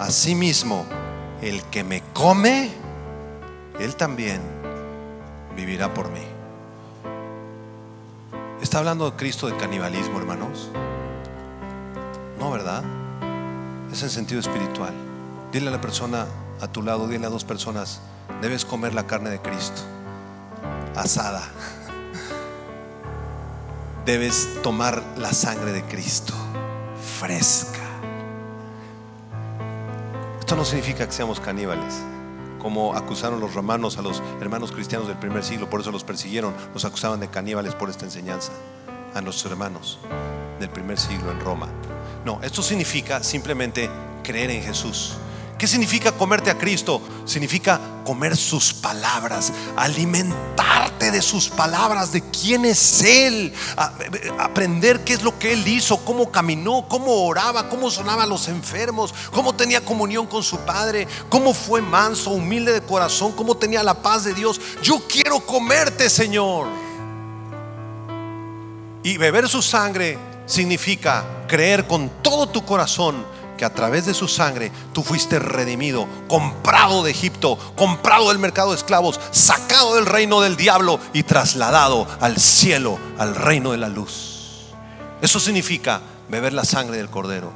asimismo, 0.00 0.84
el 1.40 1.62
que 1.66 1.84
me 1.84 2.02
come, 2.12 2.72
él 3.78 3.94
también 3.94 4.40
vivirá 5.54 5.94
por 5.94 6.10
mí. 6.10 6.24
¿Está 8.60 8.78
hablando 8.78 9.16
Cristo 9.16 9.46
de 9.46 9.56
canibalismo, 9.56 10.18
hermanos? 10.18 10.70
No, 12.40 12.50
¿verdad? 12.50 12.82
Es 13.92 14.02
en 14.02 14.10
sentido 14.10 14.40
espiritual. 14.40 14.92
Dile 15.52 15.68
a 15.68 15.70
la 15.70 15.80
persona 15.80 16.26
a 16.60 16.66
tu 16.66 16.82
lado, 16.82 17.06
dile 17.06 17.26
a 17.26 17.30
dos 17.30 17.44
personas, 17.44 18.00
debes 18.42 18.64
comer 18.64 18.92
la 18.92 19.06
carne 19.06 19.30
de 19.30 19.40
Cristo, 19.40 19.82
asada. 20.96 21.44
Debes 24.08 24.48
tomar 24.62 25.04
la 25.18 25.34
sangre 25.34 25.70
de 25.70 25.82
Cristo, 25.82 26.32
fresca. 27.18 27.82
Esto 30.38 30.56
no 30.56 30.64
significa 30.64 31.04
que 31.04 31.12
seamos 31.12 31.40
caníbales, 31.40 31.92
como 32.58 32.94
acusaron 32.94 33.38
los 33.38 33.52
romanos 33.52 33.98
a 33.98 34.02
los 34.02 34.22
hermanos 34.40 34.72
cristianos 34.72 35.08
del 35.08 35.18
primer 35.18 35.44
siglo, 35.44 35.68
por 35.68 35.82
eso 35.82 35.92
los 35.92 36.04
persiguieron, 36.04 36.54
los 36.72 36.86
acusaban 36.86 37.20
de 37.20 37.28
caníbales 37.28 37.74
por 37.74 37.90
esta 37.90 38.06
enseñanza, 38.06 38.52
a 39.14 39.20
nuestros 39.20 39.52
hermanos 39.52 39.98
del 40.58 40.70
primer 40.70 40.98
siglo 40.98 41.30
en 41.30 41.40
Roma. 41.40 41.68
No, 42.24 42.40
esto 42.42 42.62
significa 42.62 43.22
simplemente 43.22 43.90
creer 44.22 44.52
en 44.52 44.62
Jesús. 44.62 45.18
¿Qué 45.58 45.66
significa 45.66 46.12
comerte 46.12 46.50
a 46.50 46.56
Cristo? 46.56 47.02
Significa 47.24 47.80
comer 48.04 48.36
sus 48.36 48.72
palabras, 48.72 49.52
alimentarte 49.76 51.10
de 51.10 51.20
sus 51.20 51.48
palabras, 51.48 52.12
de 52.12 52.22
quién 52.30 52.64
es 52.64 53.02
Él, 53.02 53.52
aprender 54.38 55.02
qué 55.02 55.14
es 55.14 55.22
lo 55.22 55.36
que 55.36 55.52
Él 55.52 55.66
hizo, 55.66 55.96
cómo 56.04 56.30
caminó, 56.30 56.86
cómo 56.88 57.26
oraba, 57.26 57.68
cómo 57.68 57.90
sonaba 57.90 58.22
a 58.22 58.26
los 58.26 58.46
enfermos, 58.46 59.12
cómo 59.32 59.52
tenía 59.52 59.84
comunión 59.84 60.28
con 60.28 60.44
su 60.44 60.58
Padre, 60.60 61.08
cómo 61.28 61.52
fue 61.52 61.82
manso, 61.82 62.30
humilde 62.30 62.72
de 62.72 62.82
corazón, 62.82 63.32
cómo 63.32 63.56
tenía 63.56 63.82
la 63.82 64.00
paz 64.00 64.22
de 64.22 64.34
Dios. 64.34 64.60
Yo 64.80 65.02
quiero 65.08 65.40
comerte, 65.40 66.08
Señor. 66.08 66.68
Y 69.02 69.16
beber 69.16 69.48
su 69.48 69.60
sangre 69.60 70.18
significa 70.46 71.24
creer 71.48 71.88
con 71.88 72.08
todo 72.22 72.48
tu 72.48 72.64
corazón 72.64 73.37
que 73.58 73.66
a 73.66 73.74
través 73.74 74.06
de 74.06 74.14
su 74.14 74.26
sangre 74.26 74.72
tú 74.94 75.02
fuiste 75.02 75.38
redimido, 75.38 76.08
comprado 76.28 77.02
de 77.02 77.10
Egipto, 77.10 77.58
comprado 77.76 78.28
del 78.28 78.38
mercado 78.38 78.70
de 78.70 78.76
esclavos, 78.76 79.20
sacado 79.30 79.96
del 79.96 80.06
reino 80.06 80.40
del 80.40 80.56
diablo 80.56 80.98
y 81.12 81.24
trasladado 81.24 82.06
al 82.20 82.38
cielo, 82.38 82.98
al 83.18 83.34
reino 83.34 83.72
de 83.72 83.78
la 83.78 83.90
luz. 83.90 84.70
Eso 85.20 85.38
significa 85.38 86.00
beber 86.30 86.54
la 86.54 86.64
sangre 86.64 86.96
del 86.96 87.10
cordero. 87.10 87.52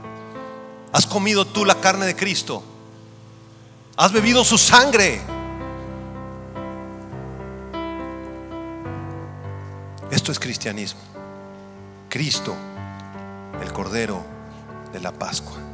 ¿Has 0.92 1.06
comido 1.06 1.46
tú 1.46 1.64
la 1.64 1.76
carne 1.76 2.04
de 2.04 2.16
Cristo? 2.16 2.62
¿Has 3.96 4.12
bebido 4.12 4.44
su 4.44 4.58
sangre? 4.58 5.22
Esto 10.10 10.32
es 10.32 10.38
cristianismo. 10.38 11.00
Cristo, 12.10 12.54
el 13.62 13.72
Cordero 13.72 14.22
de 14.92 15.00
la 15.00 15.12
Pascua. 15.12 15.71